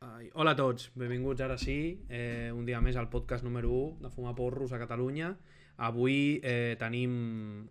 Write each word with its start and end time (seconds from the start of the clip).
Ai, 0.00 0.30
hola 0.32 0.54
a 0.54 0.56
tots, 0.56 0.86
benvinguts 0.96 1.42
ara 1.44 1.58
sí, 1.60 1.74
eh, 2.08 2.48
un 2.56 2.64
dia 2.64 2.78
més 2.80 2.96
al 2.96 3.10
podcast 3.12 3.44
número 3.44 3.68
1 3.76 3.98
de 4.00 4.08
Fumar 4.14 4.32
Porros 4.38 4.72
a 4.72 4.78
Catalunya. 4.80 5.34
Avui 5.76 6.38
eh, 6.42 6.72
tenim 6.80 7.18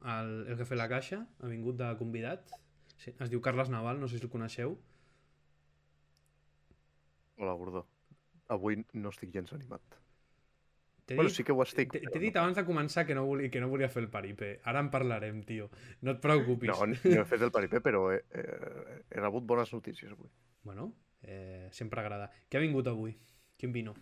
el, 0.05 0.29
el 0.45 0.59
jefe 0.59 0.75
de 0.75 0.77
la 0.77 0.85
caixa, 0.91 1.23
ha 1.41 1.49
vingut 1.49 1.79
de 1.79 1.87
convidat, 1.97 2.53
sí, 3.01 3.15
es 3.17 3.31
diu 3.33 3.41
Carles 3.41 3.71
Naval, 3.73 3.97
no 3.97 4.07
sé 4.07 4.19
si 4.21 4.27
el 4.27 4.33
coneixeu. 4.35 4.75
Hola, 7.41 7.57
Gordó. 7.63 7.83
Avui 8.53 8.77
no 8.93 9.09
estic 9.09 9.33
gens 9.33 9.55
animat. 9.57 9.97
T'he 11.09 11.17
Bueno, 11.17 11.31
dit- 11.31 11.37
sí 11.41 11.43
que 11.43 11.51
ho 11.57 11.65
estic. 11.65 11.97
T'he 11.97 12.21
dit 12.21 12.37
abans 12.37 12.61
de 12.61 12.67
començar 12.69 13.07
que 13.09 13.17
no, 13.17 13.25
volia, 13.25 13.49
que 13.49 13.59
no 13.65 13.73
volia 13.73 13.89
fer 13.89 14.03
el 14.05 14.11
paripé. 14.13 14.59
Ara 14.69 14.85
en 14.85 14.93
parlarem, 14.93 15.41
tio. 15.49 15.71
No 16.05 16.13
et 16.13 16.21
preocupis. 16.21 16.69
No, 16.77 16.85
no 16.93 17.21
he 17.23 17.25
fet 17.25 17.41
el 17.41 17.49
paripé, 17.57 17.81
però 17.81 18.11
he, 18.13 18.21
he, 18.37 18.45
he 19.09 19.17
rebut 19.25 19.49
bones 19.49 19.73
notícies 19.73 20.13
avui. 20.13 20.29
Bueno, 20.61 20.91
eh, 21.23 21.67
sempre 21.71 22.01
agrada. 22.01 22.29
Què 22.49 22.57
ha 22.57 22.61
vingut 22.63 22.87
avui? 22.87 23.15
Quin 23.57 23.71
vino? 23.75 23.93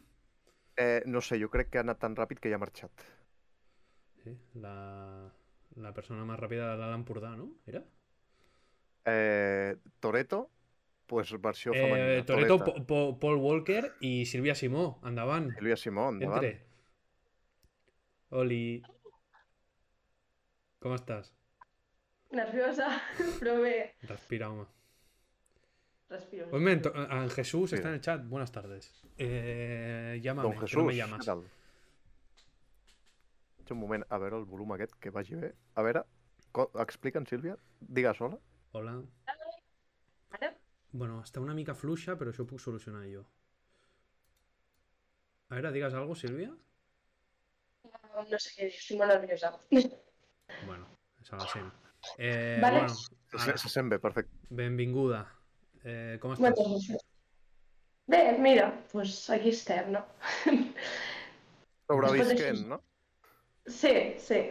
Eh, 0.77 1.01
no 1.05 1.21
sé, 1.21 1.39
jo 1.41 1.49
crec 1.49 1.69
que 1.71 1.79
ha 1.79 1.85
anat 1.85 1.99
tan 1.99 2.15
ràpid 2.15 2.39
que 2.39 2.49
ja 2.51 2.55
ha 2.59 2.61
marxat. 2.61 2.91
Sí, 4.23 4.35
la, 4.61 4.75
la 5.81 5.93
persona 5.93 6.25
més 6.25 6.37
ràpida 6.39 6.73
de 6.75 6.83
l'Alt 6.83 6.99
Empordà, 6.99 7.31
no? 7.39 7.47
Era? 7.65 7.81
Eh, 9.07 9.75
Toreto, 9.99 10.51
pues 11.07 11.31
versió 11.41 11.73
Eh, 11.73 11.81
femenina. 11.81 12.25
Toreto, 12.25 12.57
Toreta. 12.59 12.65
Po- 12.65 12.85
Po- 12.85 13.19
Paul 13.19 13.37
Walker 13.41 13.93
i 14.01 14.25
Sílvia 14.25 14.53
Simó. 14.55 14.99
Endavant. 15.05 15.49
Sílvia 15.55 15.77
Simó, 15.77 16.09
endavant. 16.09 16.43
Entre. 16.43 16.65
Oli. 18.29 18.81
Com 20.83 20.93
estàs? 20.93 21.31
Nerviosa, 22.35 22.89
però 23.39 23.55
bé. 23.63 23.95
Respira, 24.09 24.49
home. 24.51 24.67
Respiro. 26.09 26.49
Pues 26.49 26.61
miren, 26.61 26.81
to- 26.81 26.93
en 26.95 27.29
Jesús 27.29 27.73
está 27.73 27.89
en 27.89 27.95
el 27.95 28.01
chat. 28.01 28.23
Buenas 28.25 28.51
tardes. 28.51 29.03
Eh, 29.17 30.19
llámame, 30.21 30.43
Don 30.47 30.51
que 30.53 30.59
no 30.61 30.67
Jesús, 30.67 30.83
me 30.83 30.93
què 30.93 30.97
llamas. 30.97 31.25
tal? 31.25 31.43
Un 33.69 33.77
moment, 33.79 34.05
a 34.09 34.17
veure 34.17 34.37
el 34.37 34.45
volum 34.45 34.71
aquest, 34.71 34.93
que 34.95 35.09
vagi 35.11 35.35
bé. 35.35 35.53
A 35.75 35.81
veure, 35.83 36.05
explica'm, 36.79 37.25
Sílvia, 37.27 37.57
digues 37.81 38.21
hola. 38.21 38.37
Hola. 38.71 38.93
Ara? 40.31 40.53
Bueno, 40.93 41.21
està 41.21 41.41
una 41.43 41.53
mica 41.53 41.75
fluixa, 41.75 42.15
però 42.15 42.31
això 42.31 42.45
ho 42.45 42.47
puc 42.47 42.61
solucionar 42.63 43.03
jo. 43.11 43.25
A 45.49 45.55
veure, 45.55 45.73
digues 45.75 45.93
algo, 45.93 46.15
Sílvia? 46.15 46.53
No 48.31 48.39
sé 48.39 48.53
què 48.55 48.69
dir, 48.69 48.73
estic 48.79 48.97
molt 48.97 49.11
nerviosa. 49.11 49.51
Bueno, 50.65 50.87
se 51.21 51.35
la 51.35 51.47
sent. 51.51 51.67
Eh, 52.17 52.59
Vale. 52.61 52.79
bueno, 52.79 52.93
Se, 52.95 53.37
ara, 53.49 53.57
se 53.57 53.67
sent 53.69 53.89
bé, 53.89 53.99
perfecte. 53.99 54.31
benvinguda. 54.49 55.25
Eh, 55.87 56.17
com 56.19 56.33
estàs? 56.35 56.43
Moltes 56.43 56.67
gràcies. 56.73 57.05
Bé, 58.11 58.21
mira, 58.43 58.67
doncs 58.91 59.15
aquí 59.35 59.51
estem, 59.55 59.91
no? 59.95 60.03
Sobrevisquent, 61.87 62.63
no? 62.67 62.81
Sí, 63.67 63.93
sí. 64.23 64.41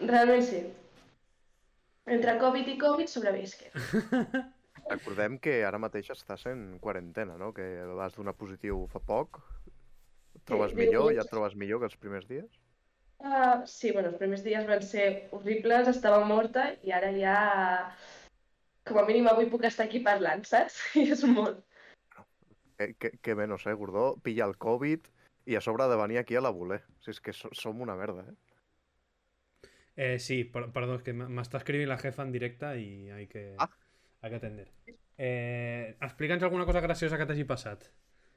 Realment 0.00 0.44
sí. 0.46 0.62
Entre 2.08 2.36
Covid 2.40 2.70
i 2.70 2.76
Covid 2.80 3.10
sobrevisque. 3.10 3.70
Recordem 4.88 5.36
que 5.42 5.58
ara 5.68 5.80
mateix 5.82 6.10
estàs 6.14 6.46
en 6.50 6.78
quarantena, 6.82 7.36
no? 7.38 7.50
Que 7.54 7.66
vas 7.98 8.14
donar 8.16 8.34
positiu 8.38 8.86
fa 8.92 9.02
poc. 9.04 9.42
Et 10.38 10.44
trobes 10.48 10.72
Sí, 10.72 10.78
millor? 10.80 11.12
Ja 11.14 11.26
et 11.26 11.30
trobes 11.30 11.58
millor 11.58 11.82
que 11.82 11.90
els 11.90 11.98
primers 12.00 12.30
dies? 12.30 12.48
Uh, 13.18 13.66
sí, 13.66 13.90
bueno, 13.90 14.12
els 14.12 14.18
primers 14.22 14.44
dies 14.46 14.66
van 14.66 14.82
ser 14.86 15.08
horribles, 15.34 15.90
estava 15.90 16.22
morta 16.26 16.70
i 16.86 16.94
ara 16.94 17.10
ja... 17.14 17.38
Com 18.88 18.98
a 18.98 19.04
mínim 19.06 19.26
avui 19.28 19.46
puc 19.52 19.64
estar 19.68 19.86
aquí 19.86 20.00
parlant, 20.04 20.44
saps? 20.48 20.78
I 21.02 21.06
és 21.12 21.24
molt. 21.28 21.62
Que, 22.78 22.92
que, 22.94 23.10
que 23.22 23.34
bé, 23.34 23.46
no 23.50 23.58
sé, 23.58 23.72
Gordó, 23.74 24.16
pilla 24.22 24.46
el 24.46 24.56
Covid 24.56 25.06
i 25.50 25.56
a 25.56 25.60
sobre 25.64 25.86
de 25.90 25.96
venir 25.98 26.18
aquí 26.20 26.36
a 26.36 26.42
la 26.44 26.50
voler. 26.54 26.82
Si 27.02 27.10
és 27.10 27.20
que 27.20 27.32
so, 27.32 27.48
som 27.52 27.80
una 27.82 27.96
merda, 27.98 28.24
eh? 28.28 28.36
Eh, 29.98 30.18
sí, 30.22 30.44
per- 30.44 30.68
perdó, 30.70 30.94
es 30.96 31.02
que 31.02 31.12
me 31.12 31.26
me 31.26 31.42
está 31.42 31.58
escribiendo 31.58 31.92
la 31.92 31.98
jefa 31.98 32.22
en 32.22 32.30
directa 32.30 32.76
y 32.76 33.10
hay 33.10 33.26
que, 33.26 33.56
Ah. 33.58 33.68
hay 34.22 34.30
que 34.30 34.36
atender. 34.36 34.70
Eh, 35.16 35.96
Explica'ns 36.00 36.42
alguna 36.44 36.64
cosa 36.66 36.80
graciosa 36.80 37.18
que 37.18 37.26
t'hagi 37.26 37.44
passat. 37.44 37.82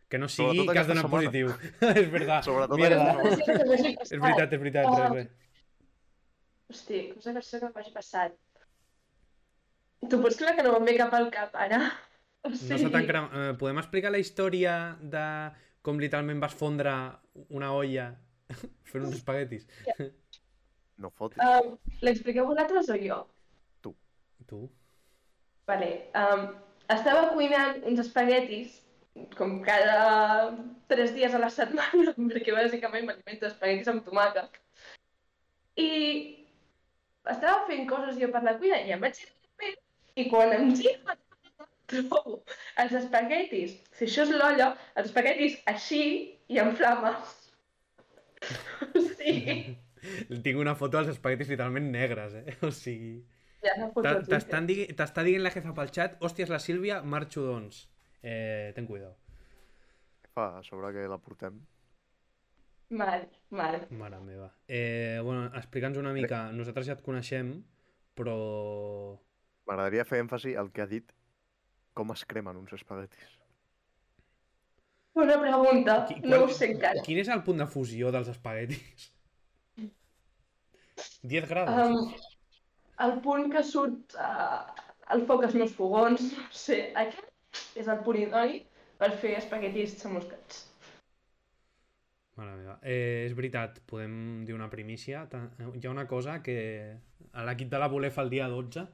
Que 0.09 0.17
no 0.17 0.27
sigui 0.27 0.65
que 0.67 0.79
has 0.79 0.87
donat 0.87 1.03
setmana. 1.05 1.29
positiu. 1.29 1.47
és 2.01 2.09
veritat. 2.11 2.43
Sobretot 2.43 2.77
Mierda. 2.79 3.11
aquesta 3.11 3.45
setmana. 3.45 3.91
És 4.09 4.19
veritat, 4.19 4.53
és 4.53 4.59
veritat. 4.59 4.85
Ah. 4.89 4.97
Res, 4.97 5.11
res. 5.13 5.29
Hosti, 6.71 6.99
cosa 7.13 7.33
que 7.37 7.41
sé 7.45 7.59
que 7.61 7.69
m'hagi 7.75 7.93
passat. 7.93 8.33
Tu 10.09 10.17
pots 10.21 10.37
creure 10.39 10.55
que 10.57 10.65
no 10.65 10.73
me'n 10.73 10.87
ve 10.89 10.97
cap 10.97 11.13
al 11.13 11.29
cap, 11.33 11.53
ara? 11.55 11.83
O 12.41 12.49
No 12.49 12.57
sé 12.57 12.89
tan 12.89 13.05
cram... 13.05 13.27
podem 13.59 13.77
explicar 13.77 14.09
la 14.09 14.21
història 14.21 14.97
de 15.01 15.25
com 15.85 15.99
literalment 16.01 16.41
vas 16.41 16.55
fondre 16.57 16.93
una 17.49 17.69
olla 17.77 18.07
fent 18.89 19.05
uns 19.05 19.19
espaguetis? 19.19 19.67
No 21.01 21.11
fotis. 21.13 21.41
Um, 21.41 21.77
L'expliqueu 22.05 22.49
vosaltres 22.49 22.89
o 22.89 22.97
jo? 23.01 23.21
Tu? 23.81 23.93
Vale. 25.69 25.91
Um, 26.17 26.47
estava 26.91 27.29
cuinant 27.33 27.83
uns 27.87 28.01
espaguetis 28.03 28.79
com 29.37 29.59
cada 29.63 30.57
tres 30.91 31.13
dies 31.15 31.33
a 31.35 31.39
la 31.39 31.49
setmana, 31.53 32.13
perquè 32.31 32.55
bàsicament 32.55 33.07
m'alimento 33.07 33.45
d'espaguetis 33.45 33.91
amb 33.91 34.05
tomàquet. 34.07 34.59
I 35.79 35.91
estava 37.31 37.67
fent 37.69 37.87
coses 37.89 38.19
jo 38.19 38.31
per 38.33 38.43
la 38.43 38.57
cuina 38.59 38.81
i 38.83 38.91
em 38.95 39.03
vaig 39.03 39.21
i 40.15 40.27
quan 40.29 40.51
em 40.55 40.71
giro 40.75 41.15
trobo 41.91 42.41
els 42.79 42.93
espaguetis, 43.01 43.75
si 43.97 44.07
això 44.07 44.23
és 44.25 44.31
l'olla, 44.31 44.71
els 44.95 45.09
espaguetis 45.09 45.57
així 45.67 46.01
i 46.47 46.59
en 46.61 46.73
flames. 46.79 47.37
o 48.95 49.01
sigui, 49.19 49.77
Tinc 50.41 50.57
una 50.57 50.73
foto 50.73 50.97
dels 50.97 51.11
espaguetis 51.13 51.51
literalment 51.51 51.91
negres, 51.93 52.33
eh? 52.39 52.55
O 52.67 52.71
sigui... 52.73 53.19
ja 53.61 53.75
T'estan 54.25 54.65
digui- 54.69 54.87
T'està 54.97 55.21
dient 55.27 55.43
la 55.45 55.51
jefa 55.53 55.75
pel 55.77 55.91
xat 55.93 56.15
hòsties, 56.23 56.49
la 56.49 56.59
Sílvia, 56.63 57.01
marxo 57.03 57.43
doncs. 57.45 57.83
Eh, 58.23 58.71
ten 58.73 58.87
cuidado. 58.87 59.17
Fa, 60.33 60.47
a 60.59 60.63
sobre 60.63 60.93
que 60.95 61.05
la 61.11 61.19
portem. 61.21 61.59
Mal, 62.91 63.27
mal. 63.55 63.77
Mare 63.95 64.19
meva. 64.23 64.49
Eh, 64.67 65.19
bueno, 65.23 65.45
explica'ns 65.59 65.99
una 66.01 66.11
mica. 66.15 66.47
Nosaltres 66.55 66.89
ja 66.89 66.97
et 66.97 67.03
coneixem, 67.05 67.53
però... 68.17 68.39
M'agradaria 69.71 70.03
fer 70.03 70.19
èmfasi 70.19 70.51
al 70.59 70.67
que 70.75 70.83
ha 70.83 70.87
dit 70.91 71.13
com 71.95 72.11
es 72.11 72.25
cremen 72.27 72.57
uns 72.59 72.73
espaguetis. 72.75 73.37
Bona 75.15 75.37
pregunta, 75.39 75.95
Qui- 76.09 76.19
no 76.23 76.27
qual- 76.35 76.43
ho 76.43 76.49
sé 76.57 76.67
encara. 76.73 77.01
Quin 77.05 77.19
és 77.21 77.29
el 77.31 77.41
punt 77.43 77.57
de 77.63 77.67
fusió 77.71 78.11
dels 78.11 78.27
espaguetis? 78.33 79.07
10 81.23 81.47
graus? 81.47 81.71
Um, 81.71 82.11
el 83.05 83.15
punt 83.23 83.47
que 83.53 83.63
surt 83.63 84.15
uh, 84.19 84.67
el 85.15 85.23
foc 85.29 85.45
als 85.47 85.55
meus 85.55 85.71
fogons, 85.75 86.21
no 86.35 86.45
sé, 86.51 86.81
aquest 86.95 87.77
és 87.79 87.87
el 87.87 88.03
punt 88.05 88.19
idoni 88.19 88.61
per 88.99 89.11
fer 89.23 89.37
espaguetis 89.39 89.95
xamuscats. 90.03 90.65
Mare 92.39 92.55
meva. 92.59 92.77
Eh, 92.83 93.25
és 93.27 93.33
veritat, 93.35 93.79
podem 93.87 94.43
dir 94.47 94.53
una 94.55 94.69
primícia. 94.71 95.25
Ta- 95.31 95.47
Hi 95.59 95.85
ha 95.87 95.91
una 95.95 96.07
cosa 96.07 96.41
que 96.43 96.57
a 97.33 97.43
l'equip 97.47 97.69
de 97.71 97.79
la 97.79 97.87
Voler 97.91 98.11
fa 98.11 98.23
el 98.27 98.29
dia 98.35 98.47
12. 98.51 98.87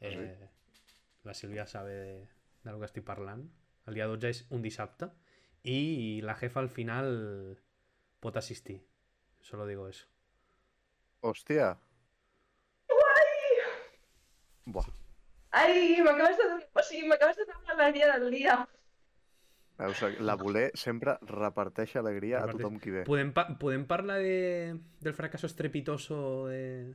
Eh, 0.00 0.48
la 1.24 1.34
Sílvia 1.34 1.66
sabe 1.66 1.92
de, 1.94 2.28
de 2.64 2.72
lo 2.72 2.78
que 2.78 2.86
estic 2.90 3.04
parlant. 3.04 3.46
El 3.86 3.94
dia 3.94 4.06
12 4.08 4.28
és 4.30 4.44
un 4.50 4.62
dissabte. 4.64 5.10
I 5.64 6.20
la 6.24 6.34
jefa 6.36 6.60
al 6.60 6.68
final 6.68 7.58
pot 8.20 8.36
assistir. 8.36 8.82
Solo 9.40 9.66
digo 9.66 9.88
eso. 9.88 10.06
Hòstia! 11.20 11.74
Buah, 14.64 14.88
Ai, 15.54 16.00
m'acabes 16.02 16.38
de 16.40 16.44
donar, 16.48 16.64
o 16.72 16.82
sigui, 16.82 17.06
m'acabes 17.06 17.36
de 17.36 17.44
donar 17.46 17.76
l'alegria 17.76 18.18
del 18.18 18.30
dia. 18.32 18.56
veus, 19.78 20.00
la 20.20 20.34
voler 20.40 20.70
sempre 20.74 21.16
reparteix 21.28 21.94
alegria 22.00 22.38
a 22.38 22.46
Reparteix. 22.46 22.62
tothom 22.62 22.78
qui 22.82 22.90
ve. 22.94 23.04
Podem, 23.06 23.32
pa 23.36 23.44
podem 23.60 23.84
parlar 23.86 24.18
de, 24.22 24.74
del 25.04 25.14
fracaso 25.14 25.46
estrepitoso 25.46 26.46
de... 26.48 26.94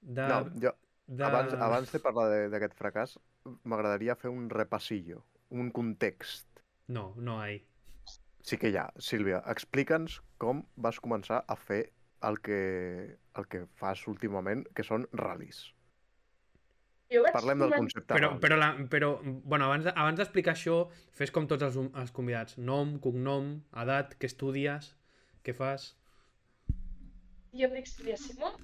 de, 0.00 0.26
No, 0.28 0.40
jo, 0.60 0.74
de... 1.12 1.24
abans, 1.28 1.52
abans 1.68 1.92
de 1.92 2.00
parlar 2.04 2.28
de- 2.32 2.48
d'aquest 2.52 2.74
fracàs, 2.78 3.18
m'agradaria 3.68 4.16
fer 4.16 4.32
un 4.32 4.48
repassillo, 4.50 5.22
un 5.50 5.70
context. 5.74 6.48
No, 6.88 7.12
no 7.16 7.40
hay. 7.42 7.60
Sí 8.42 8.58
que 8.58 8.72
hi 8.72 8.78
ha. 8.80 8.88
Sílvia, 8.98 9.42
explica'ns 9.52 10.16
com 10.42 10.64
vas 10.76 10.98
començar 11.04 11.44
a 11.46 11.56
fer 11.56 11.84
el 12.26 12.40
que, 12.42 12.58
el 13.38 13.46
que 13.50 13.66
fas 13.78 14.02
últimament, 14.10 14.64
que 14.74 14.84
són 14.86 15.06
ral·lis. 15.18 15.62
Parlem 17.32 17.60
del 17.60 17.74
concepte 17.76 18.16
Però, 18.16 18.28
però, 18.40 18.56
la, 18.56 18.70
però 18.88 19.08
bueno, 19.22 19.66
abans, 19.66 19.84
abans 19.92 20.16
d'explicar 20.16 20.54
això, 20.56 20.76
fes 21.12 21.30
com 21.34 21.44
tots 21.50 21.66
els, 21.66 21.76
els 21.76 22.12
convidats. 22.16 22.56
Nom, 22.56 22.94
cognom, 23.04 23.50
edat, 23.82 24.14
què 24.16 24.30
estudies, 24.30 24.94
què 25.44 25.52
fas... 25.52 25.90
Jo 27.52 27.68
em 27.68 27.74
dic 27.76 27.90
Sílvia 27.90 28.16
Simó, 28.16 28.54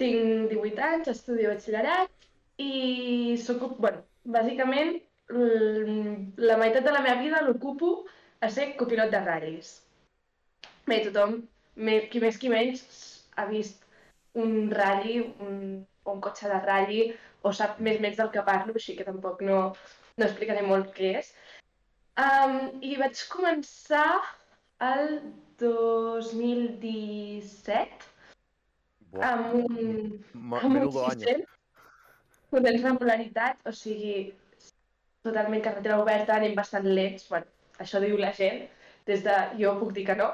tinc 0.00 0.52
18 0.52 0.84
anys, 0.90 1.10
estudio 1.12 1.52
batxillerat 1.52 2.28
i 2.62 3.36
sóc, 3.42 3.66
bueno, 3.78 4.02
bàsicament 4.36 4.96
la 5.28 6.56
meitat 6.60 6.84
de 6.86 6.92
la 6.94 7.02
meva 7.02 7.20
vida 7.22 7.42
l'ocupo 7.42 8.06
a 8.40 8.48
ser 8.50 8.76
copilot 8.80 9.10
de 9.10 9.20
ral·lis. 9.24 9.68
Bé, 10.86 10.96
tothom, 11.06 11.30
qui 12.10 12.18
més 12.22 12.38
qui 12.38 12.48
menys, 12.52 12.80
ha 13.36 13.44
vist 13.50 13.82
un 14.38 14.70
rally, 14.70 15.16
un, 15.42 15.84
un 16.12 16.20
cotxe 16.22 16.48
de 16.52 16.60
rally, 16.64 17.00
o 17.42 17.52
sap 17.52 17.80
més 17.80 18.00
menys 18.00 18.16
del 18.20 18.30
que 18.34 18.42
parlo, 18.46 18.72
així 18.76 18.96
que 18.98 19.08
tampoc 19.08 19.42
no, 19.48 19.58
no 20.16 20.24
explicaré 20.26 20.62
molt 20.66 20.86
què 20.96 21.08
és. 21.22 21.28
Um, 22.16 22.54
I 22.80 22.96
vaig 23.00 23.16
començar 23.32 24.20
el 24.86 25.06
2017 25.60 28.15
Buah, 29.16 29.32
amb 29.32 29.54
un, 29.58 30.24
ma- 30.34 30.60
amb 30.60 30.70
un 30.70 30.78
menudo 30.78 31.04
año. 31.06 31.18
sistema 31.20 31.52
potents 32.50 32.82
regularitat, 32.86 33.58
o 33.66 33.72
sigui, 33.74 34.32
totalment 35.26 35.62
carretera 35.64 35.98
oberta, 36.00 36.36
anem 36.36 36.54
bastant 36.56 36.86
lents, 36.86 37.26
bueno, 37.28 37.48
això 37.82 38.00
diu 38.00 38.16
la 38.20 38.30
gent, 38.36 38.62
des 39.08 39.24
de 39.26 39.34
jo 39.58 39.74
puc 39.80 39.92
dir 39.96 40.06
que 40.06 40.16
no. 40.18 40.28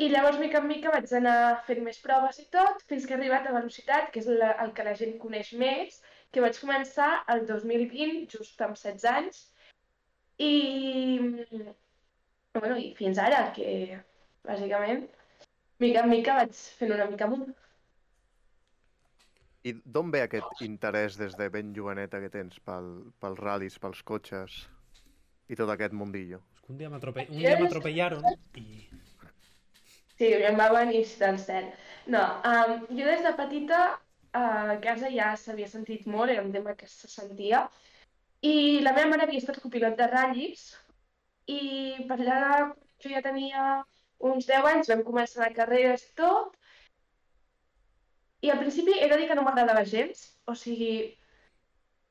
I 0.00 0.08
llavors, 0.08 0.38
mica 0.40 0.58
en 0.58 0.66
mica, 0.68 0.90
vaig 0.94 1.12
anar 1.16 1.60
fent 1.66 1.82
més 1.84 2.00
proves 2.02 2.38
i 2.40 2.46
tot, 2.54 2.82
fins 2.88 3.06
que 3.06 3.14
he 3.14 3.18
arribat 3.18 3.46
a 3.46 3.54
velocitat, 3.54 4.10
que 4.12 4.20
és 4.22 4.28
la, 4.42 4.50
el 4.64 4.72
que 4.76 4.84
la 4.86 4.94
gent 4.96 5.16
coneix 5.22 5.52
més, 5.60 6.00
que 6.32 6.40
vaig 6.44 6.58
començar 6.60 7.10
el 7.34 7.44
2020, 7.46 8.26
just 8.32 8.60
amb 8.64 8.78
16 8.80 9.04
anys, 9.12 9.42
i, 10.40 10.52
bueno, 12.56 12.76
i 12.80 12.94
fins 12.98 13.20
ara, 13.20 13.50
que 13.56 14.00
bàsicament, 14.48 15.04
mica 15.84 16.04
en 16.04 16.10
mica 16.10 16.38
vaig 16.40 16.56
fent 16.80 16.96
una 16.96 17.08
mica 17.12 17.28
amunt. 17.28 17.52
I 19.64 19.74
d'on 19.84 20.10
ve 20.12 20.22
aquest 20.24 20.62
interès 20.64 21.18
des 21.20 21.34
de 21.36 21.48
ben 21.52 21.74
joveneta 21.76 22.20
que 22.22 22.30
tens 22.32 22.60
pel, 22.64 22.86
pels 23.20 23.40
ral·lis, 23.44 23.76
pels 23.82 24.00
cotxes 24.08 24.54
i 25.52 25.58
tot 25.58 25.68
aquest 25.72 25.92
mundillo? 25.92 26.40
És 26.54 26.62
que 26.64 26.72
un 26.72 26.78
dia 26.80 26.88
m'atrope- 26.92 27.26
un 27.28 27.42
dia 27.42 27.58
m'atropellaron 27.60 28.24
i... 28.56 28.88
Sí, 30.20 30.30
em 30.32 30.56
va 30.56 30.68
venir 30.72 31.04
cert. 31.08 31.76
No, 32.06 32.22
um, 32.44 32.86
jo 32.88 33.04
des 33.04 33.22
de 33.24 33.32
petita 33.36 33.82
a 34.32 34.76
casa 34.84 35.10
ja 35.12 35.32
s'havia 35.36 35.68
sentit 35.68 36.06
molt, 36.06 36.30
era 36.30 36.44
un 36.44 36.52
tema 36.52 36.74
que 36.78 36.86
se 36.88 37.08
sentia, 37.08 37.64
i 38.40 38.80
la 38.84 38.92
meva 38.96 39.10
mare 39.12 39.26
havia 39.26 39.40
estat 39.42 39.60
copilot 39.60 39.96
de 39.98 40.06
ratllis, 40.06 40.68
i 41.50 41.60
per 42.08 42.18
allà, 42.20 42.70
jo 43.02 43.10
ja 43.12 43.22
tenia 43.24 43.82
uns 44.30 44.46
10 44.46 44.68
anys, 44.72 44.92
vam 44.92 45.02
començar 45.04 45.48
a 45.48 45.54
carreres 45.56 46.04
i 46.06 46.14
tot, 46.20 46.56
i 48.40 48.50
al 48.50 48.60
principi 48.60 48.96
he 48.98 49.08
de 49.08 49.18
dir 49.20 49.28
que 49.28 49.36
no 49.36 49.44
m'agradava 49.46 49.84
gens, 49.88 50.22
o 50.48 50.54
sigui, 50.56 50.94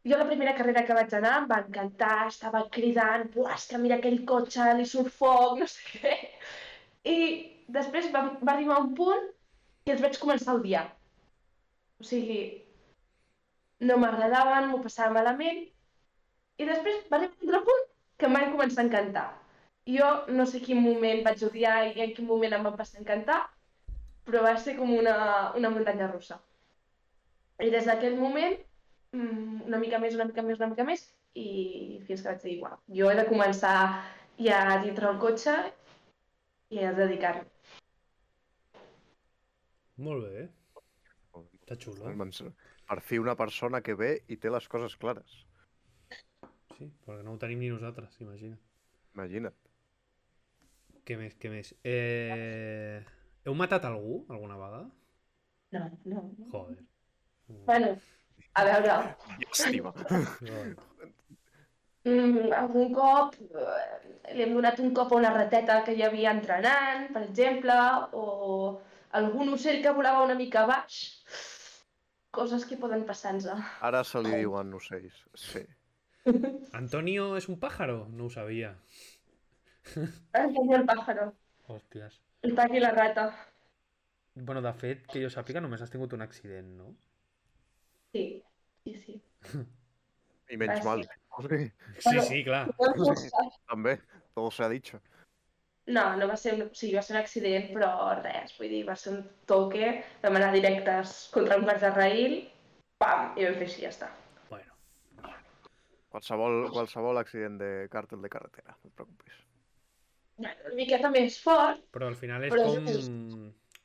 jo 0.09 0.17
la 0.17 0.27
primera 0.29 0.53
carrera 0.57 0.85
que 0.87 0.97
vaig 0.97 1.13
anar 1.17 1.33
em 1.41 1.47
va 1.51 1.61
encantar, 1.65 2.27
estava 2.27 2.61
cridant, 2.75 3.25
buah, 3.33 3.55
és 3.57 3.67
que 3.71 3.81
mira 3.81 3.97
aquell 3.99 4.21
cotxe, 4.31 4.67
li 4.77 4.85
surt 4.91 5.11
foc, 5.15 5.57
no 5.59 5.67
sé 5.73 5.99
què. 6.03 6.15
I 7.13 7.17
després 7.79 8.11
va, 8.13 8.23
va 8.41 8.55
arribar 8.55 8.79
un 8.83 8.93
punt 8.99 9.27
que 9.85 9.95
els 9.95 10.05
vaig 10.05 10.17
començar 10.21 10.53
a 10.53 10.59
odiar. 10.61 10.85
O 11.99 12.07
sigui, 12.11 12.39
no 13.89 13.97
m'agradaven, 13.99 14.69
m'ho 14.69 14.81
passava 14.85 15.15
malament, 15.17 15.65
i 16.59 16.67
després 16.67 17.05
va 17.11 17.19
arribar 17.19 17.35
un 17.41 17.49
altre 17.49 17.65
punt 17.69 17.85
que 18.19 18.27
em 18.29 18.35
van 18.37 18.51
començar 18.55 18.83
a 18.83 18.87
encantar. 18.87 19.27
Jo 19.89 20.09
no 20.37 20.45
sé 20.45 20.61
quin 20.63 20.81
moment 20.85 21.23
vaig 21.25 21.43
odiar 21.47 21.77
i 21.89 22.03
en 22.05 22.11
quin 22.15 22.27
moment 22.29 22.53
em 22.55 22.65
van 22.67 22.77
passar 22.79 22.99
a 22.99 23.03
encantar, 23.03 23.39
però 24.29 24.43
va 24.45 24.55
ser 24.61 24.75
com 24.77 24.91
una, 24.95 25.15
una 25.57 25.71
muntanya 25.73 26.09
russa. 26.11 26.39
I 27.59 27.71
des 27.73 27.87
d'aquell 27.89 28.15
moment, 28.19 28.55
mm, 29.15 29.65
una 29.67 29.81
mica 29.81 29.99
més, 29.99 30.15
una 30.15 30.29
mica 30.29 30.45
més, 30.45 30.61
una 30.61 30.69
mica 30.73 30.85
més, 30.87 31.09
i 31.35 31.99
fins 32.07 32.21
que 32.21 32.31
vaig 32.31 32.45
dir, 32.45 32.55
uau, 32.63 32.77
jo 32.99 33.09
he 33.09 33.17
de 33.17 33.27
començar 33.29 33.75
ja 34.39 34.61
a 34.69 34.79
dintre 34.85 35.09
el 35.09 35.19
cotxe 35.21 35.57
i 36.69 36.85
a 36.85 36.93
dedicar-me. 36.95 37.45
Molt 39.99 40.25
bé. 40.29 40.47
Està 41.59 41.75
xulo. 41.83 42.13
Per 42.89 42.99
fi 43.05 43.19
una 43.21 43.35
persona 43.37 43.81
que 43.85 43.93
ve 43.97 44.13
i 44.31 44.37
té 44.41 44.49
les 44.53 44.67
coses 44.71 44.95
clares. 45.01 45.43
Sí, 46.77 46.87
perquè 47.03 47.21
no 47.25 47.35
ho 47.35 47.41
tenim 47.41 47.59
ni 47.59 47.69
nosaltres, 47.73 48.15
imagina. 48.23 48.55
Imagina't. 49.17 49.57
Què 51.05 51.17
més, 51.19 51.35
què 51.41 51.51
més? 51.51 51.73
Eh... 51.83 53.03
Heu 53.49 53.55
matat 53.57 53.85
algú 53.89 54.15
alguna 54.29 54.55
vegada? 54.61 54.83
No, 55.73 55.85
no. 56.05 56.19
Joder. 56.51 56.83
Bueno, 57.65 57.87
a 58.53 58.65
veure, 58.67 58.97
Llàstima. 59.41 59.93
Mm, 62.07 62.53
algun 62.55 62.93
cop 62.95 63.33
eh, 63.35 64.33
li 64.33 64.45
hem 64.45 64.53
donat 64.55 64.77
un 64.79 64.93
cop 64.95 65.11
a 65.11 65.17
una 65.17 65.33
rateta 65.33 65.81
que 65.83 65.91
hi 65.97 66.03
havia 66.05 66.31
entrenant, 66.31 67.09
per 67.11 67.25
exemple, 67.25 67.75
o 68.15 68.79
algun 69.19 69.51
ocell 69.57 69.81
que 69.83 69.91
volava 69.97 70.23
una 70.23 70.37
mica 70.39 70.63
baix. 70.69 71.01
Coses 72.31 72.63
que 72.69 72.79
poden 72.79 73.03
passar-nos. 73.09 73.67
Ara 73.89 74.05
se 74.07 74.23
li 74.23 74.31
diuen 74.39 74.71
ocells. 74.79 75.19
Sí. 75.43 75.65
Antonio 76.81 77.27
és 77.41 77.49
un 77.51 77.59
pájaro? 77.59 77.99
No 78.15 78.29
ho 78.29 78.33
sabia. 78.37 78.71
Antonio 80.31 80.79
el 80.79 80.87
pájaro, 80.87 81.33
Hòsties. 81.67 82.21
El 82.41 82.53
pack 82.55 82.73
i 82.75 82.79
la 82.79 82.91
rata. 82.91 83.27
Bueno, 84.35 84.61
de 84.61 84.71
fet, 84.73 85.05
que 85.11 85.21
jo 85.23 85.29
sàpiga, 85.33 85.59
només 85.61 85.81
has 85.83 85.91
tingut 85.91 86.13
un 86.15 86.21
accident, 86.23 86.69
no? 86.77 86.93
Sí, 88.15 88.23
sí, 88.85 88.93
sí. 89.01 89.17
I 90.49 90.57
menys 90.57 90.79
Ah, 90.81 90.85
mal. 90.85 91.03
Sí, 91.49 91.71
Sí, 92.05 92.19
sí, 92.27 92.43
clar. 92.43 92.67
també. 93.69 93.99
Todo 94.33 94.51
se 94.51 94.63
ha 94.63 94.69
dicho. 94.69 95.01
No, 95.87 96.15
no 96.17 96.27
va 96.29 96.35
ser 96.37 96.53
un, 96.53 96.61
o 96.67 96.73
sigui, 96.77 96.95
va 96.95 97.01
ser 97.01 97.15
un 97.15 97.21
accident, 97.21 97.69
però 97.73 97.89
res, 98.21 98.53
vull 98.59 98.69
dir, 98.69 98.83
va 98.87 98.95
ser 98.95 99.13
un 99.15 99.23
toque, 99.49 100.03
vam 100.21 100.35
anar 100.37 100.51
directes 100.53 101.29
contra 101.33 101.57
un 101.57 101.63
guard 101.65 101.81
de 101.81 101.89
raïl, 101.95 102.35
pam, 103.01 103.31
i 103.39 103.45
vam 103.47 103.55
fer 103.57 103.65
així, 103.67 103.81
ja 103.87 103.89
està. 103.89 104.09
Bueno, 104.51 104.75
Qualsevol, 106.13 106.59
qualsevol 106.73 107.17
accident 107.21 107.57
de 107.61 107.71
càrtel 107.93 108.21
de 108.21 108.29
carretera, 108.29 108.75
no 108.83 108.89
et 108.91 108.95
preocupis. 109.01 109.41
Una 110.41 110.51
miqueta 110.77 111.09
més 111.15 111.37
fort, 111.43 111.81
però 111.95 112.07
al 112.11 112.17
final 112.21 112.45
és 112.49 112.55
com... 112.63 112.87
és- 112.95 113.11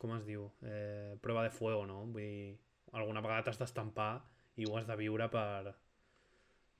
Com 0.04 0.10
es 0.18 0.24
diu? 0.28 0.42
Eh, 0.68 1.14
prova 1.24 1.42
de 1.46 1.50
fuego, 1.58 1.84
no? 1.88 2.00
Vull 2.12 2.24
dir, 2.26 2.48
alguna 3.00 3.23
vegada 3.25 3.46
t'has 3.46 3.61
d'estampar 3.62 4.11
i 4.61 4.66
ho 4.68 4.75
has 4.80 4.88
de 4.90 4.96
viure 5.00 5.30
per... 5.32 5.73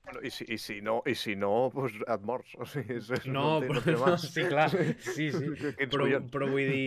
Bueno, 0.03 0.21
i, 0.21 0.29
si, 0.29 0.45
I 0.53 0.57
si 0.57 0.81
no, 0.81 1.01
i 1.09 1.15
si 1.15 1.35
no 1.35 1.71
pues 1.73 1.93
et 2.07 2.21
mors. 2.29 2.51
O 2.61 2.65
sigui, 2.69 2.99
és, 3.01 3.09
és, 3.17 3.25
No, 3.33 3.45
té- 3.61 3.69
però, 3.71 3.81
no, 3.89 3.99
más. 4.05 4.27
sí, 4.35 4.45
clar, 4.51 4.69
sí, 5.15 5.31
sí. 5.33 5.49
Però, 5.91 6.09
però 6.35 6.51
vull 6.53 6.69
dir 6.69 6.85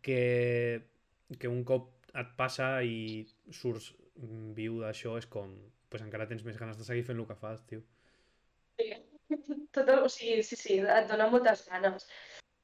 que, 0.00 0.82
que 1.38 1.48
un 1.48 1.62
cop 1.64 1.90
et 2.22 2.32
passa 2.38 2.68
i 2.84 2.96
surts 3.50 3.92
viu 4.58 4.80
d'això 4.82 5.16
és 5.20 5.28
com... 5.36 5.52
Pues 5.92 6.00
encara 6.06 6.24
tens 6.28 6.40
més 6.46 6.56
ganes 6.56 6.78
de 6.80 6.84
seguir 6.88 7.02
fent 7.04 7.18
el 7.20 7.26
que 7.28 7.36
fas, 7.36 7.60
tio. 7.68 7.82
Tot 9.76 9.88
el, 9.92 10.02
o 10.06 10.10
sigui, 10.12 10.42
sí, 10.46 10.58
sí, 10.60 10.78
et 10.80 11.08
dona 11.10 11.28
moltes 11.32 11.64
ganes. 11.70 12.08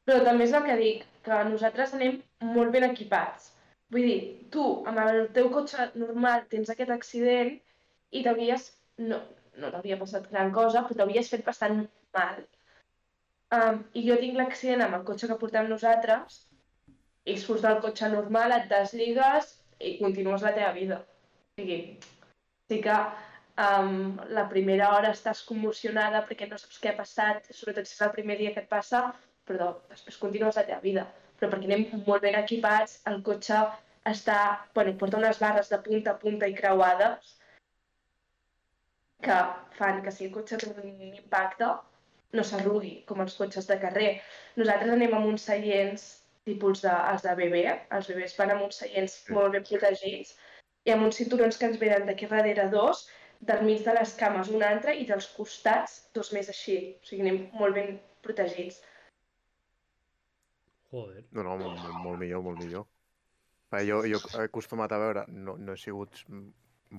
Però 0.09 0.21
també 0.25 0.47
és 0.49 0.55
el 0.57 0.67
que 0.67 0.77
dic, 0.81 1.07
que 1.25 1.38
nosaltres 1.50 1.95
anem 1.97 2.21
molt 2.57 2.75
ben 2.75 2.87
equipats. 2.88 3.50
Vull 3.93 4.07
dir, 4.09 4.21
tu 4.53 4.65
amb 4.91 5.00
el 5.05 5.27
teu 5.37 5.49
cotxe 5.53 5.91
normal 6.00 6.45
tens 6.53 6.71
aquest 6.73 6.93
accident 6.95 7.55
i 8.12 8.23
t'hauries, 8.25 8.69
no, 9.11 9.21
no 9.61 9.73
t'hauria 9.73 9.99
passat 10.00 10.29
gran 10.33 10.53
cosa, 10.57 10.85
però 10.85 11.00
t'hauries 11.00 11.31
fet 11.33 11.45
bastant 11.47 11.83
mal. 12.17 12.43
Um, 13.57 13.81
I 13.97 14.05
jo 14.05 14.17
tinc 14.21 14.37
l'accident 14.37 14.85
amb 14.85 14.99
el 14.99 15.07
cotxe 15.09 15.29
que 15.31 15.38
portem 15.41 15.71
nosaltres 15.73 16.43
i 17.29 17.37
surts 17.41 17.65
del 17.65 17.81
cotxe 17.85 18.11
normal, 18.12 18.53
et 18.57 18.69
desligues 18.73 19.55
i 19.81 19.97
continues 20.00 20.45
la 20.45 20.55
teva 20.57 20.75
vida. 20.77 21.00
O 21.05 21.61
sigui, 21.61 21.79
sí 22.69 22.81
que 22.85 22.99
um, 23.59 24.19
la 24.38 24.45
primera 24.53 24.93
hora 24.95 25.12
estàs 25.15 25.43
commocionada 25.49 26.23
perquè 26.29 26.49
no 26.50 26.59
saps 26.61 26.79
què 26.83 26.93
ha 26.93 26.99
passat, 26.99 27.49
sobretot 27.50 27.88
si 27.88 27.97
és 27.97 28.05
el 28.07 28.15
primer 28.15 28.38
dia 28.41 28.55
que 28.55 28.65
et 28.65 28.71
passa, 28.71 29.09
però 29.49 29.73
després 29.91 30.21
continues 30.23 30.61
la 30.61 30.67
teva 30.69 30.81
vida. 30.85 31.07
Però 31.38 31.50
perquè 31.53 31.69
anem 31.71 32.05
molt 32.07 32.25
ben 32.25 32.38
equipats, 32.38 33.00
el 33.11 33.21
cotxe 33.27 33.65
està, 34.09 34.38
bueno, 34.75 34.95
porta 35.00 35.21
unes 35.21 35.41
barres 35.43 35.71
de 35.73 35.79
punta 35.85 36.15
a 36.15 36.21
punta 36.23 36.49
i 36.49 36.57
creuades 36.57 37.35
que 39.23 39.37
fan 39.79 40.03
que 40.03 40.15
si 40.15 40.27
el 40.29 40.35
cotxe 40.35 40.59
té 40.61 40.69
un 40.71 40.91
impacte 41.09 41.69
no 42.37 42.45
s'arrugui, 42.45 42.93
com 43.09 43.23
els 43.25 43.37
cotxes 43.41 43.67
de 43.71 43.79
carrer. 43.83 44.11
Nosaltres 44.61 44.95
anem 44.95 45.15
amb 45.17 45.31
uns 45.33 45.47
seients 45.49 46.09
tipus 46.49 46.83
de, 46.85 46.93
els 47.12 47.25
de 47.25 47.35
bebè, 47.38 47.65
els 47.97 48.09
bebès 48.11 48.37
van 48.38 48.55
amb 48.55 48.67
uns 48.69 48.81
seients 48.83 49.17
molt 49.37 49.57
ben 49.57 49.65
protegits 49.69 50.37
i 50.87 50.93
amb 50.95 51.05
uns 51.07 51.19
cinturons 51.21 51.59
que 51.61 51.69
ens 51.69 51.81
venen 51.81 52.07
d'aquí 52.09 52.29
darrere 52.31 52.69
dos, 52.73 53.07
del 53.40 53.64
mig 53.64 53.85
de 53.87 53.95
les 53.95 54.14
cames 54.18 54.50
un 54.50 54.62
altre 54.66 54.95
i 54.99 55.07
dels 55.09 55.28
costats 55.37 55.99
dos 56.14 56.33
més 56.35 56.49
així. 56.52 56.78
O 56.99 57.09
sigui, 57.09 57.25
anem 57.25 57.42
molt 57.59 57.78
ben 57.78 57.99
protegits. 58.25 58.80
Joder. 60.92 61.25
No, 61.37 61.45
no, 61.45 61.57
molt, 61.61 61.83
molt, 61.83 62.00
molt 62.04 62.23
millor, 62.23 62.42
molt 62.47 62.62
millor. 62.64 62.87
Perquè 63.68 63.85
jo, 63.90 64.00
jo 64.09 64.21
he 64.33 64.47
acostumat 64.49 64.92
a 64.92 64.99
veure, 65.02 65.25
no, 65.28 65.59
no 65.61 65.75
he 65.75 65.80
sigut 65.80 66.23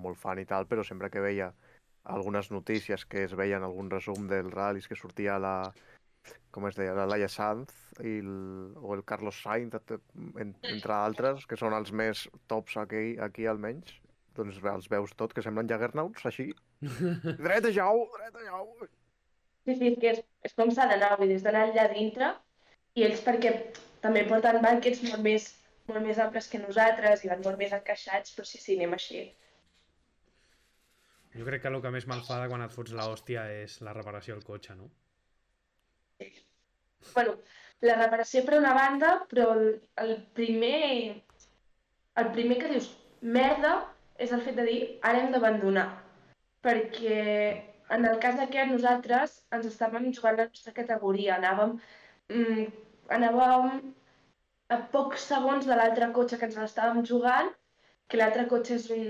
molt 0.03 0.19
fan 0.21 0.39
i 0.39 0.45
tal, 0.45 0.67
però 0.69 0.85
sempre 0.85 1.09
que 1.09 1.23
veia 1.23 1.49
algunes 2.13 2.51
notícies 2.53 3.05
que 3.09 3.23
es 3.25 3.33
veien, 3.37 3.65
algun 3.65 3.89
resum 3.91 4.27
dels 4.29 4.53
ral·lis 4.53 4.87
que 4.87 4.97
sortia 4.97 5.39
la, 5.41 5.71
com 6.53 6.67
es 6.69 6.77
deia, 6.77 6.93
la 6.97 7.07
Laia 7.09 7.29
Sanz 7.29 7.73
i 7.99 8.19
el, 8.21 8.75
o 8.77 8.93
el 8.95 9.03
Carlos 9.09 9.41
Sainz, 9.41 9.75
entre 10.37 10.93
altres, 10.95 11.45
que 11.49 11.57
són 11.59 11.75
els 11.77 11.91
més 11.91 12.27
tops 12.51 12.77
aquí, 12.81 13.17
aquí 13.21 13.49
almenys, 13.49 13.97
doncs 14.39 14.59
els 14.73 14.89
veus 14.91 15.13
tot, 15.19 15.33
que 15.35 15.43
semblen 15.45 15.69
Jaggernauts, 15.69 16.25
així. 16.29 16.49
Dreta 17.45 17.71
jau, 17.75 18.05
dreta 18.15 18.45
jau. 18.47 18.65
Sí, 19.67 19.75
sí, 19.75 19.91
és 19.91 19.97
que 20.01 20.13
és, 20.15 20.21
és 20.47 20.55
com 20.57 20.71
s'ha 20.73 20.87
d'anar, 20.89 21.15
vull 21.19 21.31
dir, 21.31 21.37
és 21.39 21.45
d'anar 21.45 21.67
allà 21.67 21.89
dintre 21.93 22.31
i 22.97 23.05
ells 23.05 23.21
perquè 23.25 23.51
també 24.03 24.23
porten 24.29 24.61
bànquets 24.63 25.03
molt 25.09 25.21
més, 25.25 25.49
molt 25.91 26.01
més 26.05 26.21
amples 26.23 26.47
que 26.49 26.61
nosaltres 26.63 27.25
i 27.25 27.31
van 27.31 27.43
molt 27.45 27.59
més 27.61 27.75
encaixats, 27.75 28.33
però 28.35 28.47
sí, 28.47 28.61
sí, 28.63 28.79
anem 28.79 28.95
així. 28.97 29.27
Jo 31.35 31.45
crec 31.45 31.61
que 31.61 31.69
el 31.69 31.77
que 31.83 31.93
més 31.93 32.07
m'enfada 32.09 32.49
quan 32.49 32.65
et 32.65 32.73
fots 32.73 32.95
l'hòstia 32.97 33.45
és 33.59 33.77
la 33.85 33.93
reparació 33.93 34.35
del 34.35 34.47
cotxe, 34.47 34.75
no? 34.79 34.89
bueno, 37.13 37.35
la 37.85 37.95
reparació 37.95 38.41
per 38.45 38.57
una 38.57 38.73
banda, 38.75 39.11
però 39.31 39.51
el, 39.55 39.69
el 40.03 40.17
primer 40.35 41.21
el 42.19 42.31
primer 42.35 42.57
que 42.59 42.71
dius 42.73 42.89
merda 43.21 43.73
és 44.25 44.31
el 44.35 44.43
fet 44.45 44.57
de 44.59 44.65
dir 44.67 44.79
ara 45.09 45.23
hem 45.23 45.31
d'abandonar. 45.33 45.87
Perquè 46.65 47.19
en 47.95 48.05
el 48.09 48.19
cas 48.23 48.35
d'aquest 48.39 48.73
nosaltres 48.73 49.37
ens 49.55 49.69
estàvem 49.69 50.09
jugant 50.17 50.37
la 50.39 50.49
nostra 50.49 50.73
categoria, 50.79 51.37
anàvem, 51.37 51.77
mm, 52.33 52.65
anàvem 53.17 53.79
a 54.75 54.77
pocs 54.93 55.25
segons 55.31 55.65
de 55.69 55.77
l'altre 55.79 56.11
cotxe 56.17 56.37
que 56.37 56.49
ens 56.49 56.59
l'estàvem 56.61 57.05
jugant, 57.11 57.49
que 58.07 58.19
l'altre 58.19 58.45
cotxe 58.51 58.75
és 58.75 58.89
un, 58.97 59.07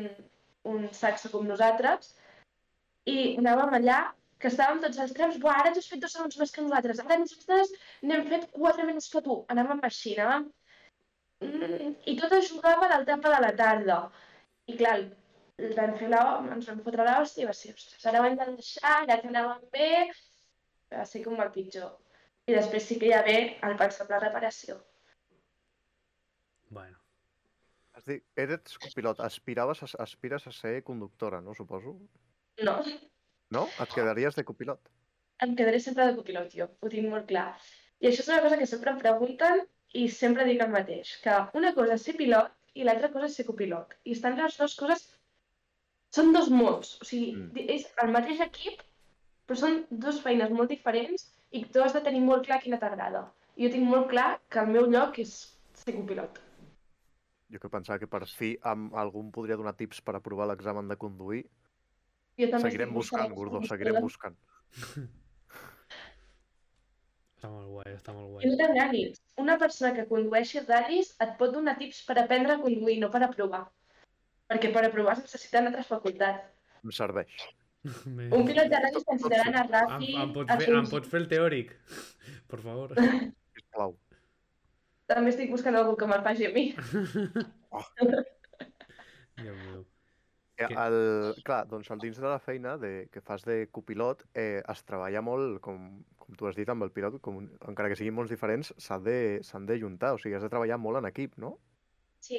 un 0.74 0.88
saxo 1.02 1.32
com 1.34 1.48
nosaltres, 1.48 2.14
i 3.06 3.18
anàvem 3.42 3.76
allà 3.80 4.00
que 4.40 4.48
estàvem 4.48 4.80
tots 4.84 5.02
els 5.04 5.12
tres, 5.18 5.38
buah, 5.44 5.58
ara 5.62 5.74
tu 5.76 5.82
has 5.82 5.90
fet 5.92 6.02
dos 6.04 6.16
segons 6.16 6.38
més 6.40 6.56
que 6.56 6.64
nosaltres, 6.64 7.02
ara 7.04 7.18
nosaltres 7.20 7.74
n'hem 8.08 8.26
fet 8.32 8.48
quatre 8.56 8.86
menys 8.88 9.10
que 9.12 9.22
tu. 9.26 9.42
Anàvem 9.56 9.84
així, 9.90 10.16
anàvem... 10.16 10.48
Mm, 11.44 11.94
I 12.12 12.16
tot 12.22 12.36
es 12.38 12.50
jugava 12.54 12.88
a 12.88 13.00
l'etapa 13.00 13.34
de 13.36 13.42
la 13.46 13.52
tarda. 13.60 14.00
I 14.70 14.76
clar, 14.80 14.96
el 15.66 15.74
vam 15.78 15.96
fer 16.00 16.10
la, 16.12 16.22
ens 16.56 16.70
vam 16.70 16.84
fotre 16.86 17.08
l'hòstia 17.08 17.46
i 17.46 17.50
va 17.50 17.56
ser, 17.58 17.74
ostres, 17.76 18.06
ara 18.12 18.22
ho 18.22 18.28
hem 18.30 18.38
de 18.40 18.48
deixar, 18.54 18.94
ara 19.02 19.18
que 19.22 19.32
anàvem 19.32 19.66
bé, 19.74 19.90
va 20.94 21.06
ser 21.10 21.24
com 21.26 21.42
el 21.42 21.52
pitjor. 21.56 21.92
I 22.50 22.56
després 22.56 22.88
sí 22.90 22.98
que 23.02 23.10
hi 23.10 23.14
ha 23.18 23.26
bé 23.26 23.38
el 23.66 23.76
pensar 23.82 24.08
en 24.08 24.16
la 24.16 24.24
reparació. 24.26 24.80
Bueno, 26.70 26.98
Has 28.00 28.06
dit, 28.08 28.24
eres 28.40 28.78
copilot, 28.80 29.20
aspiraves 29.26 29.82
a, 29.84 29.88
aspires 30.06 30.46
a 30.48 30.54
ser 30.56 30.78
conductora, 30.88 31.42
no, 31.44 31.54
suposo? 31.58 31.98
No, 32.64 32.78
No? 33.52 33.66
Et 33.84 33.94
quedaries 33.98 34.38
de 34.38 34.46
copilot? 34.46 34.80
em 35.44 35.56
quedaré 35.56 35.80
sempre 35.80 36.06
de 36.08 36.16
copilot 36.18 36.56
jo, 36.56 36.66
ho 36.84 36.90
tinc 36.94 37.08
molt 37.12 37.28
clar. 37.28 37.50
I 38.04 38.10
això 38.10 38.24
és 38.24 38.30
una 38.32 38.42
cosa 38.44 38.58
que 38.60 38.68
sempre 38.68 38.92
em 38.92 38.98
pregunten 39.04 39.62
i 40.02 40.08
sempre 40.16 40.46
dic 40.48 40.64
el 40.66 40.74
mateix, 40.74 41.14
que 41.24 41.36
una 41.60 41.72
cosa 41.78 41.96
és 41.96 42.04
ser 42.08 42.16
pilot 42.20 42.52
i 42.76 42.84
l'altra 42.86 43.10
cosa 43.14 43.30
és 43.30 43.36
ser 43.40 43.46
copilot. 43.48 43.96
I 44.06 44.16
estan 44.18 44.38
les 44.40 44.58
dues 44.60 44.76
coses... 44.80 45.08
Són 46.10 46.32
dos 46.34 46.48
mons, 46.50 46.96
o 47.04 47.06
sigui, 47.06 47.36
Mm. 47.38 47.66
és 47.70 47.84
el 48.02 48.10
mateix 48.10 48.40
equip, 48.42 48.80
però 49.46 49.58
són 49.60 49.76
dues 49.92 50.18
feines 50.24 50.50
molt 50.50 50.72
diferents 50.74 51.28
i 51.54 51.62
tu 51.70 51.84
has 51.84 51.94
de 51.94 52.02
tenir 52.02 52.22
molt 52.26 52.48
clar 52.48 52.58
quina 52.64 52.80
t'agrada. 52.82 53.28
I 53.56 53.68
jo 53.68 53.74
tinc 53.76 53.86
molt 53.90 54.10
clar 54.10 54.40
que 54.50 54.60
el 54.64 54.72
meu 54.74 54.88
lloc 54.90 55.20
és 55.22 55.36
ser 55.74 55.94
copilot. 55.94 56.40
Jo 57.54 57.60
que 57.62 57.70
pensava 57.70 58.00
que 58.00 58.08
per 58.10 58.24
fi 58.26 58.56
amb 58.72 58.96
algú 58.98 59.22
em 59.22 59.30
podria 59.32 59.58
donar 59.58 59.76
tips 59.78 60.02
per 60.02 60.16
aprovar 60.18 60.48
l'examen 60.50 60.88
de 60.90 60.98
conduir. 60.98 61.44
Jo 62.40 62.50
també 62.50 62.70
Seguirem 62.72 62.94
buscant, 62.94 63.34
Gordó, 63.34 63.62
seguirem 63.70 64.02
buscant. 64.02 64.38
està 67.40 67.50
molt 67.52 67.70
guai, 67.72 67.94
està 67.96 68.12
molt 68.16 68.28
I 68.28 68.32
guai. 68.34 68.50
no 68.52 68.58
t'enganis, 68.60 69.22
una 69.40 69.56
persona 69.62 69.94
que 69.96 70.04
condueixi 70.10 70.60
ral·lis 70.66 71.14
et 71.24 71.32
pot 71.40 71.54
donar 71.56 71.78
tips 71.80 72.02
per 72.08 72.18
aprendre 72.20 72.58
a 72.58 72.60
conduir, 72.60 72.98
no 73.00 73.10
per 73.14 73.22
aprovar. 73.24 73.64
Perquè 74.50 74.72
per 74.76 74.84
aprovar 74.90 75.14
es 75.16 75.24
necessiten 75.24 75.70
altres 75.70 75.88
facultats. 75.88 76.50
Em 76.84 76.92
serveix. 76.92 77.32
Un 78.36 78.44
pilot 78.50 78.68
de 78.74 78.82
ral·lis 78.84 79.06
considera 79.08 79.46
anar 79.48 79.64
Em, 79.66 79.72
ràpid... 79.78 80.16
em, 80.26 80.34
pots 80.36 80.52
a 80.52 80.60
fer, 80.60 80.74
em 80.82 80.90
pots 80.92 81.08
fer 81.14 81.22
el 81.24 81.30
teòric? 81.32 81.72
Per 82.52 82.60
favor. 82.66 82.94
Sisplau. 83.56 83.96
També 85.10 85.32
estic 85.32 85.50
buscant 85.54 85.78
algú 85.80 85.96
que 85.98 86.06
me'l 86.12 86.22
faci 86.28 86.50
a 86.50 86.52
mi. 86.54 86.66
Déu 89.40 89.56
meu. 89.64 89.86
Que- 90.60 90.68
El, 90.76 90.98
clar, 91.48 91.62
doncs 91.72 91.88
al 91.94 92.02
dins 92.04 92.18
de 92.20 92.28
la 92.28 92.40
feina 92.44 92.76
de, 92.78 93.08
que 93.14 93.22
fas 93.24 93.46
de 93.48 93.62
copilot 93.72 94.26
eh, 94.36 94.60
es 94.68 94.82
treballa 94.84 95.22
molt, 95.24 95.62
com, 95.64 95.86
com 96.30 96.38
tu 96.38 96.46
has 96.46 96.56
dit, 96.56 96.70
amb 96.70 96.86
el 96.86 96.92
pilot, 96.94 97.16
com, 97.26 97.40
encara 97.72 97.90
que 97.90 97.96
siguin 97.98 98.14
molts 98.14 98.30
diferents, 98.30 98.70
s'han 98.78 99.02
de, 99.04 99.16
s'han 99.46 99.66
de 99.66 99.80
juntar, 99.82 100.12
o 100.14 100.20
sigui, 100.22 100.36
has 100.38 100.44
de 100.46 100.50
treballar 100.54 100.78
molt 100.78 101.00
en 101.02 101.08
equip, 101.10 101.34
no? 101.42 101.56
Sí, 102.22 102.38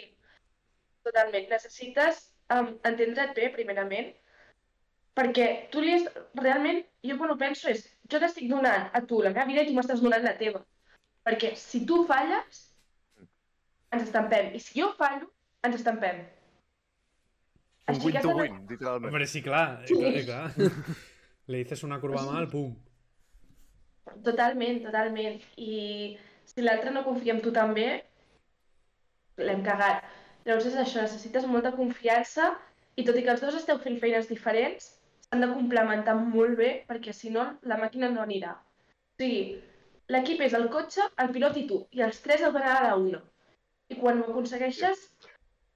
totalment. 1.02 1.48
Necessites 1.50 2.20
um, 2.54 2.68
entendre't 2.86 3.34
bé, 3.34 3.48
primerament, 3.56 4.12
perquè 5.18 5.46
tu 5.72 5.82
li 5.82 5.96
has... 5.96 6.06
Realment, 6.38 6.84
jo 7.02 7.16
quan 7.18 7.32
ho 7.34 7.38
penso 7.40 7.66
és, 7.72 7.82
jo 8.12 8.20
t'estic 8.22 8.46
donant 8.50 8.90
a 8.94 9.00
tu 9.10 9.18
la 9.24 9.32
meva 9.34 9.48
vida 9.48 9.64
i 9.64 9.70
tu 9.70 9.74
m'estàs 9.74 10.02
donant 10.04 10.22
la 10.22 10.36
teva. 10.38 10.62
Perquè 11.26 11.50
si 11.58 11.82
tu 11.88 12.04
falles, 12.08 12.60
ens 13.90 14.04
estampem. 14.06 14.52
I 14.54 14.60
si 14.62 14.78
jo 14.78 14.92
fallo, 15.00 15.26
ens 15.66 15.80
estampem. 15.80 16.22
Un 17.90 17.96
has 17.96 17.98
de- 17.98 18.06
win-to-win, 18.06 18.60
literalment. 18.70 19.10
Hombre, 19.10 19.26
sí, 19.26 19.42
clar, 19.42 19.82
Sí. 19.88 19.98
clar, 19.98 20.22
clar. 20.54 20.70
Le 21.50 21.58
dices 21.64 21.82
una 21.82 21.98
curva 21.98 22.22
mal, 22.22 22.46
pum. 22.48 22.70
Totalment, 24.26 24.80
totalment. 24.84 25.38
I 25.56 26.16
si 26.50 26.64
l'altre 26.64 26.92
no 26.94 27.04
confia 27.06 27.36
en 27.36 27.42
tu 27.44 27.52
també, 27.56 27.86
l'hem 29.40 29.62
cagat. 29.66 30.04
Llavors 30.46 30.68
és 30.70 30.78
això, 30.82 31.04
necessites 31.04 31.46
molta 31.46 31.72
confiança 31.76 32.50
i 33.00 33.04
tot 33.06 33.16
i 33.16 33.24
que 33.24 33.32
els 33.34 33.42
dos 33.44 33.56
esteu 33.58 33.78
fent 33.84 33.98
feines 34.02 34.28
diferents, 34.30 34.88
s'han 35.26 35.44
de 35.44 35.50
complementar 35.52 36.16
molt 36.20 36.56
bé 36.60 36.70
perquè 36.88 37.14
si 37.16 37.30
no 37.34 37.46
la 37.72 37.78
màquina 37.82 38.10
no 38.14 38.24
anirà. 38.24 38.56
O 38.56 39.22
sigui, 39.22 39.42
l'equip 40.14 40.40
és 40.46 40.56
el 40.58 40.66
cotxe, 40.74 41.06
el 41.24 41.30
pilot 41.36 41.60
i 41.60 41.66
tu, 41.70 41.82
i 41.96 42.02
els 42.06 42.18
tres 42.24 42.42
heu 42.42 42.56
d'anar 42.56 42.78
a 42.78 42.88
la 42.88 42.96
una. 43.04 43.20
I 43.90 43.98
quan 44.00 44.20
ho 44.20 44.26
aconsegueixes, 44.32 45.06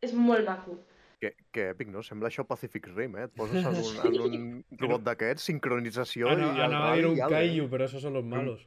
és 0.06 0.12
molt 0.26 0.48
maco. 0.48 0.78
Que, 1.24 1.30
que 1.56 1.62
èpic, 1.72 1.88
no? 1.88 2.02
Sembla 2.04 2.28
això 2.28 2.44
Pacific 2.44 2.86
Rim, 2.92 3.14
eh? 3.16 3.24
Et 3.30 3.34
poses 3.38 3.64
en 3.70 3.78
un, 3.80 4.00
en 4.04 4.22
un 4.28 4.78
robot 4.82 5.04
d'aquests, 5.06 5.46
sincronització 5.48 6.28
Ana- 6.28 6.50
i 6.52 6.58
el 6.58 6.64
Anava 6.68 6.90
a 6.92 6.96
dir 6.98 7.04
rally 7.06 7.14
un. 7.22 7.30
Kaiju, 7.34 7.68
però 7.72 7.86
esos 7.88 8.02
son 8.04 8.12
los 8.18 8.24
malos. 8.28 8.66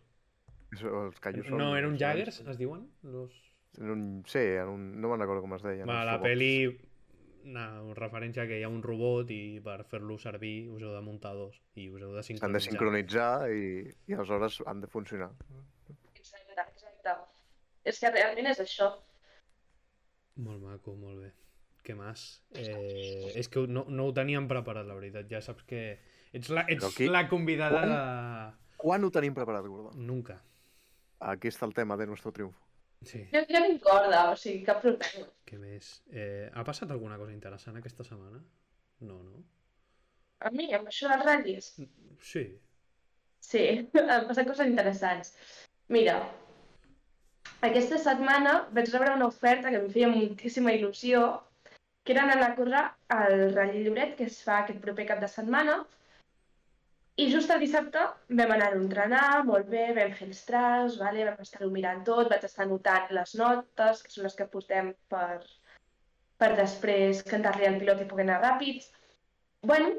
Eso, 0.74 0.90
els 1.06 1.20
Kaijus 1.24 1.46
són... 1.52 1.60
No, 1.62 1.68
eren 1.78 1.94
són- 1.94 2.00
Jaggers, 2.02 2.40
es 2.50 2.58
diuen? 2.60 2.88
Los... 3.14 3.36
En 3.78 3.92
un, 3.94 4.04
sí, 4.26 4.42
en 4.58 4.72
un, 4.74 4.86
no 5.00 5.12
me'n 5.12 5.22
recordo 5.22 5.44
com 5.46 5.54
es 5.60 5.62
deien. 5.62 5.86
Va, 5.88 6.00
la 6.08 6.16
robots. 6.18 6.32
peli, 6.32 6.52
una 7.48 7.68
referència 7.96 8.48
que 8.50 8.58
hi 8.60 8.64
ha 8.66 8.72
un 8.74 8.82
robot 8.84 9.30
i 9.32 9.60
per 9.64 9.78
fer-lo 9.92 10.18
servir 10.20 10.56
us 10.74 10.82
heu 10.82 10.96
de 10.96 11.02
muntar 11.06 11.36
dos 11.38 11.60
i 11.78 11.86
us 11.94 12.02
heu 12.02 12.16
de 12.16 12.24
S'han 12.26 12.58
de 12.58 12.60
sincronitzar. 12.64 12.72
sincronitzar 12.72 13.52
i, 13.54 13.68
i 14.10 14.18
aleshores 14.18 14.58
han 14.66 14.82
de 14.82 14.90
funcionar. 14.92 15.30
Exacte, 16.18 16.58
exacte. 16.74 17.14
És 17.88 18.02
que 18.02 18.12
realment 18.18 18.50
és 18.52 18.60
això. 18.66 18.90
Molt 20.42 20.60
maco, 20.66 20.96
molt 20.98 21.22
bé. 21.22 21.32
Què 21.88 21.96
més? 21.96 22.22
Eh, 22.52 23.32
és 23.40 23.48
que 23.48 23.62
no, 23.72 23.86
no 23.88 24.10
ho 24.10 24.14
teníem 24.16 24.48
preparat, 24.50 24.84
la 24.90 24.96
veritat. 24.98 25.30
Ja 25.32 25.40
saps 25.42 25.64
que 25.70 25.82
ets 26.36 26.50
la, 26.52 26.66
ets 26.68 26.84
aquí- 26.90 27.08
la 27.08 27.22
convidada 27.32 27.80
Quan? 27.80 27.94
de... 27.94 28.76
Quan 28.78 29.06
ho 29.08 29.10
tenim 29.16 29.34
preparat, 29.38 29.64
Gordó? 29.66 29.94
Nunca. 29.96 30.36
Aquí 31.32 31.48
està 31.50 31.66
el 31.66 31.74
tema 31.74 31.96
de 31.98 32.06
nuestro 32.12 32.34
triunfo. 32.36 32.60
Sí, 33.06 33.22
Jo, 33.32 33.40
jo 33.48 33.62
tinc 33.64 33.82
corda, 33.86 34.24
o 34.34 34.36
sigui, 34.38 34.64
cap 34.66 34.82
problema. 34.84 35.28
què 35.48 35.58
més? 35.62 35.92
Eh, 36.12 36.50
ha 36.54 36.64
passat 36.66 36.92
alguna 36.92 37.18
cosa 37.22 37.32
interessant 37.34 37.78
aquesta 37.80 38.04
setmana? 38.04 38.42
No, 39.06 39.20
no? 39.24 39.44
A 40.42 40.52
mi, 40.54 40.68
amb 40.74 40.90
això 40.92 41.08
dels 41.10 41.24
ratllis, 41.26 41.72
Sí. 42.22 42.44
sí, 43.40 43.64
han 44.10 44.28
passat 44.28 44.48
coses 44.50 44.68
interessants. 44.68 45.32
Mira, 45.94 46.20
aquesta 47.62 47.98
setmana 48.02 48.56
vaig 48.76 48.90
rebre 48.94 49.14
una 49.16 49.28
oferta 49.32 49.70
que 49.72 49.80
em 49.82 49.88
feia 49.94 50.10
moltíssima 50.12 50.74
il·lusió, 50.76 51.24
que 52.08 52.14
era 52.16 52.24
anar 52.24 52.40
a 52.46 52.56
córrer 52.56 52.82
al 53.12 53.54
Rally 53.54 53.84
Lloret, 53.84 54.16
que 54.16 54.28
es 54.32 54.40
fa 54.48 54.62
aquest 54.62 54.80
proper 54.84 55.06
cap 55.10 55.20
de 55.20 55.28
setmana, 55.28 55.82
i 57.20 57.26
just 57.34 57.50
el 57.54 57.60
dissabte 57.64 58.02
vam 58.40 58.52
anar 58.56 58.68
a 58.72 58.78
entrenar, 58.78 59.24
molt 59.46 59.68
bé, 59.72 59.88
vam 59.98 60.12
fer 60.20 60.28
els 60.30 60.44
traç, 60.48 60.98
vale? 61.02 61.26
vam 61.28 61.42
estar-ho 61.46 61.70
mirant 61.74 62.04
tot, 62.10 62.30
vaig 62.34 62.46
estar 62.48 62.64
anotant 62.68 63.10
les 63.18 63.34
notes, 63.40 64.04
que 64.04 64.14
són 64.14 64.28
les 64.28 64.38
que 64.38 64.48
portem 64.52 64.92
per, 65.14 65.40
per 66.44 66.52
després 66.60 67.24
cantar-li 67.32 67.68
al 67.68 67.80
pilot 67.82 68.06
i 68.06 68.08
poder 68.12 68.28
anar 68.28 68.38
ràpids. 68.46 68.92
Bueno, 69.74 69.96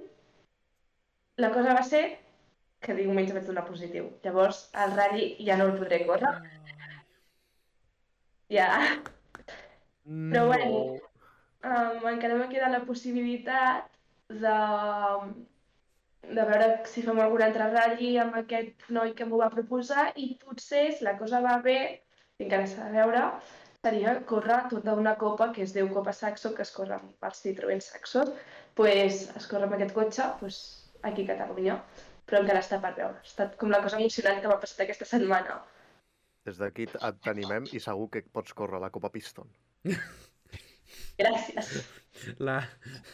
la 1.44 1.50
cosa 1.58 1.74
va 1.80 1.82
ser 1.90 2.04
que 2.86 2.94
diumenge 2.94 3.34
vaig 3.34 3.50
donar 3.50 3.66
positiu. 3.66 4.08
Llavors, 4.24 4.62
el 4.86 4.96
rally 4.96 5.28
ja 5.50 5.58
no 5.58 5.68
el 5.72 5.76
podré 5.82 6.04
córrer. 6.06 6.32
Ja. 8.54 8.70
Però 10.06 10.46
bueno, 10.46 10.70
um, 11.64 12.08
encara 12.12 12.38
me 12.38 12.48
queda 12.52 12.72
la 12.72 12.84
possibilitat 12.86 13.88
de, 14.28 14.56
de 16.28 16.48
veure 16.50 16.66
si 16.90 17.04
fem 17.06 17.20
algun 17.22 17.44
altre 17.46 17.70
ratll 17.72 18.18
amb 18.24 18.36
aquest 18.42 18.90
noi 18.98 19.14
que 19.18 19.26
m'ho 19.28 19.40
va 19.42 19.52
proposar 19.54 20.10
i 20.16 20.34
potser, 20.42 20.84
si 20.92 21.06
la 21.06 21.16
cosa 21.20 21.40
va 21.44 21.56
bé, 21.64 21.78
encara 22.38 22.68
s'ha 22.70 22.90
de 22.90 22.98
veure, 22.98 23.24
seria 23.84 24.14
córrer 24.32 24.58
tota 24.70 24.94
una 24.98 25.14
copa 25.22 25.50
que 25.54 25.64
es 25.64 25.72
diu 25.76 25.88
Copa 25.94 26.12
Saxo, 26.12 26.52
que 26.54 26.66
es 26.66 26.74
corre 26.74 26.98
amb 26.98 27.26
el 27.30 27.34
Citroën 27.40 27.80
Saxo, 27.84 28.24
pues, 28.78 29.24
es 29.38 29.48
corre 29.50 29.68
amb 29.68 29.78
aquest 29.78 29.94
cotxe 29.96 30.28
pues, 30.42 30.60
aquí 31.02 31.24
a 31.24 31.32
Catalunya, 31.32 31.80
però 32.28 32.42
encara 32.42 32.62
està 32.64 32.80
per 32.82 32.94
veure. 32.98 33.18
Ha 33.22 33.30
estat 33.32 33.56
com 33.60 33.72
la 33.74 33.82
cosa 33.84 34.00
emocionant 34.00 34.42
que 34.42 34.50
m'ha 34.50 34.60
passat 34.62 34.84
aquesta 34.84 35.08
setmana. 35.16 35.60
Des 36.48 36.58
d'aquí 36.60 36.88
et 36.88 37.22
t'animem 37.24 37.66
i 37.72 37.80
segur 37.82 38.08
que 38.12 38.24
pots 38.32 38.54
córrer 38.56 38.80
la 38.82 38.92
Copa 38.94 39.10
Piston. 39.14 39.50
Gràcies. 41.18 41.70
La, 42.38 42.60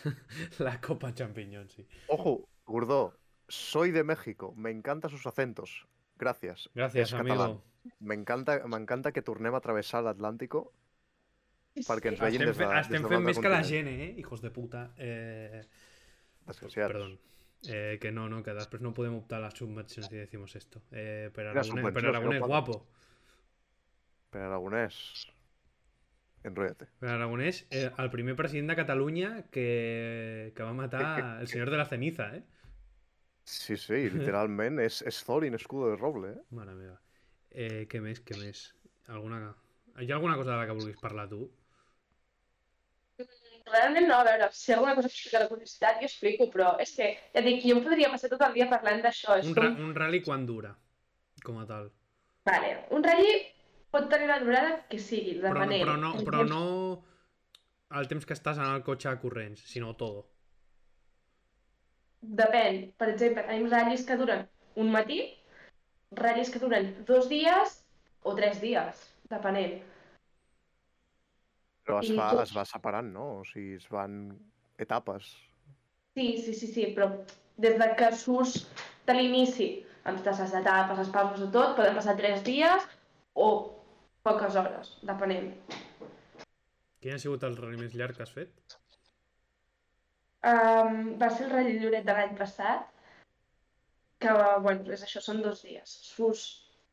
la 0.67 0.81
copa 0.81 1.13
champiñón, 1.15 1.69
sí. 1.71 1.87
Ojo, 2.09 2.49
Gurdó, 2.65 3.19
soy 3.49 3.91
de 3.91 4.05
México, 4.05 4.55
me 4.57 4.71
encantan 4.71 5.11
sus 5.11 5.27
acentos. 5.27 5.87
Gracias. 6.17 6.71
És 6.75 7.13
català. 7.13 7.21
amigo. 7.21 7.65
M'encanta 8.01 8.63
m'encanta 8.71 9.13
que 9.13 9.21
tornem 9.21 9.55
a 9.55 9.61
travessar 9.61 10.01
l'Atlàntico 10.07 10.71
perquè 11.75 12.13
ens 12.13 12.21
Sí. 12.21 12.25
vegin 12.25 12.45
des 12.47 12.57
de, 12.57 12.65
estem 12.79 13.03
fent 13.03 13.19
altre 13.19 13.19
més 13.27 13.39
que 13.43 13.51
la 13.51 13.63
gent, 13.67 13.89
eh? 13.89 14.15
Hijos 14.17 14.41
de 14.41 14.51
puta. 14.51 14.95
Eh... 14.97 15.65
Desgraciats. 16.47 16.93
Perdón. 16.93 17.19
Eh, 17.67 17.99
que 18.01 18.13
no, 18.13 18.29
no, 18.29 18.43
que 18.45 18.53
després 18.55 18.83
no 18.85 18.93
podem 18.95 19.15
optar 19.17 19.39
a 19.39 19.49
las 19.49 19.55
si 19.57 20.17
decimos 20.17 20.55
esto. 20.55 20.83
Eh, 20.93 21.31
per 21.35 21.45
Mira, 21.45 21.61
Aragonès, 21.61 21.65
per 21.65 21.65
subvencions, 21.65 21.95
que 21.95 22.03
no 22.03 22.09
Aragonès 22.11 22.41
poden. 22.41 22.49
guapo. 22.49 22.87
Per 24.31 24.41
Aragonès, 24.43 25.27
enrotllate. 26.45 26.89
Per 27.01 27.11
Aragonès, 27.11 27.65
eh, 27.71 27.89
el 27.99 28.11
primer 28.13 28.37
president 28.37 28.71
de 28.71 28.77
Catalunya 28.79 29.31
que, 29.55 30.53
que 30.57 30.67
va 30.67 30.75
matar 30.77 31.05
el 31.41 31.49
senyor 31.49 31.73
de 31.73 31.81
la 31.81 31.89
ceniza, 31.89 32.29
eh? 32.37 32.45
Sí, 33.45 33.77
sí, 33.77 34.07
literalment 34.13 34.81
és, 34.81 35.03
és 35.05 35.19
Thorin, 35.27 35.57
escudo 35.59 35.91
de 35.93 35.99
roble, 36.01 36.33
eh? 36.33 36.47
Mare 36.57 36.77
meva. 36.77 36.97
Eh, 37.51 37.85
què 37.91 38.01
més, 38.05 38.23
què 38.25 38.39
més? 38.41 38.71
Alguna... 39.13 39.53
Hi 40.01 40.09
ha 40.11 40.17
alguna 40.17 40.39
cosa 40.39 40.55
de 40.55 40.57
la 40.59 40.67
que 40.67 40.77
vulguis 40.79 41.01
parlar 41.01 41.29
tu? 41.31 41.45
Realment 43.65 44.09
no, 44.09 44.17
a 44.21 44.25
veure, 44.27 44.49
si 44.53 44.71
hi 44.71 44.75
ha 44.75 44.79
alguna 44.79 44.95
cosa 44.97 45.09
que 45.09 45.15
explica 45.15 45.43
la 45.45 45.51
curiositat, 45.51 46.01
jo 46.01 46.09
explico, 46.09 46.49
però 46.53 46.73
és 46.83 46.91
que, 46.97 47.11
ja 47.33 47.43
dic, 47.45 47.63
jo 47.65 47.77
em 47.79 47.85
podria 47.85 48.11
passar 48.13 48.33
tot 48.33 48.43
el 48.49 48.57
dia 48.57 48.67
parlant 48.73 49.05
d'això. 49.05 49.39
És 49.41 49.49
Un, 49.49 49.55
com... 49.57 49.79
un 49.87 49.95
rally 49.97 50.21
quan 50.25 50.45
dura, 50.49 50.75
com 51.45 51.61
a 51.63 51.69
tal. 51.69 51.93
Vale, 52.49 52.75
un 52.93 53.07
ratll 53.07 53.45
pot 53.95 54.11
tenir 54.13 54.27
la 54.31 54.41
durada 54.43 54.77
que 54.91 54.99
sigui, 54.99 55.39
Però, 55.41 55.55
no- 55.55 55.61
depenent. 55.65 55.83
però, 55.87 55.97
no, 56.03 56.13
però 56.27 56.43
temps- 56.43 56.51
no 56.55 58.01
el 58.01 58.09
temps 58.11 58.27
que 58.27 58.35
estàs 58.35 58.59
en 58.59 58.67
el 58.75 58.83
cotxe 58.83 59.09
a 59.13 59.19
corrents, 59.23 59.63
sinó 59.71 59.95
todo. 59.97 60.27
Depèn. 62.25 62.93
Per 62.99 63.09
exemple, 63.13 63.45
tenim 63.47 63.69
ratllis 63.71 64.05
que 64.09 64.17
duren 64.17 64.47
un 64.81 64.91
matí, 64.93 65.19
ratllis 66.17 66.51
que 66.51 66.59
duren 66.63 66.93
dos 67.07 67.29
dies 67.29 67.75
o 68.25 68.35
tres 68.35 68.61
dies, 68.63 69.03
depenent. 69.31 69.83
Però 71.85 71.99
es 72.01 72.09
I 72.09 72.17
va, 72.17 72.31
es 72.43 72.55
va 72.57 72.65
separant, 72.65 73.11
no? 73.13 73.27
O 73.43 73.45
sigui, 73.45 73.75
es 73.77 73.87
van 73.93 74.33
etapes. 74.81 75.29
Sí, 76.17 76.39
sí, 76.41 76.55
sí, 76.55 76.67
sí, 76.73 76.87
però 76.97 77.11
des 77.61 77.77
de 77.79 77.89
que 77.99 78.09
surts 78.17 78.65
de 79.07 79.15
l'inici, 79.19 79.69
amb 80.09 80.19
totes 80.23 80.41
les 80.41 80.55
etapes, 80.63 80.99
les 81.03 81.13
pauses 81.13 81.45
i 81.45 81.51
tot, 81.53 81.77
poden 81.77 81.95
passar 81.99 82.17
tres 82.17 82.41
dies 82.47 82.89
o 83.35 83.49
poques 84.25 84.57
hores, 84.57 84.95
depenent. 85.05 85.53
Quin 87.05 87.15
ha 87.15 87.21
sigut 87.21 87.45
el 87.45 87.59
rally 87.61 87.77
més 87.83 87.95
llarg 88.01 88.17
que 88.17 88.25
has 88.25 88.33
fet? 88.33 88.79
Um, 90.45 91.15
va 91.21 91.31
ser 91.33 91.47
el 91.47 91.53
Rally 91.55 91.79
Lloret 91.81 92.05
de 92.05 92.15
l'any 92.17 92.35
passat, 92.39 92.89
que, 94.25 94.33
bueno, 94.67 94.85
és 94.97 95.05
això, 95.07 95.23
són 95.25 95.41
dos 95.45 95.63
dies. 95.65 95.95
Surts, 96.09 96.43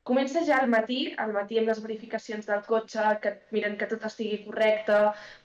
comença 0.08 0.44
ja 0.48 0.60
al 0.62 0.72
matí, 0.72 1.00
al 1.24 1.34
matí 1.36 1.60
amb 1.60 1.72
les 1.72 1.82
verificacions 1.84 2.48
del 2.52 2.62
cotxe, 2.68 3.08
que 3.24 3.34
miren 3.56 3.76
que 3.82 3.90
tot 3.92 4.06
estigui 4.12 4.40
correcte, 4.46 5.02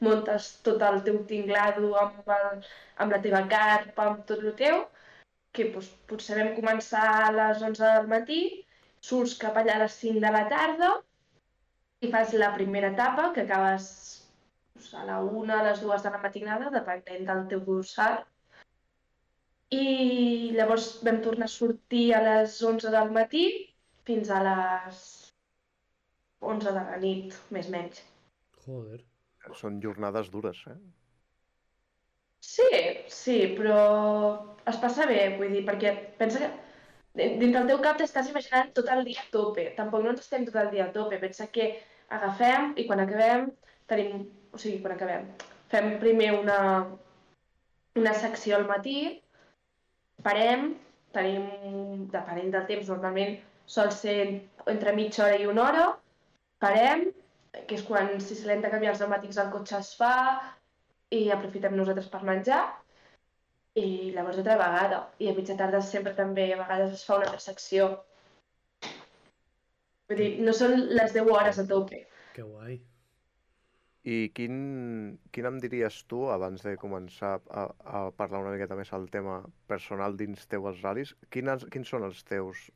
muntes 0.07 0.53
tot 0.69 0.85
el 0.91 1.03
teu 1.09 1.19
tinglado 1.33 1.91
amb, 2.03 2.31
el, 2.37 2.63
amb 3.03 3.17
la 3.17 3.23
teva 3.27 3.43
carpa, 3.55 4.07
amb 4.13 4.23
tot 4.31 4.43
el 4.45 4.55
teu, 4.63 4.85
que 5.55 5.71
doncs, 5.75 5.91
potser 6.13 6.39
vam 6.39 6.55
començar 6.61 7.09
a 7.25 7.35
les 7.41 7.67
11 7.73 7.91
del 7.97 8.09
matí, 8.15 8.41
surts 9.11 9.35
cap 9.43 9.59
allà 9.59 9.81
a 9.81 9.85
les 9.87 9.99
5 10.07 10.23
de 10.27 10.35
la 10.39 10.47
tarda 10.53 10.95
i 12.05 12.11
fas 12.13 12.35
la 12.37 12.53
primera 12.55 12.93
etapa, 12.93 13.31
que 13.35 13.45
acabes 13.47 13.87
doncs, 14.75 14.93
a 14.95 15.05
la 15.09 15.21
una, 15.25 15.61
a 15.61 15.67
les 15.71 15.81
dues 15.81 16.03
de 16.05 16.13
la 16.13 16.23
matinada, 16.23 16.73
depenent 16.75 17.29
del 17.29 17.47
teu 17.53 17.63
dorsal. 17.69 18.19
I 19.73 20.53
llavors 20.55 20.91
vam 21.07 21.23
tornar 21.25 21.49
a 21.49 21.55
sortir 21.55 22.05
a 22.15 22.21
les 22.23 22.59
11 22.63 22.93
del 22.95 23.11
matí 23.17 23.47
fins 24.07 24.31
a 24.31 24.43
les 24.45 25.01
11 26.41 26.77
de 26.77 26.85
la 26.91 27.01
nit, 27.03 27.35
més 27.51 27.71
o 27.71 27.75
menys. 27.75 28.05
Joder. 28.67 29.01
Són 29.55 29.81
jornades 29.83 30.29
dures, 30.31 30.61
eh? 30.71 30.77
Sí, 32.43 32.71
sí, 33.11 33.37
però 33.57 33.81
es 34.71 34.79
passa 34.83 35.07
bé, 35.07 35.21
vull 35.39 35.55
dir, 35.55 35.63
perquè 35.67 35.93
pensa 36.19 36.43
que 36.43 36.49
dintre 37.17 37.63
el 37.63 37.69
teu 37.71 37.83
cap 37.85 37.99
t'estàs 38.01 38.31
imaginant 38.31 38.73
tot 38.77 38.89
el 38.93 39.05
dia 39.09 39.23
a 39.23 39.29
tope. 39.33 39.71
Tampoc 39.77 40.05
no 40.05 40.13
ens 40.13 40.25
estem 40.25 40.45
tot 40.49 40.59
el 40.61 40.71
dia 40.75 40.87
a 40.87 40.93
tope. 40.95 41.19
Pensa 41.23 41.49
que 41.53 41.71
agafem 42.13 42.75
i 42.77 42.87
quan 42.89 43.03
acabem 43.03 43.51
tenim... 43.91 44.27
O 44.57 44.61
sigui, 44.61 44.81
quan 44.81 44.95
acabem, 44.95 45.27
fem 45.69 45.97
primer 46.01 46.31
una, 46.39 46.59
una 48.01 48.13
secció 48.17 48.57
al 48.57 48.65
matí, 48.69 49.19
parem, 50.25 50.71
tenim, 51.13 52.07
depenent 52.13 52.55
del 52.55 52.65
temps, 52.71 52.89
normalment 52.89 53.35
sol 53.69 53.91
ser 53.93 54.17
entre 54.73 54.95
mitja 54.97 55.27
hora 55.27 55.43
i 55.43 55.49
una 55.51 55.67
hora, 55.67 55.85
parem, 56.63 57.05
que 57.67 57.77
és 57.77 57.85
quan 57.85 58.15
si 58.23 58.39
se 58.39 58.49
l'hem 58.49 58.65
de 58.65 58.71
canviar 58.73 58.95
els 58.95 59.03
pneumàtics 59.03 59.43
al 59.43 59.53
cotxe 59.53 59.77
es 59.83 59.93
fa, 59.99 60.15
i 61.13 61.27
aprofitem 61.35 61.77
nosaltres 61.77 62.09
per 62.13 62.23
menjar, 62.25 62.63
i 63.77 64.13
llavors 64.17 64.41
altra 64.41 64.57
vegada. 64.61 65.01
I 65.21 65.31
a 65.31 65.37
mitja 65.37 65.57
tarda 65.59 65.83
sempre 65.85 66.15
també 66.17 66.49
a 66.53 66.61
vegades 66.63 66.97
es 66.97 67.05
fa 67.07 67.19
una 67.21 67.29
altra 67.29 67.43
secció. 67.45 67.89
Vull 70.09 70.21
dir, 70.23 70.29
no 70.47 70.55
són 70.57 70.77
les 70.97 71.15
10 71.17 71.33
hores 71.35 71.59
a 71.61 71.67
tope. 71.69 72.05
Que 72.37 72.45
guai. 72.47 72.79
I 74.07 74.17
quin, 74.39 74.59
quin 75.35 75.49
em 75.49 75.57
diries 75.63 75.97
tu, 76.11 76.21
abans 76.31 76.63
de 76.63 76.77
començar 76.79 77.33
a, 77.51 77.65
a 77.91 78.03
parlar 78.15 78.45
una 78.45 78.53
miqueta 78.55 78.79
més 78.79 78.93
al 78.95 79.09
tema 79.11 79.41
personal 79.73 80.15
dins 80.21 80.47
teu 80.53 80.69
als 80.71 80.85
ral·lis, 80.85 81.17
quines, 81.35 81.67
quins 81.75 81.91
són 81.91 82.07
els 82.07 82.23
teus 82.29 82.69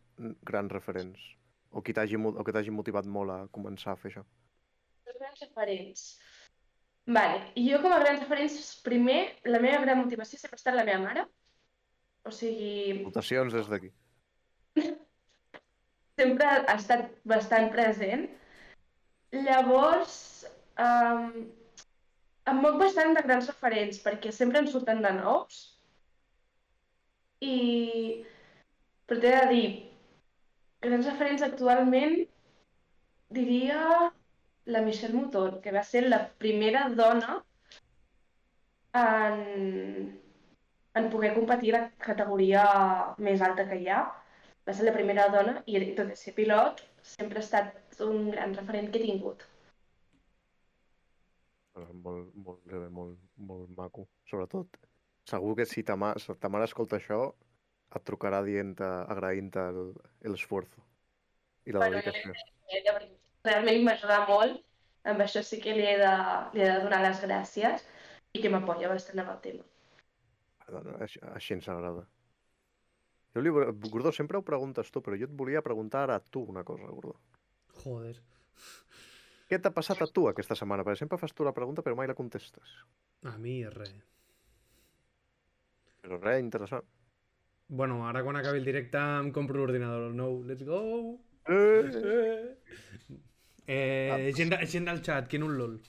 grans 0.51 0.75
referents? 0.75 1.23
O 1.71 1.85
qui 1.87 1.95
t'hagi 1.95 2.75
motivat 2.75 3.07
molt 3.07 3.31
a 3.31 3.39
començar 3.55 3.95
a 3.95 4.01
fer 4.01 4.11
això? 4.11 4.25
Els 5.07 5.23
grans 5.23 5.47
referents. 5.47 6.05
Vale, 7.11 7.41
i 7.59 7.65
jo 7.67 7.81
com 7.83 7.91
a 7.91 7.99
grans 7.99 8.21
referents, 8.23 8.57
primer, 8.87 9.21
la 9.51 9.59
meva 9.63 9.81
gran 9.83 9.99
motivació 9.99 10.39
sempre 10.39 10.59
ha 10.59 10.61
estat 10.61 10.77
la 10.77 10.87
meva 10.87 11.03
mare. 11.03 11.25
O 12.29 12.31
sigui, 12.35 13.01
Votacions 13.03 13.57
des 13.57 13.71
d'aquí. 13.71 13.91
sempre 16.21 16.47
ha 16.47 16.77
estat 16.77 17.09
bastant 17.33 17.71
present. 17.75 18.29
Llavors, 19.35 20.15
um, 20.85 21.27
em 22.53 22.63
moc 22.63 22.79
bastant 22.85 23.17
de 23.17 23.25
grans 23.27 23.51
referents, 23.51 23.99
perquè 24.05 24.31
sempre 24.35 24.63
en 24.63 24.71
surten 24.71 25.03
de 25.03 25.13
nous. 25.19 25.61
I, 27.41 27.57
però 29.09 29.19
t'he 29.19 29.35
de 29.35 29.45
dir, 29.51 29.69
grans 30.87 31.11
referents 31.11 31.47
actualment, 31.47 32.19
diria 33.35 34.11
la 34.65 34.83
Michelle 34.83 35.15
Motor, 35.15 35.61
que 35.61 35.73
va 35.73 35.83
ser 35.83 36.03
la 36.09 36.21
primera 36.39 36.89
dona 36.89 37.45
en, 38.95 40.21
en 40.95 41.11
poder 41.11 41.35
competir 41.35 41.75
a 41.75 41.79
la 41.79 41.91
categoria 41.99 42.65
més 43.19 43.41
alta 43.41 43.69
que 43.69 43.79
hi 43.81 43.89
ha. 43.89 44.03
Va 44.67 44.75
ser 44.77 44.87
la 44.87 44.95
primera 44.97 45.29
dona 45.33 45.63
i 45.67 45.81
tot 45.97 46.11
i 46.13 46.17
ser 46.17 46.35
pilot 46.37 46.85
sempre 47.03 47.41
ha 47.41 47.47
estat 47.47 48.01
un 48.05 48.31
gran 48.31 48.55
referent 48.55 48.91
que 48.93 49.01
he 49.01 49.07
tingut. 49.07 49.47
Molt, 51.81 52.35
molt, 52.35 52.65
bé, 52.67 52.89
molt, 52.93 53.19
molt 53.51 53.71
maco. 53.77 54.07
Sobretot, 54.29 54.77
segur 55.31 55.55
que 55.57 55.67
si 55.67 55.83
ta, 55.87 55.97
ma, 55.97 56.13
si 56.19 56.35
ta 56.43 56.51
mare 56.53 56.67
escolta 56.69 56.99
això, 56.99 57.23
et 57.97 58.05
trucarà 58.07 58.43
dient 58.47 58.77
agraint-te 58.85 59.63
el- 59.73 59.95
l'esforço 60.35 60.85
i 61.67 61.73
la 61.73 61.81
Bueno, 61.81 61.97
dedicació. 61.97 62.35
Ella 62.69 62.99
realment 63.47 63.85
m'ajuda 63.87 64.21
molt, 64.29 64.61
amb 65.11 65.25
això 65.25 65.43
sí 65.47 65.61
que 65.63 65.75
li 65.77 65.87
he 65.89 65.97
de, 66.01 66.15
li 66.55 66.65
he 66.65 66.71
de 66.71 66.79
donar 66.85 67.03
les 67.07 67.21
gràcies 67.25 67.85
i 68.37 68.43
que 68.43 68.53
m'apoya 68.53 68.91
bastant 68.93 69.23
amb 69.23 69.35
el 69.35 69.43
tema. 69.45 69.67
Perdona, 70.65 70.97
així, 71.07 71.23
així 71.35 71.57
ens 71.57 71.69
agrada. 71.73 72.05
Jo 73.35 73.43
li, 73.45 73.51
Gordó, 73.91 74.13
sempre 74.13 74.39
ho 74.39 74.47
preguntes 74.47 74.91
tu, 74.91 75.03
però 75.07 75.19
jo 75.19 75.29
et 75.29 75.35
volia 75.43 75.63
preguntar 75.63 76.05
ara 76.05 76.19
a 76.19 76.23
tu 76.23 76.43
una 76.53 76.65
cosa, 76.67 76.91
Gordó. 76.91 77.17
Joder. 77.83 78.17
Què 79.51 79.59
t'ha 79.59 79.73
passat 79.75 80.03
a 80.03 80.07
tu 80.07 80.29
aquesta 80.31 80.55
setmana? 80.59 80.85
Perquè 80.87 81.03
sempre 81.03 81.19
fas 81.19 81.35
tu 81.35 81.47
la 81.47 81.55
pregunta 81.55 81.83
però 81.83 81.97
mai 81.99 82.11
la 82.11 82.19
contestes. 82.19 82.75
A 83.27 83.35
mi 83.39 83.61
res. 83.67 83.97
Però 86.05 86.21
res 86.21 86.43
interessant. 86.43 86.87
Bueno, 87.71 88.03
ara 88.07 88.23
quan 88.27 88.39
acabi 88.39 88.59
el 88.63 88.67
directe 88.67 88.99
em 88.99 89.31
compro 89.35 89.59
l'ordinador 89.59 90.15
nou. 90.15 90.41
Let's 90.47 90.67
go! 90.67 90.81
Eh! 91.51 91.83
Eh, 91.91 93.19
gent, 94.35 94.51
de, 94.53 94.67
gent 94.67 94.89
del 94.89 95.03
chat, 95.03 95.29
¿quién 95.29 95.43
un 95.43 95.57
LOL? 95.59 95.81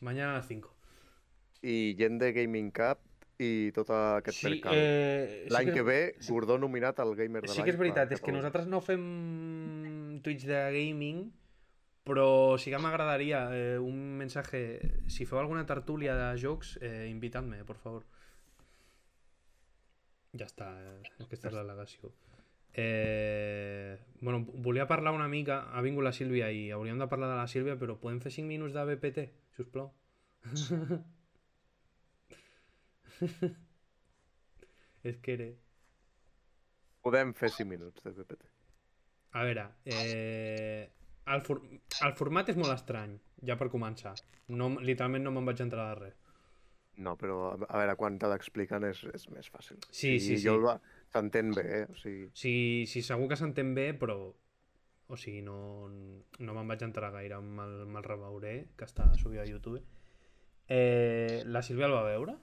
Mañana 0.00 0.32
a 0.32 0.34
las 0.38 0.48
5. 0.48 0.72
I 1.62 1.94
gent 1.96 2.20
de 2.20 2.32
Gaming 2.36 2.70
Cup 2.70 2.98
i 3.40 3.72
tot 3.74 3.88
aquest 3.90 4.38
Sí, 4.38 4.46
percal. 4.46 4.74
eh, 4.76 5.46
L'any 5.50 5.70
sí 5.70 5.72
que 5.74 5.82
ve, 5.82 6.00
Gordó 6.28 6.58
nominat 6.58 7.00
al 7.00 7.14
Gamer 7.16 7.42
de 7.42 7.48
Sí 7.48 7.58
l'any 7.58 7.64
que 7.64 7.72
és 7.72 7.78
veritat, 7.80 8.12
és 8.12 8.20
que 8.20 8.34
nosaltres 8.34 8.68
no 8.70 8.80
fem 8.84 10.20
Twitch 10.22 10.44
de 10.46 10.60
gaming, 10.76 11.24
però 12.04 12.58
sí 12.60 12.70
que 12.70 12.78
m'agradaria 12.78 13.48
eh, 13.56 13.78
un 13.80 14.18
mensatge... 14.20 14.60
Si 15.08 15.24
feu 15.26 15.40
alguna 15.40 15.64
tertúlia 15.66 16.14
de 16.14 16.28
jocs, 16.38 16.76
eh, 16.82 17.08
invita'm-me, 17.10 17.64
por 17.64 17.80
favor. 17.80 18.04
Ja 20.36 20.46
està, 20.46 20.68
eh, 20.82 21.00
aquesta 21.24 21.48
és 21.48 21.56
l'al·legació. 21.56 22.12
Eh, 22.76 23.98
bueno, 24.20 24.44
volia 24.52 24.86
parlar 24.90 25.14
una 25.14 25.28
mica, 25.28 25.60
ha 25.72 25.80
vingut 25.84 26.02
la 26.04 26.12
Sílvia 26.12 26.50
i 26.50 26.70
hauríem 26.74 26.98
de 26.98 27.06
parlar 27.08 27.28
de 27.30 27.36
la 27.38 27.46
Sílvia, 27.50 27.76
però 27.78 27.96
podem 28.00 28.20
fer 28.24 28.32
5 28.34 28.48
minuts 28.50 28.74
de 28.74 28.84
BPT, 28.90 29.18
si 29.54 29.62
us 29.62 29.68
plau? 29.70 29.92
és 35.04 35.16
que 35.22 35.32
era... 35.36 35.48
Podem 37.04 37.34
fer 37.36 37.50
5 37.52 37.68
minuts 37.68 38.02
de 38.02 38.10
PPT. 38.16 38.42
A 39.34 39.42
veure, 39.44 39.64
eh, 39.90 40.88
el, 41.26 41.40
for 41.46 41.60
el 42.06 42.12
format 42.18 42.48
és 42.52 42.56
molt 42.58 42.72
estrany, 42.74 43.16
ja 43.44 43.56
per 43.60 43.68
començar. 43.72 44.14
No, 44.54 44.68
literalment 44.80 45.24
no 45.26 45.32
me'n 45.34 45.46
vaig 45.48 45.60
entrar 45.64 45.88
de 45.90 45.96
res. 46.00 46.16
No, 47.04 47.16
però 47.18 47.36
a 47.50 47.56
a 47.66 47.78
veure, 47.80 47.96
quan 47.98 48.18
te 48.22 48.28
l'expliquen 48.30 48.84
és, 48.86 49.02
és 49.12 49.24
més 49.34 49.48
fàcil. 49.50 49.80
Sí, 49.90 50.18
sí, 50.20 50.36
sí. 50.38 50.44
Jo 50.46 50.54
el 50.54 50.62
va- 50.64 50.78
s'entén 51.14 51.52
bé, 51.56 51.64
eh? 51.80 51.84
O 51.90 51.96
sigui, 51.98 52.24
Sí, 52.36 52.54
sí, 52.90 53.02
segur 53.06 53.28
que 53.30 53.38
s'entén 53.40 53.74
bé, 53.76 53.92
però... 53.98 54.18
O 55.12 55.16
sigui, 55.20 55.42
no, 55.44 55.56
no 56.40 56.54
me'n 56.56 56.70
vaig 56.70 56.82
entrar 56.86 57.10
gaire, 57.12 57.38
me'l 57.44 57.74
me 57.92 58.00
reveuré, 58.04 58.54
que 58.78 58.86
està 58.88 59.10
subit 59.20 59.42
a 59.42 59.48
YouTube. 59.48 59.82
Eh, 60.72 61.42
la 61.44 61.60
Sílvia 61.62 61.90
el 61.90 61.92
va 61.96 62.06
veure? 62.06 62.38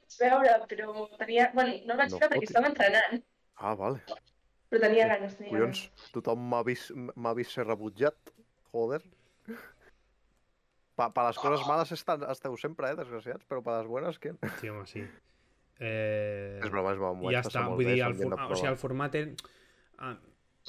Vaig 0.00 0.16
veure, 0.24 0.56
però 0.72 1.06
tenia... 1.20 1.50
Bueno, 1.54 1.76
no 1.86 1.94
el 1.94 2.02
vaig 2.02 2.10
No 2.10 2.18
veure 2.18 2.32
perquè 2.34 2.48
estava 2.50 2.72
entrenant, 2.72 3.22
ah, 3.62 3.74
vale. 3.78 4.02
però 4.68 4.82
tenia 4.88 5.06
ganes. 5.14 5.38
Tenia 5.38 5.54
Collons, 5.54 5.84
tothom 6.16 6.42
m'ha 6.50 6.64
vist, 6.66 6.90
m'ha 7.14 7.34
vist 7.38 7.54
ser 7.54 7.66
rebutjat. 7.68 8.34
Joder. 8.74 9.00
Pa, 10.98 11.06
pa 11.14 11.28
les 11.28 11.38
coses 11.38 11.62
males 11.70 11.94
estan, 11.94 12.26
esteu 12.34 12.56
sempre, 12.58 12.90
eh, 12.90 12.98
desgraciats, 12.98 13.46
però 13.46 13.62
pa 13.62 13.78
les 13.78 13.86
bones, 13.86 14.18
què? 14.18 14.34
Sí, 14.58 14.74
home, 14.74 14.82
sí. 14.90 15.06
Eh, 15.78 16.58
És 16.58 16.70
broma, 16.72 16.92
és 16.92 16.98
broma. 16.98 17.30
ja 17.32 17.42
està, 17.44 17.68
vull 17.70 17.84
bé, 17.84 17.94
dir, 17.94 18.02
el, 18.06 18.16
for... 18.18 18.34
de 18.34 18.46
o 18.48 18.56
sigui, 18.58 18.70
el 18.72 18.80
format... 18.80 19.14
És... 19.14 19.44
Ah, 19.98 20.16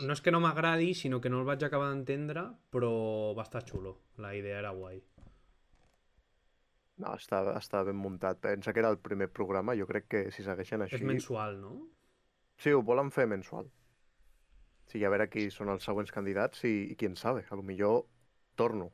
no 0.06 0.15
és 0.15 0.22
que 0.24 0.32
no 0.32 0.39
m'agradi, 0.43 0.93
sinó 0.95 1.19
que 1.22 1.32
no 1.34 1.41
el 1.41 1.48
vaig 1.48 1.63
acabar 1.65 1.89
d'entendre, 1.91 2.45
però 2.72 2.91
va 3.38 3.45
estar 3.48 3.63
xulo. 3.67 3.98
La 4.22 4.36
idea 4.38 4.60
era 4.62 4.72
guai. 4.76 5.02
No, 7.00 7.15
està, 7.15 7.41
està 7.56 7.82
ben 7.88 7.98
muntat. 7.98 8.41
Pensa 8.43 8.74
que 8.76 8.84
era 8.84 8.91
el 8.91 9.00
primer 9.00 9.30
programa, 9.32 9.76
jo 9.76 9.88
crec 9.89 10.08
que 10.12 10.24
si 10.36 10.43
segueixen 10.45 10.84
així... 10.86 11.00
És 11.00 11.08
mensual, 11.08 11.60
no? 11.62 11.74
Sí, 12.60 12.74
ho 12.76 12.84
volen 12.84 13.12
fer 13.15 13.26
mensual. 13.32 13.69
Sí, 14.89 15.02
a 15.06 15.12
veure 15.13 15.30
qui 15.32 15.48
són 15.54 15.72
els 15.72 15.86
següents 15.86 16.12
candidats 16.12 16.65
i, 16.67 16.74
i 16.91 16.98
qui 17.00 17.08
en 17.08 17.15
sabe. 17.19 17.45
A 17.50 17.56
lo 17.56 17.63
millor 17.63 18.04
torno 18.60 18.89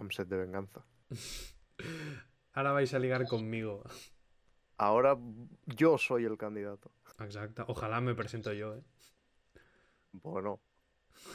amb 0.00 0.14
set 0.14 0.30
de 0.30 0.38
venganza. 0.40 0.84
Ara 2.58 2.72
vais 2.72 2.94
a 2.94 3.02
ligar 3.02 3.24
conmigo. 3.28 3.82
Ahora 4.78 5.18
yo 5.66 5.98
soy 5.98 6.24
el 6.24 6.38
candidato. 6.38 6.90
Exacte. 7.20 7.64
Ojalá 7.66 8.00
me 8.00 8.14
presento 8.14 8.52
yo, 8.52 8.74
eh? 8.74 8.82
Bueno, 10.12 10.60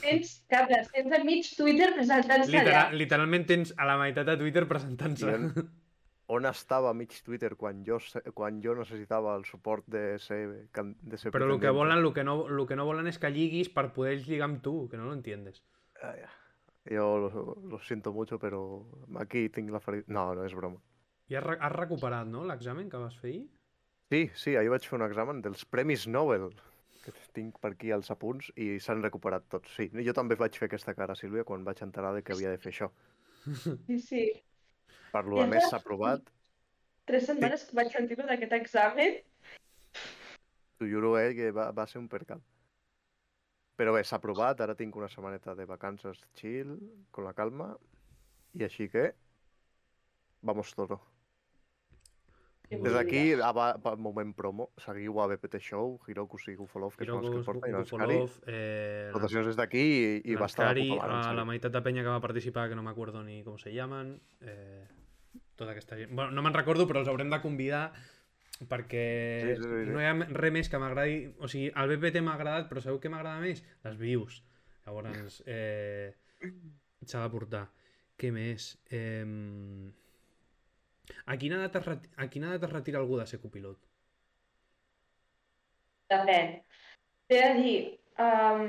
Tens, 0.00 0.44
Carles, 0.48 0.90
tens 0.92 1.12
a 1.12 1.22
mig 1.24 1.46
Twitter 1.56 1.90
presentant-se 1.94 2.50
allà. 2.50 2.60
Literal, 2.64 2.94
literalment 2.98 3.46
tens 3.48 3.72
a 3.76 3.86
la 3.88 3.96
meitat 4.00 4.28
de 4.28 4.36
Twitter 4.40 4.64
presentant-se. 4.68 5.34
On 6.34 6.48
estava 6.48 6.94
mig 6.96 7.12
Twitter 7.24 7.50
quan 7.60 7.82
jo, 7.84 7.98
quan 8.32 8.62
jo 8.64 8.72
necessitava 8.78 9.34
el 9.36 9.44
suport 9.44 9.84
de 9.92 10.18
ser, 10.24 10.40
de 10.72 11.20
ser 11.20 11.32
Però 11.34 11.50
el 11.50 11.60
que 11.60 11.72
volen, 11.76 12.00
el 12.00 12.14
que, 12.16 12.24
no, 12.24 12.38
el 12.48 12.64
que 12.68 12.78
no 12.80 12.86
volen 12.88 13.10
és 13.10 13.20
que 13.20 13.28
lliguis 13.32 13.68
per 13.74 13.90
poder 13.96 14.16
lligar 14.22 14.48
amb 14.48 14.62
tu, 14.64 14.74
que 14.88 14.96
no 14.96 15.10
lo 15.10 15.12
entiendes. 15.18 15.60
Ah, 16.00 16.14
ja. 16.16 16.32
Jo 16.88 17.04
lo, 17.20 17.44
lo 17.68 17.80
siento 17.80 18.12
mucho, 18.12 18.38
però 18.40 18.62
aquí 19.20 19.50
tinc 19.52 19.70
la 19.72 19.80
ferida... 19.84 20.08
No, 20.08 20.30
no 20.36 20.48
és 20.48 20.56
broma. 20.56 20.80
I 21.30 21.38
has, 21.38 21.44
re- 21.44 21.58
has 21.60 21.72
recuperat, 21.72 22.28
no, 22.28 22.44
l'examen 22.44 22.90
que 22.92 23.00
vas 23.00 23.16
fer 23.20 23.30
ahir? 23.30 23.42
Sí, 24.12 24.22
sí, 24.36 24.56
ahir 24.60 24.70
vaig 24.72 24.86
fer 24.86 24.98
un 24.98 25.06
examen 25.06 25.40
dels 25.44 25.64
Premis 25.64 26.06
Nobel, 26.06 26.50
que 27.04 27.14
tinc 27.36 27.56
per 27.62 27.72
aquí 27.72 27.90
els 27.96 28.10
apunts, 28.12 28.50
i 28.60 28.78
s'han 28.80 29.02
recuperat 29.02 29.48
tots. 29.52 29.72
Sí, 29.76 29.88
jo 30.06 30.14
també 30.16 30.36
vaig 30.40 30.56
fer 30.60 30.68
aquesta 30.68 30.94
cara, 30.94 31.16
Sílvia, 31.16 31.46
quan 31.48 31.64
vaig 31.64 31.80
enterar 31.86 32.12
de 32.14 32.22
que 32.22 32.36
havia 32.36 32.52
de 32.52 32.60
fer 32.60 32.72
això. 32.74 32.90
Sí, 33.88 33.98
sí. 34.00 34.24
Per 35.12 35.24
lo 35.28 35.44
més 35.48 35.68
s'ha 35.70 35.80
aprovat, 35.80 36.30
Tres 37.04 37.26
setmanes 37.28 37.66
que 37.68 37.76
vaig 37.76 37.90
sentir 37.92 38.16
d'aquest 38.16 38.52
examen. 38.56 39.18
t'ho 40.78 40.86
juro, 40.88 41.18
eh, 41.20 41.34
que 41.36 41.50
va, 41.52 41.70
va 41.76 41.86
ser 41.86 42.00
un 42.00 42.08
percal. 42.08 42.40
Però 43.76 43.92
bé, 43.92 44.04
s'ha 44.04 44.16
aprovat, 44.16 44.60
ara 44.64 44.76
tinc 44.78 44.96
una 44.96 45.08
setmaneta 45.08 45.54
de 45.54 45.66
vacances 45.68 46.22
chill, 46.38 46.78
con 47.10 47.28
la 47.28 47.34
calma, 47.34 47.74
i 48.54 48.64
així 48.64 48.88
que... 48.88 49.12
Vamos 50.42 50.72
toro. 50.76 51.00
Des 52.70 52.92
d'aquí, 52.92 53.22
pa- 53.82 53.94
moment 54.00 54.32
promo, 54.34 54.70
seguiu 54.80 55.20
a 55.20 55.26
BPT 55.28 55.60
Show, 55.60 56.00
Hiroku 56.08 56.38
i 56.48 56.54
Gufolov, 56.56 56.96
que 56.96 57.04
són 57.04 57.20
els 57.20 57.30
que 57.30 57.42
porten, 57.44 57.70
i. 57.70 57.82
Gufolov, 57.84 58.38
eh, 58.46 59.10
Votacions 59.12 59.46
des 59.46 59.56
d'aquí 59.56 59.82
i, 59.84 60.32
i 60.32 60.34
va 60.34 60.46
estar 60.46 60.70
en 60.76 60.98
a 60.98 61.32
la 61.36 61.44
meitat 61.44 61.72
de 61.72 61.82
penya 61.82 62.02
que 62.02 62.08
va 62.08 62.20
participar, 62.24 62.68
que 62.68 62.74
no 62.74 62.82
m'acuerdo 62.82 63.22
ni 63.22 63.42
com 63.44 63.58
se 63.58 63.72
llaman, 63.72 64.18
eh, 64.40 64.86
tota 65.54 65.70
aquesta 65.72 65.96
gent. 65.96 66.10
Bueno, 66.16 66.32
no 66.32 66.42
me'n 66.42 66.54
recordo, 66.54 66.88
però 66.88 67.00
els 67.04 67.08
haurem 67.08 67.30
de 67.30 67.40
convidar 67.40 67.92
perquè 68.68 69.04
Sí, 69.42 69.56
sí, 69.56 69.62
sí, 69.62 69.84
sí. 69.84 69.90
no 69.92 70.00
hi 70.00 70.06
ha 70.06 70.14
res 70.14 70.52
més 70.52 70.68
que 70.70 70.78
m'agradi... 70.78 71.34
O 71.38 71.48
sigui, 71.50 71.70
el 71.74 71.90
BPT 71.96 72.22
m'ha 72.22 72.34
agradat, 72.38 72.68
però 72.70 72.80
sabeu 72.80 72.98
què 73.02 73.10
m'agrada 73.10 73.40
més? 73.42 73.62
Les 73.84 73.96
views. 73.98 74.40
Llavors, 74.86 75.42
eh, 75.46 76.14
s'ha 77.04 77.22
de 77.22 77.30
portar. 77.30 77.64
Què 78.16 78.30
més? 78.32 78.78
Eh, 78.90 79.24
a, 81.24 81.36
quina 81.40 81.58
edat 81.60 81.78
es 81.80 81.86
reti... 81.88 82.10
a 82.16 82.28
quina 82.32 82.52
edat 82.52 82.68
es 82.68 82.72
retira 82.74 83.00
algú 83.02 83.18
de 83.20 83.26
ser 83.30 83.40
copilot? 83.42 83.80
Depèn. 86.12 86.56
T'he 87.28 87.40
de 87.40 87.52
dir, 87.58 87.76
um, 88.20 88.64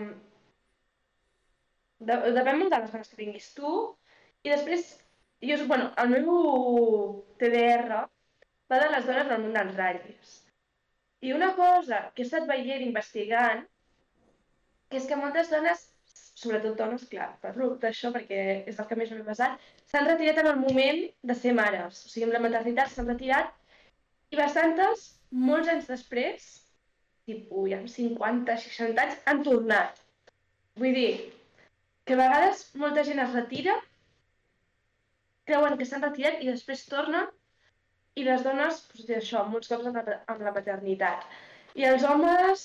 de, 2.00 2.18
depèn 2.38 2.62
molt 2.62 2.74
de 2.74 2.82
les 2.84 2.94
ganes 2.94 3.12
que 3.12 3.20
tinguis 3.20 3.50
tu, 3.58 3.72
i 4.46 4.52
després, 4.54 4.88
jo, 5.44 5.60
bueno, 5.70 5.92
el 6.02 6.14
meu 6.14 7.24
TDR 7.42 8.04
va 8.72 8.82
de 8.82 8.92
les 8.94 9.08
dones 9.10 9.32
del 9.32 9.44
món 9.44 9.56
dels 9.58 9.78
ratllis. 9.80 10.36
I 11.26 11.34
una 11.34 11.52
cosa 11.58 12.06
que 12.14 12.24
he 12.24 12.28
estat 12.28 12.48
veient, 12.50 12.84
investigant, 12.86 13.66
que 14.90 15.00
és 15.02 15.08
que 15.10 15.18
moltes 15.20 15.50
dones, 15.52 15.86
sobretot 16.16 16.78
dones, 16.80 17.06
clar, 17.12 17.30
parlo 17.44 17.74
d'això 17.82 18.12
perquè 18.16 18.42
és 18.72 18.80
el 18.80 18.88
que 18.90 18.98
més 19.00 19.12
m'he 19.12 19.26
basat, 19.28 19.62
s'han 19.92 20.08
retirat 20.10 20.42
en 20.42 20.52
el 20.52 20.60
moment 20.62 21.02
de 21.32 21.38
ser 21.42 21.54
mares. 21.58 22.04
O 22.06 22.12
sigui, 22.12 22.26
amb 22.28 22.38
la 22.38 22.44
maternitat 22.48 22.92
s'han 22.92 23.10
retirat 23.12 23.54
i 24.34 24.40
bastantes, 24.40 25.08
molts 25.50 25.72
anys 25.72 25.90
després, 25.92 26.48
tipus, 27.30 27.70
ja 27.72 27.80
amb 27.82 27.92
50, 27.92 28.58
60 28.68 29.06
anys, 29.06 29.18
han 29.30 29.44
tornat. 29.48 30.02
Vull 30.82 30.96
dir, 30.98 31.12
que 32.06 32.16
a 32.16 32.22
vegades 32.22 32.68
molta 32.82 33.04
gent 33.08 33.22
es 33.24 33.34
retira, 33.34 33.76
creuen 35.50 35.78
que 35.80 35.88
s'han 35.88 36.04
retirat 36.06 36.42
i 36.42 36.52
després 36.52 36.86
tornen, 36.92 37.30
i 38.16 38.24
les 38.24 38.44
dones, 38.46 38.80
doncs, 38.92 39.12
això, 39.18 39.44
molts 39.52 39.72
cops 39.72 39.90
amb 39.90 40.00
la, 40.00 40.20
amb 40.32 40.44
la 40.46 40.54
maternitat. 40.56 41.26
I 41.76 41.88
els 41.90 42.06
homes, 42.08 42.64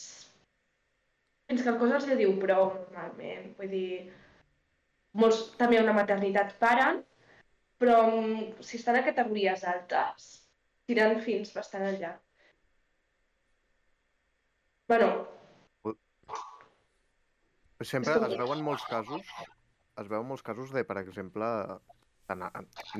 fins 1.50 1.64
que 1.66 1.72
el 1.72 1.78
cos 1.80 1.96
els 1.98 2.08
diu 2.18 2.36
prou, 2.38 2.72
normalment. 2.78 3.50
Vull 3.58 3.72
dir, 3.74 3.88
molts 5.18 5.42
també 5.58 5.80
una 5.82 5.96
maternitat 5.96 6.54
paren, 6.62 7.02
però 7.82 7.98
mm, 8.06 8.62
si 8.62 8.78
estan 8.78 9.00
a 9.00 9.04
categories 9.06 9.66
altes, 9.66 10.30
tiren 10.86 11.18
fins 11.26 11.50
bastant 11.56 11.88
enllà. 11.88 12.14
Bueno, 14.90 15.10
Sempre 17.80 18.12
es 18.12 18.34
veuen 18.36 18.60
molts 18.60 18.82
casos, 18.84 19.28
es 20.02 20.08
veuen 20.10 20.26
molts 20.28 20.42
casos 20.44 20.72
de, 20.74 20.82
per 20.84 20.98
exemple, 21.00 21.46
tant 22.28 22.42
a, 22.44 22.50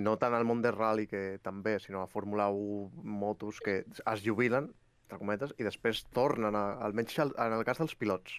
no 0.00 0.14
tant 0.22 0.32
al 0.32 0.46
món 0.48 0.62
de 0.64 0.72
rally 0.72 1.04
que 1.10 1.20
també, 1.44 1.74
sinó 1.84 2.00
a 2.00 2.08
Fórmula 2.08 2.46
1, 2.48 3.02
motos, 3.20 3.60
que 3.60 3.82
es 3.84 4.24
jubilen, 4.24 4.70
entre 5.10 5.18
cometes, 5.18 5.52
i 5.58 5.66
després 5.66 6.04
tornen, 6.14 6.54
a, 6.54 6.64
almenys 6.86 7.18
al- 7.18 7.34
en 7.42 7.56
el 7.58 7.64
cas 7.66 7.78
dels 7.82 7.96
pilots. 7.98 8.38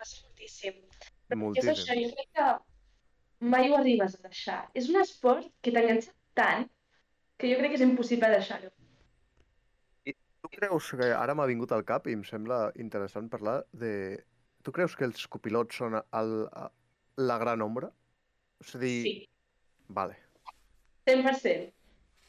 passa 0.00 0.22
moltíssim. 0.24 0.74
És 0.74 1.30
això, 1.30 1.36
Moltíssim. 1.36 1.98
jo 2.02 2.10
crec 2.16 2.28
que 2.34 2.46
mai 3.52 3.70
ho 3.70 3.76
arribes 3.76 4.14
a 4.16 4.22
deixar. 4.26 4.58
És 4.74 4.88
un 4.88 4.96
esport 5.00 5.46
que 5.62 5.70
t'enganxa 5.74 6.12
tant 6.34 6.66
que 7.38 7.50
jo 7.52 7.58
crec 7.60 7.70
que 7.74 7.78
és 7.78 7.84
impossible 7.84 8.30
deixar-ho. 8.32 8.70
Tu 10.40 10.48
creus 10.56 10.88
que 10.96 11.10
ara 11.12 11.34
m'ha 11.36 11.46
vingut 11.46 11.70
al 11.76 11.84
cap 11.84 12.08
i 12.08 12.14
em 12.16 12.24
sembla 12.24 12.72
interessant 12.80 13.28
parlar 13.30 13.58
de... 13.72 14.24
Tu 14.64 14.72
creus 14.72 14.96
que 14.96 15.04
els 15.04 15.26
copilots 15.28 15.76
són 15.76 15.98
el, 16.00 16.32
la 17.20 17.36
gran 17.44 17.60
ombra? 17.62 17.92
És 18.64 18.74
a 18.74 18.80
dir... 18.80 18.96
Sí, 19.04 19.14
Vale. 19.88 20.16
100%. 21.06 21.70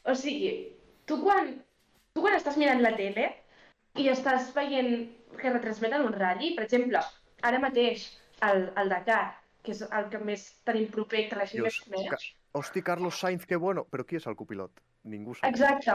O 0.04 0.14
sigui, 0.18 0.52
tu 1.06 1.18
quan, 1.24 1.54
tu 2.12 2.22
quan 2.24 2.36
estàs 2.36 2.56
mirant 2.60 2.82
la 2.84 2.92
tele 2.96 3.28
i 4.00 4.08
estàs 4.12 4.50
veient 4.56 4.92
que 5.40 5.52
retransmeten 5.52 6.04
un 6.06 6.12
ratll, 6.16 6.54
per 6.56 6.64
exemple, 6.66 7.00
ara 7.42 7.60
mateix 7.62 8.06
el, 8.48 8.66
el 8.80 8.88
Dakar, 8.92 9.22
que 9.62 9.72
és 9.74 9.82
el 9.86 10.08
que 10.12 10.18
més 10.20 10.44
tenim 10.66 10.88
proper, 10.92 11.26
que 11.30 11.38
la 11.38 11.46
gent 11.48 11.64
més 11.66 11.78
coneix. 11.84 12.08
Ca- 12.10 12.58
Hosti, 12.60 12.82
Carlos 12.84 13.18
Sainz, 13.18 13.46
que 13.48 13.56
bueno. 13.56 13.86
Però 13.88 14.04
qui 14.04 14.18
és 14.18 14.26
el 14.28 14.36
copilot? 14.36 14.82
Ningú 15.08 15.34
sap. 15.38 15.46
Exacte. 15.48 15.94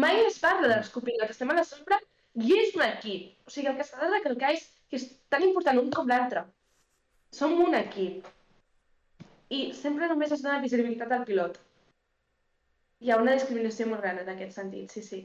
Mai 0.00 0.20
es 0.24 0.38
parla 0.40 0.70
dels 0.70 0.88
copilots, 0.94 1.32
estem 1.34 1.50
a 1.50 1.56
la 1.58 1.64
sombra 1.66 1.98
i 2.40 2.52
és 2.56 2.76
un 2.78 2.84
equip. 2.86 3.32
O 3.46 3.50
sigui, 3.52 3.68
el 3.72 3.76
que 3.76 3.84
s'ha 3.88 3.98
de 4.04 4.10
recalcar 4.14 4.52
és 4.54 4.68
que 4.88 4.96
és 5.00 5.04
tan 5.28 5.42
important 5.44 5.80
un 5.82 5.90
com 5.94 6.08
l'altre. 6.08 6.44
Som 7.34 7.58
un 7.64 7.74
equip. 7.78 8.24
I 9.50 9.60
sempre 9.74 10.08
només 10.08 10.32
es 10.32 10.42
dona 10.46 10.62
visibilitat 10.62 11.12
al 11.12 11.26
pilot. 11.26 11.58
Hi 13.00 13.10
ha 13.12 13.16
una 13.20 13.32
discriminació 13.36 13.86
molt 13.88 14.02
gran 14.04 14.18
en 14.20 14.28
aquest 14.34 14.56
sentit, 14.58 14.90
sí, 14.92 15.02
sí. 15.06 15.20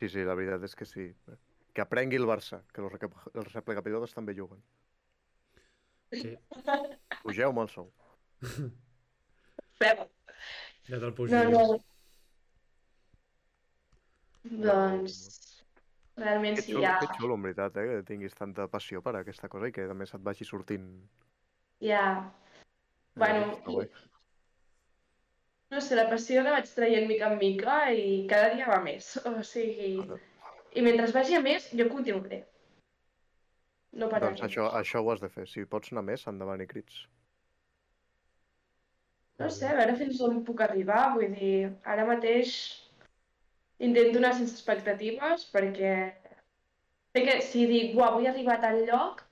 Sí, 0.00 0.08
sí, 0.08 0.24
la 0.24 0.34
veritat 0.36 0.64
és 0.68 0.74
que 0.76 0.86
sí. 0.88 1.06
Que 1.76 1.82
aprengui 1.84 2.18
el 2.20 2.26
Barça, 2.28 2.62
que 2.74 2.82
els, 2.82 2.92
recap- 2.92 3.16
els 3.34 3.52
replegapilotes 3.54 4.14
també 4.16 4.34
juguen. 4.36 4.60
Sí, 6.12 6.34
Pugeu-me 7.24 7.62
el 7.66 7.70
sou. 7.72 7.90
Fem. 9.80 10.02
ja 10.88 10.98
te'l 10.98 11.10
No, 11.10 11.16
pujaries. 11.20 11.70
no. 11.70 11.80
Doncs, 14.64 15.16
realment 16.16 16.56
Que 16.56 16.62
sí, 16.64 16.72
xulo, 16.72 16.86
ha, 16.88 16.94
que 17.00 17.08
xulo, 17.20 17.36
en 17.36 17.44
veritat, 17.44 17.76
eh, 17.76 17.86
que 17.90 18.02
tinguis 18.08 18.34
tanta 18.36 18.66
passió 18.72 19.02
per 19.04 19.14
aquesta 19.20 19.48
cosa 19.52 19.68
i 19.68 19.72
que 19.76 19.84
a 19.88 19.94
més 19.96 20.12
et 20.16 20.24
vagi 20.24 20.48
sortint... 20.48 20.88
hi 21.84 21.92
ha... 21.96 22.04
Bueno. 23.20 23.52
No 25.70 25.80
sé, 25.80 25.94
la 25.98 26.08
passió 26.10 26.42
la 26.42 26.56
vaig 26.56 26.70
traient 26.74 27.06
mica 27.08 27.28
en 27.30 27.38
mica 27.38 27.76
i 27.94 28.26
cada 28.30 28.54
dia 28.54 28.66
va 28.70 28.80
més. 28.82 29.12
O 29.28 29.36
sigui, 29.46 29.92
i 30.74 30.82
mentre 30.86 31.06
vagi 31.14 31.36
a 31.38 31.42
més, 31.44 31.68
jo 31.76 31.86
continuaré. 31.92 32.42
No 34.00 34.08
pararé. 34.10 34.34
Doncs 34.36 34.46
això, 34.46 34.68
això 34.78 35.02
ho 35.02 35.10
has 35.12 35.22
de 35.22 35.30
fer. 35.30 35.46
Si 35.50 35.64
pots 35.66 35.90
anar 35.92 36.04
més, 36.06 36.26
endavant 36.30 36.62
i 36.62 36.68
crits. 36.70 37.00
No 39.40 39.48
sé, 39.50 39.70
a 39.70 39.76
veure 39.78 39.96
fins 39.96 40.20
on 40.26 40.42
puc 40.46 40.60
arribar. 40.66 41.14
Vull 41.16 41.32
dir, 41.34 41.70
ara 41.94 42.04
mateix 42.06 42.52
intento 43.80 44.20
anar 44.20 44.34
sense 44.36 44.52
expectatives 44.58 45.46
perquè 45.54 45.94
sé 47.14 47.22
que 47.26 47.40
si 47.46 47.64
dic, 47.70 47.94
buah, 47.96 48.12
vull 48.18 48.28
arribar 48.28 48.58
a 48.58 48.62
tal 48.66 48.82
lloc, 48.86 49.22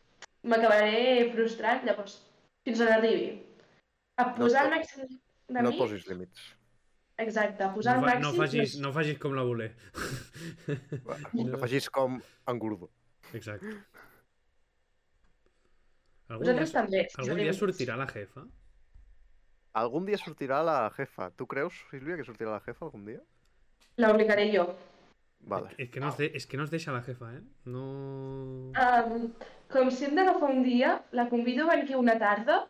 m'acabaré 0.49 1.29
frustrant, 1.35 1.85
llavors, 1.87 2.17
fins 2.65 2.81
on 2.83 2.91
arribi. 2.95 3.29
A 4.19 4.31
posar 4.39 4.65
el 4.67 4.73
pot- 4.73 4.79
màxim 4.79 5.19
de 5.49 5.63
No 5.63 5.73
mi... 5.73 5.79
posis 5.79 6.07
límits. 6.09 6.55
Exacte, 7.19 7.67
posar 7.75 7.97
No, 7.99 8.05
el 8.05 8.07
fa, 8.07 8.15
màxim... 8.15 8.27
no, 8.27 8.33
facis, 8.39 8.77
no 8.79 8.93
facis 8.95 9.19
com 9.19 9.35
la 9.35 9.43
voler. 9.43 9.73
No 11.35 11.59
facis 11.59 11.89
com 11.91 12.21
en 12.47 12.59
Gurdo. 12.63 12.91
Exacte. 13.35 13.73
Algun 16.29 16.45
Vosaltres 16.45 16.71
dia, 16.73 16.81
també. 16.81 17.01
algun 17.19 17.41
dia 17.41 17.55
sortirà 17.57 17.97
la 17.99 18.07
jefa? 18.13 18.45
Algun 19.81 20.07
dia 20.09 20.19
sortirà 20.21 20.61
la 20.67 20.77
jefa. 20.97 21.31
Tu 21.37 21.47
creus, 21.49 21.75
Sílvia, 21.91 22.19
que 22.21 22.27
sortirà 22.29 22.53
la 22.55 22.63
jefa 22.65 22.87
algun 22.87 23.05
dia? 23.09 23.21
L'obligaré 23.99 24.47
jo. 24.53 24.69
Vale. 25.49 25.71
És 25.79 25.89
que, 25.91 26.01
no 26.03 26.11
es 26.13 26.17
de, 26.19 26.29
és 26.37 26.47
que 26.47 26.59
no 26.59 26.65
es 26.67 26.71
deixa 26.71 26.93
la 26.93 27.03
jefa, 27.07 27.33
eh? 27.35 27.43
No... 27.73 27.85
Um, 28.77 29.29
com 29.73 29.91
si 29.95 30.07
hem 30.07 30.17
d'agafar 30.19 30.51
un 30.53 30.63
dia, 30.67 30.99
la 31.17 31.29
convido 31.33 31.65
a 31.67 31.71
venir 31.73 31.87
aquí 31.87 31.95
una 31.99 32.19
tarda 32.21 32.67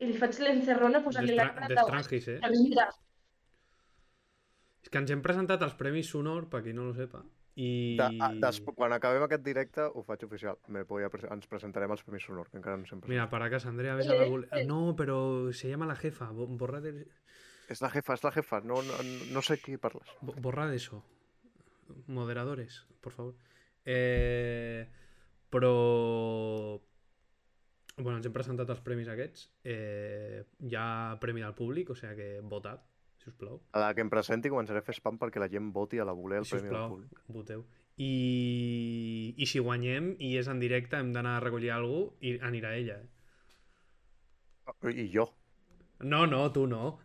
i 0.00 0.06
li 0.08 0.16
faig 0.16 0.38
l'encerrona 0.40 1.00
la 1.04 1.12
D'estra- 1.20 1.46
cara 1.54 1.68
de 1.68 1.74
D'estrangis, 1.74 2.28
eh? 2.28 2.40
Mira, 2.62 2.88
És 4.82 4.88
que 4.88 4.98
ens 4.98 5.10
hem 5.12 5.20
presentat 5.22 5.60
als 5.62 5.74
Premis 5.76 6.08
Sonor, 6.08 6.48
per 6.48 6.62
qui 6.64 6.72
no 6.72 6.86
lo 6.86 6.94
sepa, 6.96 7.20
i... 7.60 7.96
De, 7.98 8.06
a, 8.24 8.30
des, 8.40 8.60
quan 8.64 8.94
acabem 8.96 9.22
aquest 9.26 9.42
directe 9.44 9.84
ho 9.84 10.02
faig 10.06 10.22
oficial. 10.24 10.56
Me 10.72 10.82
voy 10.88 11.04
a, 11.04 11.10
ens 11.34 11.46
presentarem 11.50 11.90
als 11.92 12.02
Premis 12.06 12.24
Sonor, 12.24 12.48
que 12.48 12.56
encara 12.56 12.78
no 12.80 12.86
sempre. 12.88 13.10
Mira, 13.12 13.28
para 13.28 13.50
casa, 13.52 13.68
Andrea, 13.68 13.94
ves 13.98 14.08
a 14.08 14.14
la 14.16 14.24
Ah, 14.50 14.62
No, 14.66 14.94
pero 14.96 15.52
se 15.52 15.68
llama 15.68 15.86
la 15.86 15.96
jefa. 15.96 16.30
bo- 16.30 16.46
Borra 16.46 16.80
de, 16.80 17.06
És 17.68 17.82
la 17.82 17.90
jefa, 17.90 18.14
és 18.14 18.24
la 18.24 18.32
jefa. 18.32 18.60
No, 18.62 18.80
no, 18.82 18.96
no 19.30 19.42
sé 19.42 19.60
qui 19.60 19.76
parles. 19.76 20.08
bo- 20.22 20.34
borra 20.34 20.66
de 20.66 20.76
eso. 20.76 21.04
Moderadores, 22.06 22.86
por 23.02 23.12
favor. 23.12 23.34
Eh, 23.84 24.88
però... 25.50 26.80
Bueno, 28.02 28.16
ens 28.18 28.26
hem 28.26 28.32
presentat 28.32 28.70
als 28.72 28.80
premis 28.80 29.08
aquests. 29.12 29.50
Eh, 29.64 30.44
hi 30.66 30.74
ha 30.76 31.16
premi 31.20 31.42
del 31.44 31.54
públic, 31.54 31.90
o 31.90 31.94
sigui 31.98 32.16
que 32.16 32.28
votat, 32.42 32.82
si 33.20 33.28
us 33.30 33.36
plau. 33.36 33.60
A 33.72 33.80
la 33.84 33.92
que 33.94 34.00
em 34.04 34.10
presenti 34.12 34.48
començaré 34.52 34.80
a 34.80 34.86
fer 34.86 34.94
spam 34.96 35.18
perquè 35.20 35.38
la 35.42 35.48
gent 35.52 35.72
voti 35.72 35.98
a 36.00 36.04
la 36.08 36.12
voler 36.16 36.38
el 36.40 36.44
Si 36.48 36.54
Premi 36.56 36.68
del 36.68 36.76
plau, 36.76 36.88
Públic. 36.96 37.20
voteu. 37.28 37.64
I, 38.00 39.34
I 39.36 39.46
si 39.46 39.60
guanyem 39.60 40.14
i 40.24 40.36
és 40.40 40.48
en 40.48 40.60
directe, 40.62 40.96
hem 40.96 41.10
d'anar 41.12 41.36
a 41.36 41.42
recollir 41.44 41.70
alguna 41.74 42.06
cosa 42.08 42.24
i 42.24 42.38
anirà 42.48 42.72
ella. 42.78 42.96
Eh? 44.80 44.94
I 44.94 45.10
jo. 45.12 45.26
No, 46.00 46.22
no, 46.26 46.46
tu 46.52 46.66
no. 46.66 46.98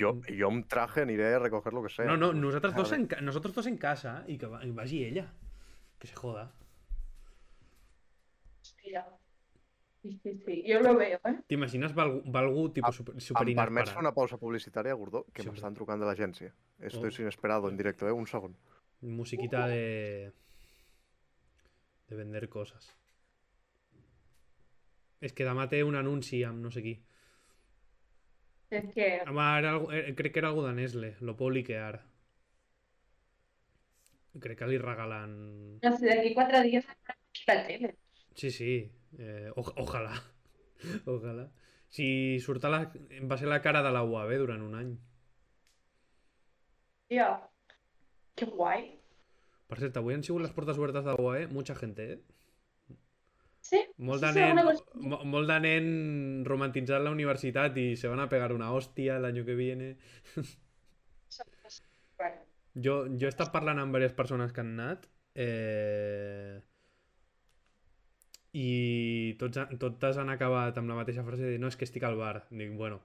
Jo, 0.00 0.14
jo 0.24 0.48
amb 0.48 0.64
traje 0.72 1.02
aniré 1.02 1.34
a 1.34 1.40
recoger 1.42 1.74
lo 1.76 1.82
que 1.84 1.90
sea. 1.92 2.06
No, 2.08 2.16
no, 2.16 2.32
nosotros 2.32 2.74
dos, 2.74 2.92
en, 2.96 3.06
nosotros 3.20 3.54
dos 3.54 3.66
en 3.66 3.76
casa 3.76 4.24
y 4.26 4.38
que 4.38 4.46
va- 4.46 4.62
vagi 4.64 5.04
ella. 5.04 5.26
Que 5.98 6.06
se 6.06 6.14
joda. 6.16 6.54
Sí, 10.02 10.18
sí, 10.22 10.32
sí, 10.46 10.54
jo 10.66 10.80
lo 10.80 10.94
veo, 10.96 11.18
eh? 11.28 11.34
¿Te 11.46 11.54
imaginas 11.56 11.92
va 11.96 12.04
algú, 12.06 12.22
va 12.32 12.40
algú 12.40 12.70
tipo 12.72 12.90
super, 12.92 13.20
super 13.20 13.42
Em 13.48 13.54
permets 13.54 13.90
inesperat? 13.90 13.94
fer 13.98 14.00
una 14.00 14.14
pausa 14.16 14.38
publicitària, 14.40 14.94
Gordó? 14.96 15.26
Que 15.34 15.42
Sí, 15.42 15.50
m'estan 15.50 15.74
trucant 15.76 16.00
de 16.00 16.06
l'agència. 16.08 16.54
Esto 16.78 17.02
Oh. 17.02 17.06
es 17.08 17.18
inesperado 17.20 17.68
en 17.68 17.76
directo, 17.76 18.08
eh? 18.08 18.12
Un 18.12 18.26
segon. 18.26 18.56
Musiquita 19.02 19.66
de... 19.68 20.32
de 22.08 22.16
vender 22.16 22.48
cosas. 22.48 22.88
És 25.20 25.34
que 25.36 25.44
demà 25.44 25.68
té 25.68 25.82
un 25.84 25.94
anunci 26.00 26.42
amb 26.48 26.62
no 26.64 26.70
sé 26.72 26.80
qui. 26.82 26.94
És 28.70 28.86
que... 28.94 29.08
Home, 29.28 29.44
era 29.58 29.70
algo, 29.74 29.92
eh, 29.92 30.14
crec 30.16 30.32
que 30.32 30.40
era 30.40 30.48
algo 30.48 30.64
de 30.66 30.72
Nestle. 30.72 31.16
Lo 31.20 31.36
puedo 31.36 31.50
liquear. 31.50 32.00
Crec 34.40 34.58
que 34.58 34.66
li 34.70 34.78
regalen... 34.78 35.78
No 35.82 35.92
sé, 35.98 36.06
d'aquí 36.08 36.32
quatre 36.34 36.62
dies 36.64 36.86
la 37.46 37.58
tele. 37.66 37.92
Sí, 38.34 38.50
sí. 38.50 38.72
Eh, 39.18 39.50
oj- 39.56 39.74
ojalà. 39.82 40.12
ojalà. 41.06 41.48
Si 41.90 42.38
surt 42.40 42.64
a 42.64 42.70
la... 42.70 42.82
va 43.26 43.36
ser 43.40 43.48
la 43.50 43.60
cara 43.62 43.82
de 43.82 43.90
la 43.90 44.04
UAB 44.06 44.36
durant 44.38 44.62
un 44.62 44.74
any. 44.78 44.92
Tia, 47.10 47.30
que 48.38 48.46
guai. 48.46 48.84
Per 49.70 49.78
cert, 49.78 49.96
avui 49.98 50.14
han 50.14 50.22
sigut 50.26 50.42
les 50.44 50.52
portes 50.54 50.78
obertes 50.78 51.04
de 51.06 51.10
la 51.14 51.18
UAE, 51.22 51.48
mucha 51.50 51.74
gente, 51.78 52.06
eh? 52.12 52.20
Sí? 53.66 53.80
Molt 53.98 54.22
de 54.24 54.30
Sí, 54.32 54.38
sí, 54.38 54.46
nen, 54.54 54.64
cosa- 54.66 55.02
mo- 55.10 55.20
molt 55.34 55.50
de 55.50 55.58
nen 55.62 55.90
romantitzant 56.46 57.04
la 57.04 57.12
universitat 57.14 57.76
i 57.78 57.90
se 57.96 58.08
van 58.10 58.22
a 58.22 58.28
pegar 58.30 58.52
una 58.54 58.70
hòstia 58.74 59.18
año 59.26 59.44
que 59.44 59.54
viene. 59.58 59.96
Bueno, 62.18 62.40
Jo, 62.74 62.94
jo 63.10 63.26
he 63.26 63.30
estat 63.30 63.50
parlant 63.52 63.78
amb 63.82 63.94
diverses 63.94 64.16
persones 64.16 64.52
que 64.54 64.62
han 64.62 64.72
anat 64.78 65.06
eh... 65.34 66.60
i 68.52 69.36
tots, 69.38 69.60
totes 69.78 70.18
han 70.18 70.30
acabat 70.32 70.78
amb 70.78 70.90
la 70.90 70.98
mateixa 70.98 71.24
frase 71.26 71.46
de 71.46 71.58
no, 71.62 71.70
és 71.70 71.76
que 71.78 71.86
estic 71.86 72.06
al 72.06 72.18
bar. 72.18 72.46
Dic, 72.50 72.72
bueno, 72.78 73.00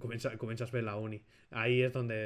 comença, 0.00 0.34
comences 0.40 0.72
bé 0.72 0.82
la 0.82 0.96
uni. 1.00 1.20
Ahí 1.50 1.80
és 1.82 1.92
donde 1.94 2.18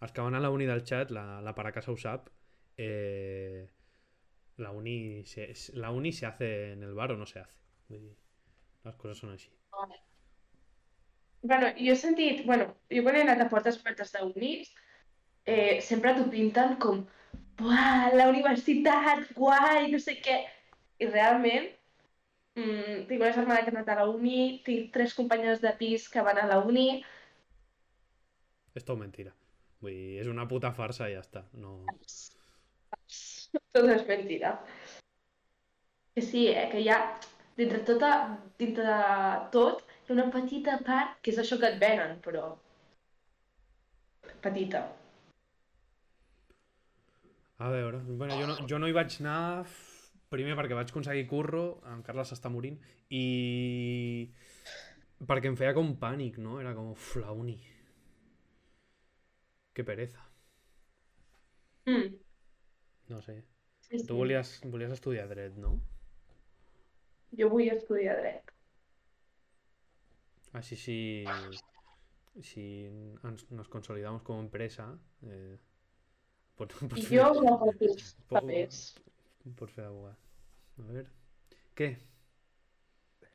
els 0.00 0.12
que 0.12 0.24
van 0.24 0.34
a 0.34 0.40
la 0.40 0.50
uni 0.50 0.68
del 0.68 0.84
chat, 0.84 1.12
la, 1.12 1.40
la 1.44 1.54
para 1.54 1.72
casa 1.72 1.92
ho 1.92 1.98
sap, 2.00 2.30
eh... 2.76 3.68
la, 4.60 4.70
uni 4.72 5.24
se, 5.24 5.52
la 5.74 5.90
uni 5.90 6.12
se 6.12 6.26
hace 6.26 6.72
en 6.72 6.82
el 6.82 6.94
bar 6.94 7.12
o 7.12 7.16
no 7.16 7.26
se 7.26 7.40
hace. 7.40 7.56
Vull 7.88 8.04
dir, 8.04 8.16
les 8.84 8.96
coses 8.96 9.18
són 9.18 9.32
així. 9.32 9.50
bueno, 11.42 11.72
jo 11.78 11.92
he 11.92 11.96
sentit... 11.96 12.44
Bueno, 12.46 12.68
jo 12.92 13.02
quan 13.04 13.16
he 13.16 13.24
anat 13.24 13.40
a 13.44 13.48
portes 13.48 13.80
obertes 13.80 14.12
d'unis, 14.12 14.72
eh, 15.46 15.80
sempre 15.80 16.14
t'ho 16.16 16.28
pinten 16.32 16.76
com 16.84 17.06
Buah, 17.60 18.14
la 18.16 18.28
universitat, 18.30 19.26
guai, 19.36 19.90
no 19.92 19.98
sé 20.00 20.14
què. 20.24 20.38
I 21.00 21.08
realment, 21.08 21.66
mm, 22.60 23.00
tinc 23.08 23.24
una 23.24 23.32
germana 23.36 23.64
que 23.64 23.72
ha 23.72 23.76
anat 23.76 23.90
a 23.94 23.98
la 24.02 24.10
uni, 24.12 24.60
tinc 24.66 24.92
tres 24.94 25.16
companyes 25.18 25.64
de 25.64 25.72
pis 25.80 26.06
que 26.12 26.24
van 26.26 26.38
a 26.38 26.46
la 26.50 26.60
uni, 26.66 26.88
És 28.78 28.86
tot 28.86 28.98
mentira. 29.00 29.32
Vull 29.82 29.96
dir, 29.96 30.20
és 30.22 30.30
una 30.30 30.46
puta 30.50 30.70
farsa 30.76 31.08
i 31.10 31.16
ja 31.16 31.24
està. 31.24 31.42
No... 31.62 31.80
tot 33.74 33.90
és 33.96 34.06
mentida. 34.08 34.54
Que 36.14 36.24
sí, 36.26 36.46
eh, 36.52 36.66
que 36.70 36.82
hi 36.82 36.88
ha, 36.92 37.00
dintre, 37.58 37.82
tota, 37.88 38.12
dintre 38.60 38.86
de 38.86 39.02
tot, 39.54 39.84
hi 40.04 40.12
ha 40.12 40.16
una 40.18 40.30
petita 40.34 40.78
part 40.86 41.18
que 41.22 41.34
és 41.34 41.42
això 41.42 41.58
que 41.60 41.70
et 41.70 41.78
venen, 41.82 42.18
però 42.24 42.54
petita. 44.44 44.86
A 47.60 47.68
veure, 47.68 48.00
bueno, 48.08 48.36
jo, 48.40 48.46
no, 48.48 48.54
jo 48.68 48.78
no 48.80 48.88
hi 48.88 48.96
vaig 48.96 49.18
anar 49.20 49.40
primer 50.30 50.54
perquè 50.58 50.76
vaig 50.78 50.90
aconseguir 50.92 51.26
curro, 51.30 51.64
en 51.90 52.02
Carles 52.06 52.30
s'està 52.32 52.50
morint, 52.52 52.78
i 53.10 54.30
perquè 55.26 55.50
em 55.50 55.58
feia 55.58 55.74
com 55.76 55.92
pànic, 56.00 56.38
no? 56.42 56.58
Era 56.62 56.74
com, 56.76 56.92
uf, 56.94 57.16
la 57.20 57.34
uni. 57.36 57.58
Que 59.74 59.84
pereza. 59.84 60.22
Mm. 61.86 62.10
Sí, 62.10 62.20
No 63.10 63.20
sé. 63.22 63.40
sí. 63.80 64.04
Tu 64.06 64.14
volies, 64.14 64.60
volies 64.70 64.92
estudiar 64.94 65.26
dret, 65.28 65.56
no? 65.58 65.74
Jo 67.38 67.48
vull 67.50 67.68
estudiar 67.70 68.16
dret. 68.20 68.52
Així 70.58 70.76
si, 70.78 70.96
si 72.42 72.64
ens, 73.26 73.44
nos 73.50 73.68
consolidamos 73.68 74.22
como 74.22 74.40
empresa, 74.42 74.86
eh, 75.26 75.58
pot, 76.58 76.74
I 76.82 76.88
pots, 76.90 77.10
jo 77.10 77.28
no 77.42 77.56
papers. 78.30 78.94
Fer 79.56 79.86
abogat. 79.86 80.18
A 80.78 80.86
ver. 80.92 81.06
Què? 81.76 81.90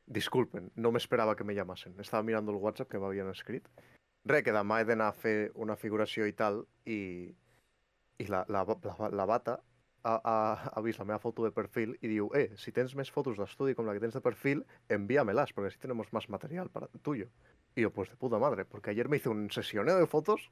Disculpen, 0.05 0.71
no 0.75 0.91
m'esperava 0.93 1.35
que 1.35 1.43
me 1.43 1.55
llamasen. 1.57 1.95
Estava 1.99 2.23
mirant 2.23 2.49
el 2.49 2.61
WhatsApp 2.61 2.91
que 2.91 3.01
m'havien 3.01 3.29
escrit. 3.31 3.69
Re, 4.25 4.41
que 4.45 4.53
demà 4.53 4.81
he 4.81 4.85
d'anar 4.85 5.11
a 5.11 5.17
fer 5.17 5.51
una 5.55 5.75
figuració 5.77 6.25
i 6.25 6.33
tal, 6.33 6.63
i, 6.85 7.29
i 8.17 8.27
la, 8.29 8.45
la, 8.49 8.63
la, 8.65 9.09
la 9.09 9.25
bata 9.29 9.59
ha, 10.05 10.15
ha, 10.23 10.71
ha 10.73 10.81
vist 10.85 11.01
la 11.01 11.05
meva 11.05 11.19
foto 11.21 11.45
de 11.45 11.51
perfil 11.53 11.95
i 12.01 12.09
diu, 12.09 12.29
eh, 12.37 12.51
si 12.61 12.73
tens 12.73 12.93
més 12.97 13.09
fotos 13.13 13.37
d'estudi 13.41 13.73
com 13.77 13.85
la 13.85 13.95
que 13.97 14.01
tens 14.03 14.17
de 14.17 14.21
perfil, 14.25 14.63
envíamelas, 14.89 15.53
porque 15.53 15.73
así 15.73 15.81
tenemos 15.81 16.11
más 16.13 16.29
material 16.29 16.69
para 16.69 16.87
tuyo. 17.01 17.29
Y 17.75 17.81
yo, 17.81 17.91
pues 17.91 18.09
de 18.09 18.15
puta 18.15 18.39
madre, 18.39 18.65
porque 18.65 18.91
ayer 18.91 19.09
me 19.09 19.17
hice 19.17 19.29
un 19.29 19.49
sesioneo 19.51 19.97
de 19.97 20.07
fotos 20.07 20.49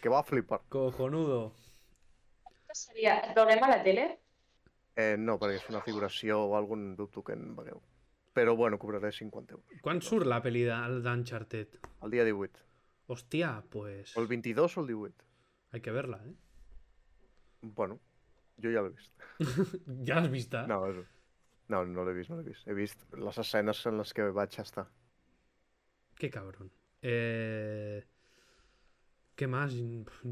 que 0.00 0.08
va 0.08 0.20
a 0.20 0.22
flipar. 0.22 0.60
Cojonudo. 0.68 1.52
Seria, 2.76 3.16
et 3.24 3.32
veurem 3.34 3.62
a 3.64 3.70
la 3.72 3.78
tele? 3.82 4.04
Eh, 4.96 5.16
no, 5.20 5.36
perquè 5.36 5.58
és 5.60 5.68
una 5.68 5.82
figuració 5.84 6.40
o 6.46 6.54
algun 6.56 6.94
dubto 6.96 7.22
que 7.24 7.36
en 7.36 7.50
veureu. 7.56 7.82
Però 8.36 8.54
bueno, 8.56 8.78
cobraré 8.80 9.10
50 9.12 9.54
euros. 9.54 9.80
Quan 9.84 10.00
surt 10.04 10.28
la 10.28 10.42
pel·li 10.44 10.64
d'Uncharted? 10.68 11.76
El 12.04 12.16
dia 12.16 12.24
18. 12.24 12.64
Hòstia, 13.12 13.50
pues... 13.70 14.16
O 14.16 14.22
el 14.22 14.26
22 14.26 14.76
o 14.76 14.80
el 14.80 14.86
18. 14.88 15.24
Hay 15.72 15.80
que 15.80 15.92
verla, 15.92 16.20
¿eh? 16.24 16.34
Bueno, 17.62 18.00
jo 18.62 18.72
ja 18.72 18.82
l'he 18.82 18.94
vist. 18.94 19.12
Ja 20.08 20.20
l'has 20.20 20.32
vista? 20.32 20.64
No, 20.70 20.80
és... 20.88 20.98
no, 21.72 21.84
no 21.84 22.04
l'he 22.06 22.16
vist, 22.16 22.32
no 22.32 22.40
l'he 22.40 22.48
vist. 22.48 22.66
He 22.66 22.76
vist 22.76 23.06
les 23.20 23.40
escenes 23.44 23.84
en 23.86 24.00
les 24.00 24.12
que 24.16 24.28
vaig 24.32 24.58
estar. 24.64 24.88
Qué 26.16 26.30
cabrón. 26.30 26.72
Eh... 27.02 28.04
Què 29.36 29.48
més? 29.52 29.76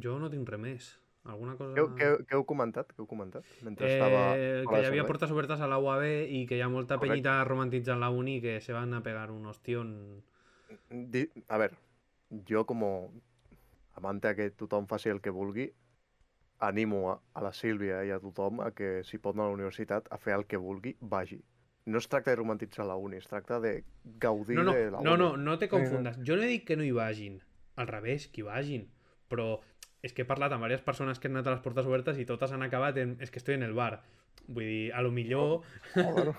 Jo 0.01 0.17
no 0.21 0.33
tinc 0.33 0.49
res 0.49 0.61
més. 0.61 0.93
Alguna 1.25 1.57
cosa... 1.57 1.73
Què, 1.75 1.85
què, 1.99 2.09
què 2.29 2.37
heu 2.37 2.45
comentat? 2.45 2.91
Què 2.93 3.01
heu 3.01 3.07
comentat? 3.09 3.45
Mentre 3.65 3.89
Eh, 3.89 3.95
estava... 3.97 4.25
que 4.69 4.81
hi 4.83 4.89
havia 4.91 5.07
portes 5.09 5.31
obertes 5.33 5.61
a 5.65 5.69
la 5.71 5.79
UAB 5.81 6.05
i 6.29 6.43
que 6.47 6.59
hi 6.59 6.61
ha 6.61 6.69
molta 6.69 6.99
Correcte. 6.99 7.15
peñita 7.23 7.45
romantitzant 7.49 8.01
la 8.01 8.11
uni 8.13 8.41
que 8.45 8.61
se 8.61 8.73
van 8.77 8.93
a 8.95 9.03
pegar 9.03 9.31
un 9.31 9.47
ostión. 9.47 9.95
Di... 10.91 11.25
A 11.49 11.57
veure, 11.59 11.79
jo 12.49 12.65
com 12.69 12.85
a 12.85 12.93
amante 13.97 14.35
que 14.37 14.51
tothom 14.51 14.87
faci 14.91 15.09
el 15.09 15.21
que 15.23 15.31
vulgui, 15.31 15.71
animo 16.59 17.11
a, 17.13 17.19
a 17.35 17.43
la 17.45 17.53
Sílvia 17.53 18.03
i 18.05 18.11
a 18.15 18.21
tothom 18.21 18.61
a 18.65 18.71
que 18.77 19.03
si 19.05 19.19
pot 19.19 19.35
anar 19.35 19.47
a 19.49 19.53
la 19.53 19.59
universitat 19.59 20.07
a 20.13 20.19
fer 20.19 20.35
el 20.37 20.45
que 20.47 20.57
vulgui, 20.61 20.97
vagi. 21.01 21.41
No 21.87 21.99
es 22.01 22.09
tracta 22.09 22.31
de 22.33 22.37
romantitzar 22.41 22.87
la 22.89 22.97
uni, 22.97 23.17
es 23.21 23.27
tracta 23.29 23.61
de 23.61 23.85
gaudir 24.21 24.57
No, 24.57 24.65
no, 24.65 24.73
de 24.73 24.91
la 24.91 25.01
no, 25.01 25.15
uni. 25.15 25.23
no, 25.23 25.37
no 25.37 25.59
te 25.59 25.69
confundas. 25.69 26.17
Jo 26.25 26.37
no 26.37 26.43
he 26.43 26.49
dit 26.49 26.65
que 26.65 26.77
no 26.77 26.85
hi 26.85 26.93
vagin. 26.97 27.41
Al 27.77 27.87
revés, 27.89 28.29
que 28.29 28.41
hi 28.41 28.45
vagin. 28.47 28.87
Però 29.29 29.61
és 30.05 30.13
que 30.13 30.25
he 30.25 30.29
parlat 30.29 30.53
amb 30.53 30.67
diverses 30.67 30.85
persones 30.85 31.21
que 31.21 31.31
han 31.31 31.39
anat 31.39 31.49
a 31.49 31.57
les 31.57 31.65
portes 31.65 31.89
obertes 31.89 32.21
i 32.21 32.27
totes 32.29 32.53
han 32.53 32.63
acabat 32.67 32.99
en... 33.01 33.17
És 33.25 33.33
que 33.33 33.41
estoy 33.41 33.57
en 33.57 33.65
el 33.65 33.73
bar. 33.77 34.03
Vull 34.47 34.67
dir, 34.69 34.93
a 34.93 35.01
lo 35.03 35.11
millor... 35.11 35.63
Bueno. 35.95 36.35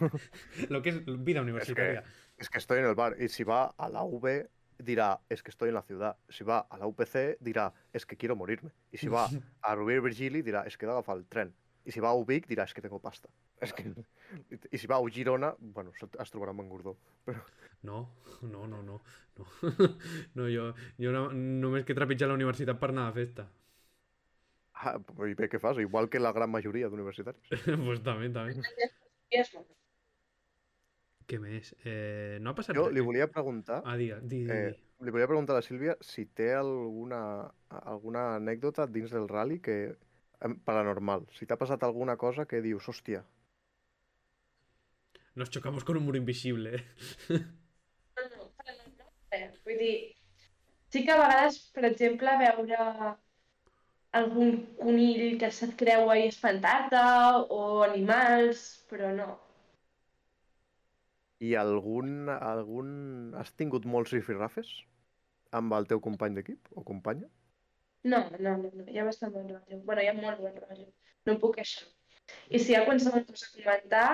lo 0.69 0.81
que 0.85 0.93
és 0.93 0.99
vida 1.05 1.41
universitària. 1.41 2.03
Es 2.37 2.49
que 2.49 2.59
estoy 2.59 2.79
en 2.83 2.85
el 2.85 2.95
bar. 2.95 3.15
Y 3.17 3.29
si 3.29 3.43
va 3.43 3.73
a 3.77 3.89
la 3.89 4.03
UV, 4.03 4.45
dirá, 4.77 5.21
es 5.29 5.41
que 5.41 5.49
estoy 5.49 5.69
en 5.69 5.75
la 5.75 5.81
ciudad. 5.81 6.17
Si 6.29 6.43
va 6.43 6.59
a 6.59 6.77
la 6.77 6.85
UPC, 6.85 7.37
dirá, 7.39 7.73
es 7.93 8.05
que 8.05 8.17
quiero 8.17 8.35
morirme. 8.35 8.71
Y 8.91 8.97
si 8.97 9.07
va 9.07 9.27
a 9.61 9.75
Rubí 9.75 9.99
Virgili, 9.99 10.41
dirá, 10.41 10.63
es 10.67 10.77
que 10.77 10.85
he 10.85 10.87
d'agafar 10.87 11.17
el 11.17 11.25
tren. 11.25 11.55
Y 11.85 11.91
si 11.91 11.99
va 11.99 12.09
a 12.09 12.13
Ubic, 12.13 12.47
dirá, 12.47 12.63
es 12.63 12.73
que 12.73 12.81
tengo 12.81 12.99
pasta. 12.99 13.29
Es 13.61 13.71
que... 13.71 13.93
Y 14.71 14.77
si 14.77 14.87
va 14.87 14.97
a 14.97 15.09
Girona, 15.09 15.53
bueno, 15.59 15.91
es 15.93 16.31
trobarà 16.33 16.49
amb 16.49 16.63
en 16.63 16.69
Gordó. 16.69 16.95
Però... 17.25 17.43
No, 17.85 17.99
no, 18.41 18.65
no, 18.67 18.81
no. 18.81 19.01
No, 19.37 19.45
no 20.33 20.47
jo, 20.49 20.71
jo 20.97 21.11
no, 21.13 21.27
només 21.35 21.85
que 21.85 21.93
he 21.93 21.97
trepitjat 21.99 22.31
la 22.31 22.37
universitat 22.39 22.79
per 22.81 22.89
anar 22.89 23.11
a 23.11 23.13
festa. 23.13 23.45
Ah, 24.81 24.95
I 24.97 25.37
bé, 25.37 25.47
què 25.51 25.61
fas? 25.61 25.77
Igual 25.79 26.09
que 26.09 26.19
la 26.19 26.33
gran 26.33 26.49
majoria 26.51 26.89
d'universitaris. 26.89 27.53
pues 27.85 28.01
també, 28.03 28.31
també. 28.33 28.65
Què 31.29 31.39
més? 31.41 31.71
Eh, 31.85 32.37
no 32.41 32.51
ha 32.51 32.57
passat 32.57 32.77
Jo 32.77 32.87
res? 32.87 32.97
li 32.97 33.05
volia 33.05 33.29
preguntar, 33.29 33.79
Ah, 33.85 33.95
digue, 33.97 34.17
di, 34.25 34.43
di, 34.45 34.51
eh, 34.51 34.73
li 35.05 35.13
volia 35.13 35.29
preguntar 35.29 35.55
a 35.55 35.61
la 35.61 35.65
Sílvia 35.65 35.95
si 36.01 36.25
té 36.25 36.51
alguna, 36.57 37.21
alguna 37.69 38.27
anècdota 38.35 38.85
dins 38.85 39.13
del 39.13 39.29
rally 39.29 39.57
que 39.61 39.77
paranormal. 40.67 41.25
Si 41.37 41.45
t'ha 41.45 41.57
passat 41.57 41.83
alguna 41.83 42.17
cosa 42.17 42.45
que 42.49 42.61
dius, 42.61 42.89
hòstia, 42.89 43.23
Nos 45.35 45.49
chocamos 45.49 45.83
con 45.83 45.97
un 45.97 46.05
muro 46.05 46.17
invisible. 46.17 46.85
No, 48.15 48.45
Vull 49.65 49.79
dir, 49.81 49.95
sí 50.93 51.01
que 51.03 51.11
a 51.11 51.17
vegades, 51.19 51.57
per 51.75 51.83
exemple, 51.89 52.35
veure 52.39 52.77
algun 54.19 54.53
conill 54.79 55.35
que 55.41 55.49
se't 55.57 55.75
creua 55.81 56.15
i 56.21 56.29
espantar-te, 56.29 57.01
o 57.57 57.59
animals, 57.87 58.61
però 58.91 59.11
no. 59.17 59.27
I 61.43 61.51
algun, 61.59 62.29
algun... 62.35 62.93
Has 63.41 63.51
tingut 63.59 63.83
molts 63.95 64.15
rifirrafes 64.15 64.71
amb 65.59 65.75
el 65.75 65.91
teu 65.91 65.99
company 66.07 66.39
d'equip 66.39 66.71
o 66.79 66.85
companya? 66.93 67.27
No, 68.05 68.21
no, 68.37 68.55
no, 68.61 68.69
no, 68.69 68.85
hi 68.91 69.01
ha 69.01 69.07
bastant 69.07 69.33
bon 69.33 69.47
rotllo. 69.49 69.81
Bueno, 69.87 70.03
hi 70.03 70.09
ha 70.11 70.15
molt 70.17 70.41
bon 70.43 70.55
rotllo. 70.61 70.87
No 71.25 71.35
em 71.35 71.41
puc 71.41 71.57
queixar. 71.57 71.87
I 72.53 72.61
si 72.61 72.73
hi 72.73 72.77
ha 72.77 72.85
qualsevol 72.85 73.25
cosa 73.29 73.47
a 73.49 73.53
comentar, 73.55 74.09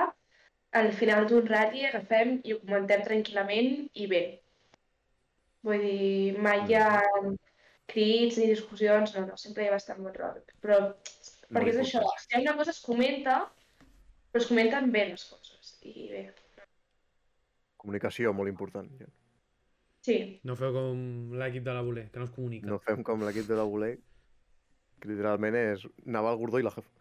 al 0.82 0.92
final 1.00 1.28
d'un 1.28 1.48
ratll 1.50 1.88
agafem 1.90 2.38
i 2.48 2.56
ho 2.56 2.60
comentem 2.64 3.04
tranquil·lament 3.08 3.72
i 4.04 4.08
bé. 4.14 4.22
Vull 5.68 5.84
dir, 5.86 6.38
mai 6.48 6.64
hi 6.70 6.78
ha 6.80 6.88
crits 7.92 8.40
ni 8.40 8.48
discussions, 8.54 9.16
no, 9.18 9.26
no, 9.28 9.40
sempre 9.40 9.66
hi 9.66 9.72
ha 9.72 9.76
bastant 9.76 10.00
bon 10.06 10.16
rotllo. 10.16 10.60
Però, 10.64 10.80
perquè 11.52 11.74
és 11.76 11.82
això, 11.84 12.06
si 12.24 12.32
hi 12.32 12.40
ha 12.40 12.46
una 12.46 12.56
cosa 12.62 12.76
es 12.76 12.80
comenta, 12.86 13.42
però 14.32 14.44
es 14.46 14.48
comenten 14.54 14.88
bé 14.96 15.10
les 15.12 15.28
coses. 15.34 15.76
I 15.84 16.08
bé, 16.14 16.24
Comunicació, 17.82 18.32
molt 18.38 18.50
important. 18.52 18.88
gent. 19.00 19.12
Sí, 20.06 20.18
No 20.48 20.58
feu 20.60 20.74
com 20.76 21.02
l'equip 21.40 21.66
de 21.68 21.76
la 21.78 21.84
Voler, 21.86 22.08
que 22.12 22.22
no 22.22 22.28
es 22.30 22.34
comunica. 22.36 22.70
No 22.70 22.80
fem 22.84 23.04
com 23.08 23.24
l'equip 23.26 23.50
de 23.50 23.60
la 23.60 23.68
voler, 23.70 23.96
que 25.02 25.10
literalment 25.12 25.58
és 25.60 25.86
Naval 26.06 26.40
Gordó 26.42 26.62
i 26.62 26.68
la 26.68 26.74
jefa. 26.76 26.92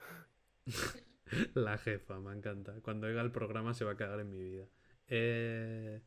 La 1.54 1.76
jefa, 1.78 2.16
m'encanta. 2.18 2.72
Cuando 2.82 3.06
oiga 3.06 3.22
el 3.22 3.30
programa 3.30 3.72
se 3.72 3.84
va 3.84 3.92
a 3.92 3.96
cagar 3.96 4.18
en 4.18 4.30
mi 4.32 4.40
vida. 4.42 4.64
Eh... 5.06 6.00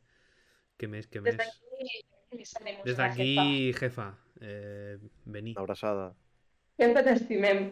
Què 0.76 0.88
més, 0.90 1.06
què 1.08 1.22
des 1.24 1.38
més? 1.38 1.38
d'aquí 1.38 2.02
mis 2.36 2.54
ànimos 2.58 2.84
Des 2.84 2.98
a 2.98 3.06
la 3.06 3.08
d'aquí, 3.08 3.72
jefa, 3.78 4.08
eh, 4.40 4.98
vení. 5.24 5.54
Una 5.54 5.62
abraçada. 5.62 6.08
Sempre 6.76 7.04
t'estimem. 7.06 7.70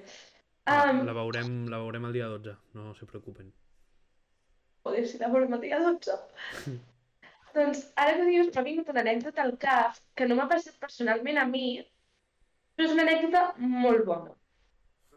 La, 0.64 0.76
Um, 0.92 1.00
la, 1.02 1.12
veurem, 1.16 1.54
la 1.66 1.80
veurem 1.82 2.04
el 2.06 2.12
dia 2.14 2.28
12, 2.30 2.52
no 2.78 2.92
se 2.94 3.06
preocupen. 3.10 3.48
Joder, 4.86 5.00
si 5.10 5.18
la 5.18 5.30
veurem 5.32 5.56
el 5.56 5.64
dia 5.64 5.80
12. 5.82 6.14
doncs, 7.54 7.80
ara 7.96 8.16
que 8.18 8.26
dius, 8.28 8.50
m'ha 8.54 8.62
vingut 8.66 8.88
una 8.92 9.00
anècdota 9.04 9.42
al 9.44 9.56
cap 9.64 9.96
que 10.18 10.26
no 10.28 10.36
m'ha 10.38 10.48
passat 10.50 10.76
personalment 10.82 11.38
a 11.38 11.46
mi, 11.46 11.64
però 12.76 12.88
és 12.88 12.94
una 12.96 13.04
anècdota 13.06 13.42
molt 13.58 14.04
bona. 14.08 14.34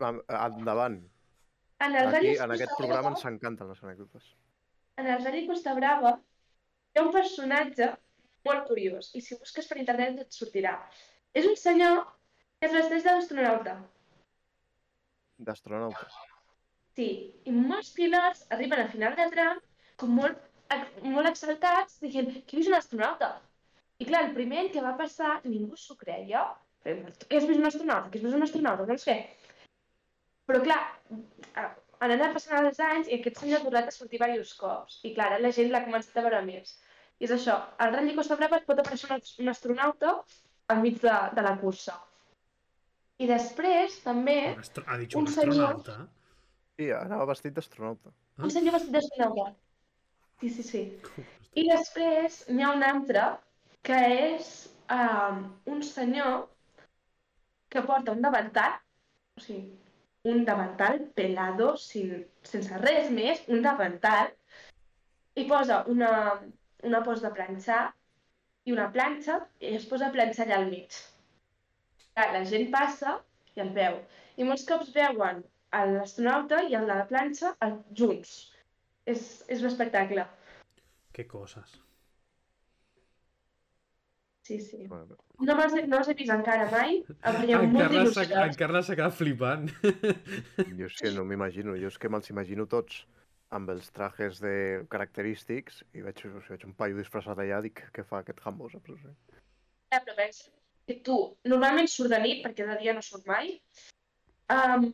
Am- 0.10 0.22
Endavant. 0.28 0.98
En 1.86 1.96
el 2.00 2.08
Aquí, 2.16 2.34
en 2.38 2.52
aquest 2.56 2.70
Costa 2.72 2.78
programa 2.82 3.10
Brava, 3.10 3.16
ens 3.16 3.26
encanten 3.32 3.70
les 3.72 3.84
anècdotes. 3.84 4.30
en 4.98 5.08
el 5.12 5.24
Rally 5.26 5.46
Costa 5.48 5.74
Brava 5.76 6.12
hi 6.94 7.00
ha 7.00 7.04
un 7.04 7.12
personatge 7.12 7.90
molt 8.46 8.68
curiós 8.68 9.10
i 9.16 9.22
si 9.22 9.36
busques 9.36 9.68
per 9.68 9.78
internet 9.82 10.20
et 10.24 10.32
sortirà. 10.32 10.76
És 11.34 11.46
un 11.50 11.56
senyor 11.60 12.06
que 12.60 12.68
es 12.70 12.74
vesteix 12.74 13.04
d'astronauta. 13.04 13.74
D'astronauta. 15.38 16.08
Sí, 16.96 17.08
i 17.44 17.52
molts 17.52 17.90
pilots 17.96 18.46
arriben 18.56 18.80
a 18.80 18.88
final 18.92 19.16
de 19.20 19.26
tram 19.34 19.60
com 20.00 20.14
molt, 20.16 20.38
molt 21.16 21.30
exaltats 21.30 22.00
dient 22.02 22.32
que 22.48 22.60
és 22.62 22.68
un 22.72 22.76
astronauta. 22.78 23.32
I 24.02 24.06
clar, 24.10 24.26
el 24.28 24.34
primer 24.36 24.68
que 24.74 24.82
va 24.84 24.96
passar 25.00 25.38
ningú 25.46 25.78
s'ho 25.80 25.96
creia. 26.00 26.46
Què 26.86 27.38
has 27.40 27.48
vist 27.48 27.60
un 27.62 27.66
astronauta? 27.70 28.10
Què 28.12 28.20
has 28.20 28.26
vist 28.28 28.38
un 28.38 28.44
astronauta? 28.46 28.86
Doncs 28.90 29.06
què? 29.08 29.16
Però 30.46 30.60
clar, 30.66 30.80
han 31.56 32.12
anat 32.16 32.34
passant 32.36 32.60
els 32.68 32.80
anys 32.88 33.08
i 33.10 33.18
aquest 33.20 33.40
senyor 33.42 33.62
ha 33.62 33.66
tornat 33.68 33.88
a 33.90 33.94
sortir 33.96 34.20
diversos 34.20 34.54
cops. 34.60 35.00
I 35.08 35.14
clar, 35.16 35.32
la 35.42 35.52
gent 35.56 35.72
l'ha 35.74 35.84
començat 35.88 36.18
a 36.20 36.26
veure 36.28 36.42
més. 36.46 36.76
I 37.20 37.26
és 37.30 37.32
això, 37.38 37.56
al 37.80 37.94
Rally 37.96 38.14
Costa 38.18 38.36
Brava 38.38 38.60
es 38.60 38.68
pot 38.68 38.82
aparèixer 38.82 39.10
un, 39.16 39.24
un 39.46 39.50
astronauta 39.54 40.18
enmig 40.76 41.00
de, 41.02 41.16
de 41.38 41.46
la 41.48 41.56
cursa. 41.62 41.96
I 43.24 43.30
després, 43.32 44.02
també, 44.04 44.38
Un. 44.58 44.84
Ha 44.92 44.98
dit 45.00 45.16
Un 45.16 45.24
un 45.24 45.32
senyor. 45.32 45.78
astronauta. 45.78 46.10
Sí, 46.76 46.90
anava 46.92 47.26
vestit 47.32 47.54
d'astronauta. 47.56 48.12
un 48.44 48.52
senyor 48.52 48.76
vestit 48.76 48.92
d'astronauta. 48.98 49.54
Sí, 50.42 50.50
sí, 50.50 50.64
sí. 50.64 50.84
I 51.56 51.68
després 51.70 52.42
n'hi 52.52 52.66
ha 52.66 52.74
un 52.76 52.84
altre 52.84 53.26
que 53.88 54.00
és 54.16 54.52
um, 54.92 55.42
un 55.72 55.84
senyor 55.88 56.46
que 57.72 57.84
porta 57.86 58.16
un 58.16 58.24
davantal, 58.26 58.80
o 59.38 59.44
sigui, 59.44 59.66
un 60.32 60.44
davantal 60.46 61.00
pelado, 61.18 61.76
sin, 61.78 62.26
sense 62.44 62.80
res 62.82 63.12
més, 63.14 63.44
un 63.52 63.62
davantal, 63.66 64.32
i 65.36 65.46
posa 65.50 65.84
una, 65.92 66.12
una 66.84 67.02
posa 67.06 67.28
de 67.28 67.34
planxar 67.36 67.82
i 68.66 68.74
una 68.74 68.88
planxa 68.92 69.40
i 69.62 69.76
es 69.80 69.86
posa 69.90 70.10
a 70.10 70.16
planxar 70.16 70.48
allà 70.48 70.62
al 70.62 70.72
mig. 70.72 70.98
La 72.16 72.44
gent 72.48 72.72
passa 72.74 73.20
i 73.56 73.62
el 73.64 73.72
veu. 73.76 74.00
I 74.40 74.48
molts 74.48 74.66
cops 74.68 74.92
veuen 74.96 75.44
l'astronauta 75.96 76.64
i 76.64 76.78
el 76.80 76.88
de 76.90 76.96
la 77.02 77.08
planxa 77.10 77.54
junts. 78.00 78.36
És, 79.06 79.44
és 79.48 79.62
un 79.62 79.70
espectacle. 79.70 80.26
Qué 81.14 81.26
cosas. 81.28 81.82
Sí, 84.46 84.60
sí. 84.62 84.86
Bueno, 84.88 85.18
No 85.42 85.56
me'ls 85.58 85.74
he, 85.76 85.82
no 85.90 85.98
els 86.00 86.08
he 86.12 86.14
vist 86.16 86.32
encara 86.32 86.68
mai, 86.72 87.00
em 87.02 87.38
En 87.50 87.72
molta 87.74 87.88
Carles 87.90 88.12
s'ha 88.14 88.24
il·lusió. 88.28 88.44
en 88.46 88.54
Carles 88.60 88.86
s'ha 88.88 88.96
quedat 89.00 89.16
flipant. 89.18 89.66
jo 90.78 90.86
és 90.86 90.98
que 91.02 91.12
no 91.16 91.24
m'imagino, 91.26 91.74
jo 91.82 91.90
és 91.90 91.98
que 91.98 92.12
me'ls 92.14 92.30
imagino 92.30 92.68
tots 92.70 93.02
amb 93.58 93.70
els 93.74 93.90
trajes 93.96 94.40
de 94.44 94.54
característics 94.92 95.82
i 95.98 96.04
veig, 96.06 96.22
o 96.22 96.30
sigui, 96.30 96.44
veig 96.54 96.66
un 96.70 96.76
paio 96.78 96.98
disfressat 97.00 97.42
allà, 97.42 97.60
dic, 97.66 97.82
què 97.96 98.06
fa 98.06 98.22
aquest 98.22 98.42
jambo, 98.46 98.70
saps? 98.70 98.94
O 98.94 98.98
sigui, 99.02 99.42
Ja, 99.94 100.00
però 100.06 100.16
pensa 100.18 100.50
que 100.86 101.00
tu 101.06 101.18
normalment 101.50 101.90
surt 101.90 102.14
de 102.14 102.22
nit, 102.22 102.44
perquè 102.46 102.66
de 102.70 102.78
dia 102.84 102.94
no 102.94 103.02
surt 103.06 103.26
mai. 103.30 103.56
Um, 104.54 104.92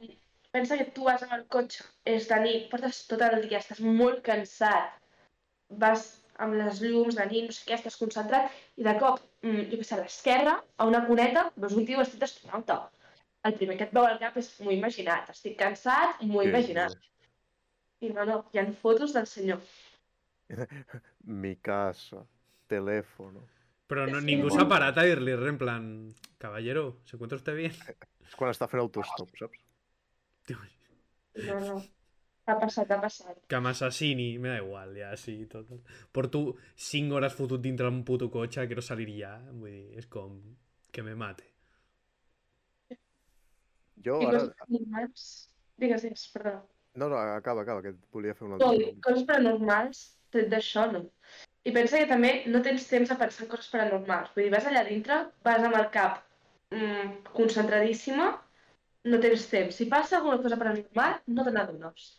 pensa 0.55 0.77
que 0.77 0.87
tu 0.95 1.05
vas 1.07 1.23
amb 1.25 1.35
el 1.37 1.45
cotxe, 1.55 1.85
és 2.15 2.27
de 2.29 2.39
nit, 2.43 2.65
portes 2.71 3.03
tot 3.09 3.23
el 3.27 3.45
dia, 3.47 3.59
estàs 3.61 3.81
molt 3.83 4.23
cansat, 4.25 4.97
vas 5.83 6.07
amb 6.43 6.57
les 6.57 6.81
llums 6.83 7.17
de 7.19 7.27
nit, 7.29 7.45
no 7.47 7.55
sé 7.55 7.67
què, 7.67 7.77
estàs 7.77 7.99
concentrat, 7.99 8.51
i 8.79 8.87
de 8.87 8.95
cop, 8.99 9.21
mm, 9.45 9.69
jo 9.71 9.79
què 9.79 9.87
sé, 9.87 9.95
a 9.95 10.01
l'esquerra, 10.01 10.57
a 10.77 10.87
una 10.89 11.03
cuneta, 11.05 11.45
veus 11.55 11.77
un 11.77 11.85
tio 11.87 12.01
vestit 12.01 12.23
d'astronauta. 12.23 12.81
El 13.47 13.55
primer 13.57 13.77
que 13.77 13.87
et 13.87 13.95
veu 13.95 14.05
al 14.05 14.19
cap 14.21 14.35
és 14.37 14.51
m'ho 14.61 14.73
imaginat, 14.73 15.31
estic 15.33 15.57
cansat, 15.61 16.19
m'ho 16.21 16.41
he 16.41 16.45
Sí, 16.45 16.51
imaginat. 16.51 16.97
I 18.01 18.11
no, 18.17 18.25
no, 18.25 18.37
hi 18.53 18.59
ha 18.59 18.65
fotos 18.81 19.13
del 19.13 19.27
senyor. 19.29 19.61
Mi 21.41 21.55
casa, 21.55 22.25
teléfono... 22.67 23.47
Però 23.91 24.05
no, 24.07 24.21
Sí, 24.21 24.25
ningú 24.29 24.49
s'ha 24.49 24.63
parat 24.71 24.97
a 24.97 25.03
dir-li 25.03 25.33
res 25.35 25.49
en 25.51 25.57
plan... 25.59 25.87
Caballero, 26.41 26.97
¿se 27.05 27.17
encuentra 27.17 27.37
usted 27.37 27.57
bien? 27.57 27.75
És 28.25 28.37
quan 28.39 28.49
està 28.49 28.65
fent 28.71 28.81
autostop, 28.81 29.29
saps? 29.37 29.59
No, 31.47 31.59
no. 31.65 31.75
Ha 32.49 32.55
passat, 32.59 32.89
ha 32.91 32.97
passat. 33.01 33.37
Que 33.51 33.59
m'assassini, 33.63 34.27
me 34.43 34.49
da 34.49 34.57
igual, 34.63 34.95
ja, 34.97 35.11
sí, 35.17 35.35
tot. 35.51 35.69
Porto 36.11 36.41
5 36.89 37.15
hores 37.19 37.35
fotut 37.37 37.61
dintre 37.61 37.87
d'un 37.89 38.03
puto 38.07 38.29
cotxe, 38.33 38.65
quiero 38.67 38.81
salir 38.81 39.09
ya. 39.19 39.35
Vull 39.51 39.71
dir, 39.71 39.85
és 40.01 40.07
com... 40.17 40.39
Que 40.91 41.03
me 41.07 41.13
mate. 41.15 41.45
Jo 44.07 44.17
I 44.23 44.27
ara... 44.29 44.39
coses 44.39 44.55
paranormals... 44.61 45.25
Digues, 45.81 46.03
digues, 46.05 46.23
perdó. 46.33 46.55
No, 47.01 47.07
no, 47.09 47.17
acaba, 47.21 47.61
acaba, 47.63 47.81
que 47.85 47.93
et 47.95 48.01
volia 48.13 48.33
fer 48.37 48.47
una 48.47 48.57
No, 48.57 48.71
altra 48.71 48.81
pregunta. 48.81 49.05
coses 49.07 49.23
paranormals, 49.29 50.01
tret 50.35 50.49
d'això, 50.51 50.83
no. 50.91 51.03
I 51.69 51.71
pensa 51.77 52.01
que 52.01 52.09
també 52.09 52.31
no 52.49 52.61
tens 52.65 52.87
temps 52.89 53.13
a 53.13 53.17
pensar 53.21 53.45
en 53.45 53.51
coses 53.53 53.69
paranormals. 53.73 54.33
Vull 54.35 54.47
dir, 54.47 54.53
vas 54.55 54.67
allà 54.71 54.83
dintre, 54.89 55.19
vas 55.47 55.63
amb 55.69 55.77
el 55.79 55.87
cap 55.95 56.19
mm, 56.75 57.13
concentradíssima, 57.37 58.27
no 59.07 59.19
tens 59.19 59.45
temps. 59.49 59.77
Si 59.77 59.87
passa 59.89 60.17
alguna 60.19 60.41
cosa 60.41 60.57
paranormal, 60.59 61.21
no 61.27 61.45
te 61.45 61.53
n'adones. 61.55 62.09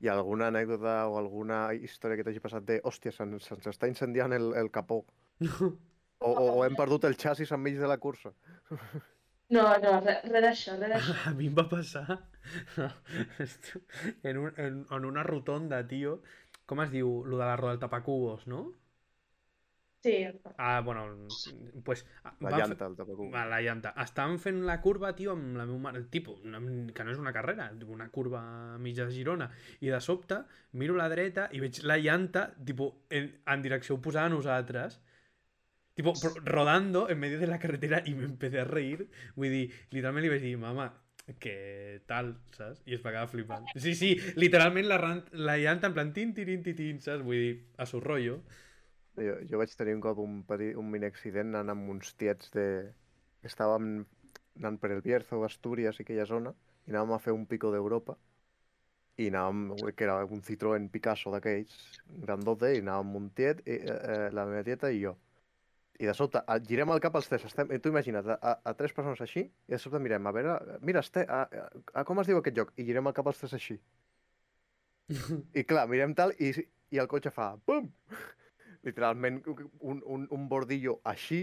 Hi 0.00 0.08
ha 0.10 0.14
alguna 0.18 0.50
anècdota 0.52 0.96
o 1.08 1.16
alguna 1.18 1.60
història 1.74 2.18
que 2.18 2.24
t'hagi 2.26 2.42
passat 2.44 2.64
de 2.68 2.78
hòstia, 2.84 3.12
se'ns 3.16 3.48
se 3.48 3.72
està 3.72 3.88
incendiant 3.88 4.32
el, 4.36 4.50
el 4.60 4.70
capó. 4.72 5.02
O, 6.18 6.30
o, 6.30 6.44
o 6.58 6.64
hem 6.64 6.76
perdut 6.76 7.04
el 7.08 7.16
xassis 7.20 7.52
enmig 7.52 7.78
de 7.80 7.88
la 7.88 7.98
cursa. 8.00 8.32
No, 9.52 9.62
no, 9.82 9.92
res, 10.02 10.24
res 10.26 10.42
d'això, 10.42 10.74
res 10.80 10.92
d'això. 10.94 11.16
A 11.30 11.32
mi 11.38 11.48
em 11.50 11.54
va 11.54 11.66
passar 11.70 12.18
en, 14.24 14.38
un, 14.40 14.48
en, 14.56 14.80
en 14.90 15.08
una 15.10 15.22
rotonda, 15.26 15.82
tio. 15.86 16.18
Com 16.66 16.82
es 16.82 16.90
diu? 16.90 17.12
Lo 17.28 17.38
de 17.38 17.44
la 17.44 17.54
roda 17.60 17.76
del 17.76 17.82
tapacubos, 17.84 18.46
no? 18.50 18.64
Sí, 20.02 20.24
Ah, 20.56 20.80
bueno, 20.84 21.26
pues... 21.84 22.06
La 22.22 22.50
van 22.50 22.52
fer- 22.52 22.58
llanta, 22.68 22.86
el 22.86 22.96
tapacú. 22.96 23.26
Va, 23.32 23.44
la 23.50 23.58
llanta. 23.60 23.92
Estàvem 24.04 24.36
fent 24.38 24.60
la 24.68 24.76
curva, 24.80 25.10
tio, 25.18 25.32
amb 25.34 25.56
la 25.58 25.64
meva 25.66 25.78
mare. 25.88 26.04
Tipo, 26.12 26.36
una, 26.44 26.60
que 26.94 27.04
no 27.04 27.10
és 27.14 27.18
una 27.18 27.32
carrera, 27.34 27.70
una 27.86 28.08
curva 28.14 28.42
a 28.74 28.78
mitja 28.78 29.06
de 29.08 29.12
Girona. 29.16 29.48
I 29.80 29.90
de 29.90 30.00
sobte, 30.00 30.38
miro 30.72 30.94
a 30.94 31.00
la 31.02 31.08
dreta 31.12 31.48
i 31.52 31.60
veig 31.64 31.82
la 31.82 31.98
llanta, 31.98 32.46
tipo, 32.64 32.92
en, 33.10 33.32
en 33.46 33.62
direcció 33.66 33.96
oposada 33.98 34.26
a 34.30 34.34
nosaltres. 34.36 35.00
Tipo, 35.96 36.12
rodando 36.44 37.08
en 37.08 37.18
medio 37.18 37.38
de 37.40 37.46
la 37.46 37.58
carretera 37.58 38.02
y 38.04 38.14
me 38.14 38.24
empecé 38.24 38.60
a 38.60 38.64
reír. 38.68 39.08
Vull 39.34 39.48
dir, 39.50 39.64
literalment 39.90 40.26
li 40.26 40.30
vaig 40.32 40.42
dir, 40.44 40.54
mama, 40.60 40.90
que 41.40 42.02
tal, 42.06 42.34
saps? 42.52 42.82
I 42.86 42.94
es 42.98 43.02
va 43.04 43.14
quedar 43.14 43.30
flipant. 43.32 43.64
Sí, 43.80 43.94
sí, 43.96 44.14
literalment 44.36 44.86
la, 44.86 44.98
ran- 45.00 45.24
la 45.32 45.56
llanta 45.58 45.88
en 45.88 45.94
plan 45.96 46.12
tin, 46.12 46.34
tirin, 46.36 46.62
titin, 46.62 47.00
saps? 47.00 47.24
Vull 47.24 47.40
dir, 47.40 47.54
a 47.80 47.86
su 47.88 48.00
rollo. 48.04 48.42
Jo, 49.16 49.36
jo 49.48 49.58
vaig 49.60 49.72
tenir 49.76 49.94
un 49.96 50.02
cop 50.04 50.18
un, 50.20 50.40
petit, 50.44 50.76
un 50.76 50.88
mini 50.92 51.08
accident 51.08 51.54
anant 51.54 51.72
amb 51.72 51.92
uns 51.96 52.12
tiets 52.20 52.52
de... 52.52 52.66
que 53.40 53.48
estàvem 53.48 54.04
anant 54.58 54.78
per 54.80 54.90
el 54.92 55.02
Bierzo, 55.04 55.42
Astúries 55.44 56.00
i 56.00 56.04
aquella 56.04 56.26
zona, 56.28 56.52
i 56.86 56.92
anàvem 56.92 57.14
a 57.16 57.22
fer 57.22 57.34
un 57.36 57.46
pico 57.48 57.70
d'Europa, 57.72 58.16
i 59.16 59.28
anàvem, 59.30 59.92
que 59.96 60.04
era 60.04 60.18
un 60.24 60.42
Citroën 60.44 60.88
Picasso 60.92 61.32
d'aquells, 61.32 61.76
grandote, 62.24 62.74
i 62.76 62.82
anàvem 62.84 63.12
amb 63.12 63.20
un 63.22 63.30
tiet, 63.38 63.62
i, 63.64 63.78
eh, 63.78 63.96
eh, 63.96 64.28
la 64.36 64.44
meva 64.48 64.64
tieta 64.66 64.92
i 64.92 65.00
jo. 65.04 65.14
I 65.96 66.10
de 66.10 66.12
sobte, 66.16 66.42
a, 66.44 66.58
girem 66.60 66.92
el 66.92 67.00
cap 67.00 67.14
als 67.16 67.28
tres, 67.30 67.46
estem, 67.48 67.72
tu 67.80 67.92
imagina't, 67.92 68.28
a, 68.36 68.56
a, 68.60 68.74
tres 68.76 68.92
persones 68.96 69.22
així, 69.24 69.46
i 69.48 69.72
de 69.72 69.80
sobte 69.80 70.00
mirem, 70.04 70.28
a 70.28 70.34
veure, 70.36 70.56
mira, 70.84 71.00
este, 71.00 71.24
a, 71.24 71.44
a, 71.48 71.68
a, 71.94 72.04
com 72.04 72.20
es 72.20 72.28
diu 72.28 72.40
aquest 72.42 72.58
lloc? 72.58 72.74
I 72.76 72.84
girem 72.88 73.08
el 73.08 73.16
cap 73.16 73.32
als 73.32 73.40
tres 73.40 73.56
així. 73.56 73.78
I 75.60 75.64
clar, 75.64 75.86
mirem 75.88 76.12
tal, 76.18 76.36
i, 76.36 76.52
i 76.92 77.00
el 77.00 77.08
cotxe 77.08 77.32
fa 77.32 77.54
pum! 77.64 77.88
Literalment, 78.86 79.40
un, 79.80 80.02
un, 80.04 80.26
un 80.30 80.48
bordillo 80.48 81.00
així, 81.10 81.42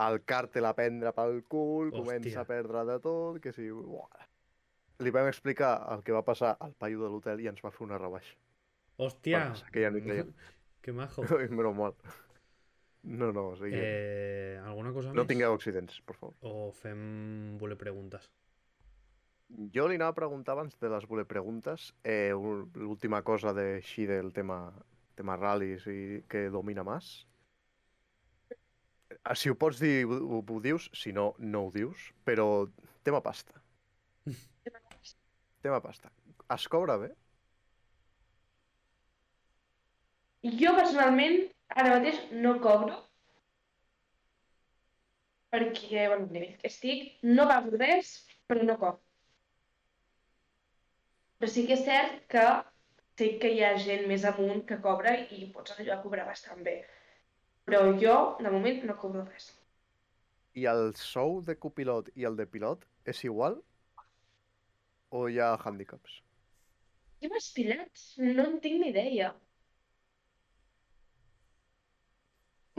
el 0.00 0.20
càrtel 0.30 0.68
a 0.68 0.74
prendre 0.78 1.12
pel 1.16 1.40
cul, 1.50 1.90
Hòstia. 1.90 1.98
comença 1.98 2.44
a 2.44 2.46
perdre 2.48 2.84
de 2.88 2.98
tot, 3.02 3.40
que 3.42 3.52
sí... 3.56 3.68
Uah. 3.74 4.26
Li 5.00 5.10
vam 5.16 5.26
explicar 5.30 5.74
el 5.94 6.02
que 6.04 6.12
va 6.12 6.20
passar 6.22 6.54
al 6.60 6.74
paio 6.76 7.00
de 7.00 7.08
l'hotel 7.08 7.40
i 7.40 7.48
ens 7.48 7.62
va 7.64 7.72
fer 7.72 7.86
una 7.86 7.98
rebaixa. 7.98 8.34
Hòstia! 9.00 9.46
Bueno, 9.48 9.68
aquella 9.70 9.90
nit 9.94 10.10
allà. 10.12 10.26
Que 10.84 10.92
majo. 10.92 11.24
Menys 11.30 11.76
mal. 11.78 11.94
No, 13.02 13.30
no, 13.32 13.46
o 13.54 13.56
sigui, 13.56 13.80
eh... 13.80 14.60
Alguna 14.60 14.92
cosa 14.92 15.08
no 15.14 15.22
més? 15.22 15.30
tingueu 15.30 15.56
accidents, 15.56 16.02
per 16.04 16.18
favor. 16.18 16.36
O 16.44 16.68
fem 16.76 17.56
voler 17.60 17.78
preguntes? 17.80 18.28
Jo 19.74 19.86
li 19.88 19.96
anava 19.96 20.12
a 20.12 20.18
preguntar 20.20 20.52
abans 20.52 20.76
de 20.78 20.90
les 20.92 21.06
voler 21.10 21.24
preguntes 21.26 21.88
eh, 22.04 22.30
l'última 22.76 23.22
cosa 23.26 23.54
de, 23.56 23.80
així 23.80 24.04
del 24.06 24.28
tema, 24.36 24.60
tema 25.20 25.36
ral·lis 25.36 25.84
i 25.92 26.00
que 26.32 26.48
domina 26.52 26.84
Mas. 26.86 27.10
Ah, 29.24 29.34
Si 29.36 29.50
ho 29.50 29.56
pots 29.62 29.80
dir, 29.82 30.06
ho, 30.08 30.40
ho, 30.40 30.60
dius, 30.64 30.88
si 30.96 31.12
no, 31.12 31.32
no 31.38 31.66
ho 31.66 31.72
dius, 31.74 32.06
però 32.24 32.46
tema 33.04 33.20
pasta. 33.24 33.60
tema 35.64 35.80
pasta. 35.84 36.12
Es 36.56 36.66
cobra 36.72 36.96
bé? 37.02 37.10
Jo 40.62 40.72
personalment 40.78 41.42
ara 41.82 41.92
mateix 41.98 42.20
no 42.44 42.56
cobro 42.64 42.96
perquè, 45.52 46.06
bueno, 46.08 46.28
nivell 46.30 46.56
que 46.62 46.70
estic, 46.70 47.06
no 47.26 47.44
pago 47.50 47.76
res, 47.76 48.12
però 48.48 48.64
no 48.64 48.76
cobro. 48.80 49.02
Però 51.40 51.50
sí 51.50 51.64
que 51.68 51.74
és 51.76 51.82
cert 51.88 52.20
que 52.32 52.44
sé 53.20 53.30
que 53.42 53.52
hi 53.54 53.62
ha 53.66 53.74
gent 53.84 54.06
més 54.10 54.24
amunt 54.28 54.64
que 54.68 54.80
cobra 54.84 55.14
i 55.36 55.46
pots 55.54 55.74
arribar 55.76 55.98
a 55.98 56.02
cobrar 56.04 56.26
bastant 56.28 56.62
bé. 56.66 56.78
Però 57.68 57.82
jo, 58.02 58.14
de 58.40 58.50
moment, 58.52 58.80
no 58.88 58.96
cobro 59.00 59.26
res. 59.28 59.50
I 60.58 60.64
el 60.70 60.88
sou 60.98 61.38
de 61.46 61.54
copilot 61.64 62.08
i 62.18 62.24
el 62.26 62.38
de 62.40 62.46
pilot 62.50 62.82
és 63.12 63.20
igual? 63.28 63.60
O 65.14 65.26
hi 65.30 65.38
ha 65.42 65.52
hàndicaps? 65.58 66.16
I 67.20 67.28
amb 67.28 67.36
els 67.36 67.50
pilots 67.54 68.04
no 68.24 68.46
en 68.48 68.58
tinc 68.64 68.80
ni 68.80 68.90
idea. 68.90 69.30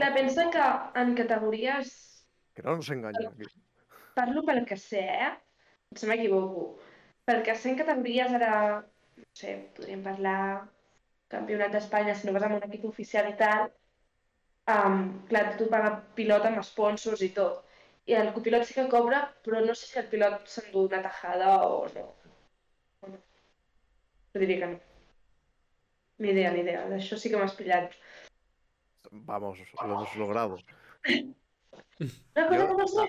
Clar, 0.00 0.10
pensa 0.16 0.48
que 0.50 0.66
en 1.00 1.14
categories 1.14 1.92
Que 2.56 2.62
no 2.66 2.74
ens 2.76 2.90
enganya. 2.90 3.28
aquí. 3.30 3.46
Parlo 4.16 4.42
pel 4.44 4.64
que 4.68 4.76
sé, 4.76 5.04
eh? 5.28 5.30
Potser 5.92 6.08
m'equivoco. 6.10 6.64
Pel 7.28 7.42
que 7.46 7.54
sé 7.54 7.70
en 7.70 7.78
categories 7.78 8.34
ara, 8.40 8.56
no 9.22 9.40
sé, 9.40 9.56
podríem 9.76 10.02
parlar 10.04 10.38
campionat 11.32 11.72
d'Espanya, 11.74 12.14
si 12.14 12.28
no 12.28 12.34
vas 12.36 12.46
amb 12.46 12.58
un 12.58 12.66
equip 12.68 12.86
oficial 12.88 13.28
i 13.30 13.36
tal, 13.40 13.68
um, 14.74 15.04
clar, 15.30 15.44
tu 15.60 15.68
paga 15.72 15.92
pilot 16.18 16.48
amb 16.48 16.62
sponsors 16.68 17.22
i 17.28 17.30
tot. 17.38 17.68
i 18.10 18.16
el 18.18 18.32
copilot 18.34 18.64
sí 18.66 18.74
que 18.74 18.88
cobra, 18.90 19.20
però 19.46 19.60
no 19.62 19.74
sé 19.78 19.86
si 19.86 19.98
el 20.00 20.08
pilot 20.10 20.48
s'endú 20.50 20.80
una 20.88 20.98
tajada 21.04 21.52
o 21.68 21.84
no. 21.94 22.02
O 23.06 23.10
no. 23.12 23.20
Jo 24.34 24.42
diria 24.42 24.58
que 24.62 24.70
no. 24.72 24.80
Ni 26.18 26.32
idea, 26.32 26.50
ni 26.54 26.64
idea. 26.64 26.82
D'això 26.90 27.18
sí 27.18 27.30
que 27.30 27.38
m'has 27.38 27.54
pillat. 27.60 27.94
Vamos, 29.30 29.62
lo 29.76 29.84
hemos 29.84 30.16
logrado. 30.16 30.58
Una 32.34 32.48
cosa 32.48 32.66
que 32.66 32.76
no 32.82 32.88
sé. 32.88 33.06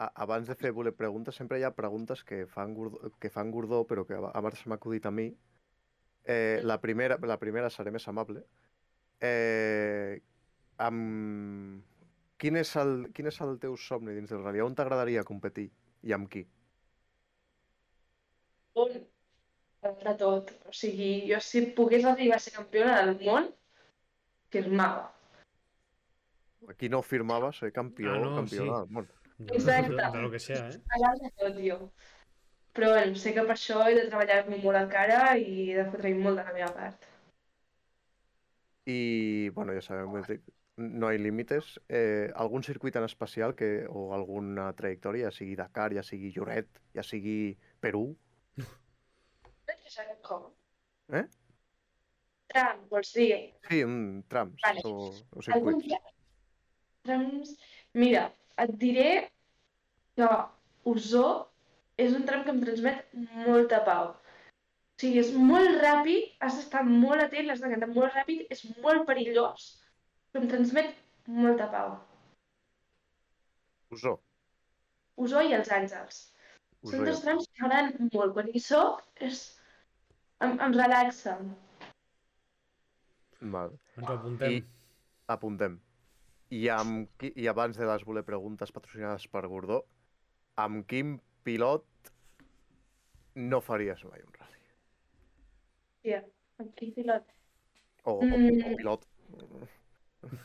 Abans 0.00 0.48
de 0.48 0.54
fer 0.56 0.70
voler 0.72 0.94
preguntes, 0.96 1.36
sempre 1.36 1.58
hi 1.60 1.64
ha 1.66 1.74
preguntes 1.76 2.22
que 2.24 2.46
fan 2.48 2.72
Gordó, 2.72 3.10
que 3.20 3.28
fan 3.28 3.50
Gordó 3.52 3.82
però 3.84 4.06
que 4.08 4.14
ab- 4.16 4.30
abans 4.34 4.62
m'ha 4.66 4.78
acudit 4.80 5.04
a 5.06 5.10
mi. 5.12 5.26
Eh, 6.24 6.60
la, 6.64 6.78
primera, 6.80 7.18
la 7.28 7.36
primera 7.42 7.68
seré 7.68 7.92
més 7.92 8.06
amable. 8.08 8.40
Eh, 9.20 10.22
amb... 10.80 11.82
quin, 12.40 12.56
és 12.56 12.72
el, 12.80 13.10
quin 13.12 13.28
és 13.28 13.40
el 13.44 13.58
teu 13.60 13.76
somni 13.76 14.14
dins 14.16 14.32
del 14.32 14.40
rally? 14.40 14.62
On 14.64 14.74
t'agradaria 14.74 15.24
competir 15.28 15.66
i 16.08 16.16
amb 16.16 16.30
qui? 16.32 16.46
On? 18.80 18.96
De 19.84 20.14
tot. 20.16 20.50
O 20.68 20.72
sigui, 20.72 21.12
jo 21.28 21.38
si 21.44 21.66
pogués 21.76 22.08
arribar 22.08 22.40
a 22.40 22.44
ser 22.46 22.56
campiona 22.56 22.96
del 23.02 23.18
món, 23.26 23.52
firmava. 24.52 25.10
Aquí 26.72 26.88
no 26.88 27.00
firmava 27.04 27.52
ser 27.52 27.72
campió, 27.72 28.14
Ah, 28.14 28.18
no, 28.24 28.36
campiona 28.40 28.72
sí. 28.72 28.80
del 28.80 28.94
món. 28.96 29.08
Exacte. 29.48 29.94
de, 29.96 30.22
lo 30.22 30.30
que 30.30 30.38
sea, 30.38 30.68
eh? 30.68 30.80
Allà 30.96 31.12
de 31.20 31.30
tot, 31.38 31.60
jo. 31.64 31.78
Però 32.76 32.90
bueno, 32.92 33.16
sé 33.18 33.32
que 33.34 33.42
per 33.42 33.56
això 33.56 33.82
he 33.88 33.96
de 33.96 34.06
treballar-me 34.08 34.60
molt 34.62 34.78
encara 34.78 35.36
i 35.38 35.70
he 35.70 35.78
de 35.80 35.86
fotre 35.90 36.12
molt 36.14 36.38
de 36.38 36.44
la 36.46 36.54
meva 36.54 36.70
part. 36.76 37.06
I, 38.86 39.48
bueno, 39.56 39.74
ja 39.74 39.82
sabem, 39.82 40.14
no 40.80 41.10
hi 41.10 41.18
límites. 41.18 41.74
Eh, 41.88 42.30
algun 42.34 42.62
circuit 42.62 42.96
en 42.96 43.04
especial 43.08 43.54
que, 43.58 43.86
o 43.88 44.10
alguna 44.14 44.70
trajectòria, 44.78 45.28
ja 45.28 45.34
sigui 45.34 45.56
Dakar, 45.58 45.92
ja 45.96 46.04
sigui 46.06 46.32
Lloret, 46.36 46.80
ja 46.94 47.04
sigui 47.06 47.56
Perú? 47.80 48.06
No 48.60 49.76
sé 49.76 49.90
si 49.90 50.16
com. 50.26 50.48
Eh? 51.16 51.26
Tram, 52.50 52.86
vols 52.90 53.12
dir? 53.14 53.34
Sí, 53.68 53.82
un 53.86 54.24
trams 54.28 54.62
Vale. 54.64 54.82
o, 54.84 55.10
o 55.10 55.42
Algun 55.54 55.80
circuits. 55.80 55.88
tram. 55.88 56.16
Trams... 57.06 57.52
Mira, 57.94 58.28
et 58.64 58.72
diré 58.80 59.10
que 60.18 60.28
Osó 60.90 61.26
és 62.00 62.14
un 62.16 62.24
tram 62.28 62.42
que 62.44 62.52
em 62.54 62.60
transmet 62.64 63.06
molta 63.46 63.82
pau. 63.86 64.10
O 64.14 65.00
sigui, 65.00 65.20
és 65.22 65.30
molt 65.36 65.78
ràpid, 65.80 66.34
has 66.44 66.56
d'estar 66.58 66.82
molt 66.86 67.22
atent, 67.24 67.46
l'has 67.48 67.60
de 67.62 67.70
cantar 67.72 67.88
molt 67.92 68.12
ràpid, 68.16 68.42
és 68.52 68.64
molt 68.84 69.06
perillós, 69.08 69.68
però 70.32 70.42
em 70.44 70.50
transmet 70.50 70.90
molta 71.26 71.68
pau. 71.72 71.94
Usó. 73.96 74.18
Osó 75.16 75.40
i 75.44 75.54
els 75.56 75.70
Àngels. 75.72 76.20
Usó 76.82 76.96
Són 76.96 77.02
i 77.04 77.08
dos 77.10 77.22
trams 77.24 77.48
que 77.48 77.64
m'agraden 77.64 78.10
molt. 78.12 78.34
Quan 78.36 78.48
hi 78.52 78.60
soc, 78.64 79.00
és... 79.28 79.40
em, 80.44 80.54
em 80.68 80.76
relaxa. 80.76 81.38
Val. 83.56 83.74
Ens 83.96 84.12
apuntem. 84.16 84.60
I- 84.60 84.64
Apuntem. 85.32 85.76
I, 86.50 86.64
amb 86.74 87.22
I 87.22 87.46
abans 87.50 87.78
de 87.78 87.86
les 87.86 88.04
voler 88.06 88.24
preguntes 88.26 88.72
patrocinades 88.74 89.26
per 89.30 89.44
Gordó, 89.46 89.84
amb 90.58 90.82
quin 90.90 91.18
pilot 91.46 91.86
no 93.38 93.60
faries 93.62 94.02
mai 94.08 94.24
un 94.26 94.34
rally? 94.34 94.58
Tia, 96.02 96.24
amb 96.58 96.74
quin 96.78 96.92
pilot? 96.96 97.30
O, 98.04 98.16
o, 98.18 98.26
Mm. 98.26 98.72
o 98.72 98.76
pilot. 98.80 99.06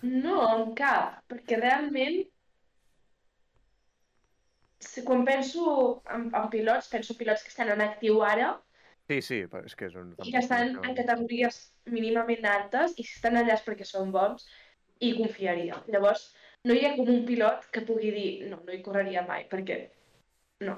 No, 0.05 0.35
amb 0.47 0.75
cap, 0.77 1.23
perquè 1.31 1.57
realment 1.59 2.21
si, 4.79 5.01
quan 5.03 5.25
penso 5.25 6.03
en, 6.13 6.29
en 6.35 6.49
pilots, 6.53 6.87
penso 6.91 7.15
pilots 7.17 7.43
que 7.43 7.49
estan 7.49 7.71
en 7.73 7.81
actiu 7.81 8.21
ara 8.23 8.53
Sí, 9.05 9.19
sí, 9.21 9.39
però 9.49 9.65
és 9.67 9.75
que 9.77 9.85
és 9.85 9.95
un... 9.99 10.13
i 10.25 10.31
que 10.33 10.39
estan 10.41 10.79
en 10.81 10.95
categories 10.97 11.57
mínimament 11.93 12.45
altes 12.49 12.95
i 12.97 13.03
si 13.03 13.17
estan 13.17 13.37
allà 13.37 13.53
és 13.53 13.65
perquè 13.65 13.85
són 13.85 14.09
bons 14.15 14.47
i 14.99 15.13
confiaria. 15.17 15.81
Llavors, 15.91 16.29
no 16.65 16.75
hi 16.75 16.85
ha 16.85 16.95
com 16.97 17.09
un 17.11 17.25
pilot 17.27 17.67
que 17.73 17.83
pugui 17.87 18.11
dir 18.15 18.29
no, 18.51 18.61
no 18.65 18.73
hi 18.73 18.81
correria 18.85 19.25
mai, 19.27 19.45
perquè 19.51 19.81
no. 20.65 20.77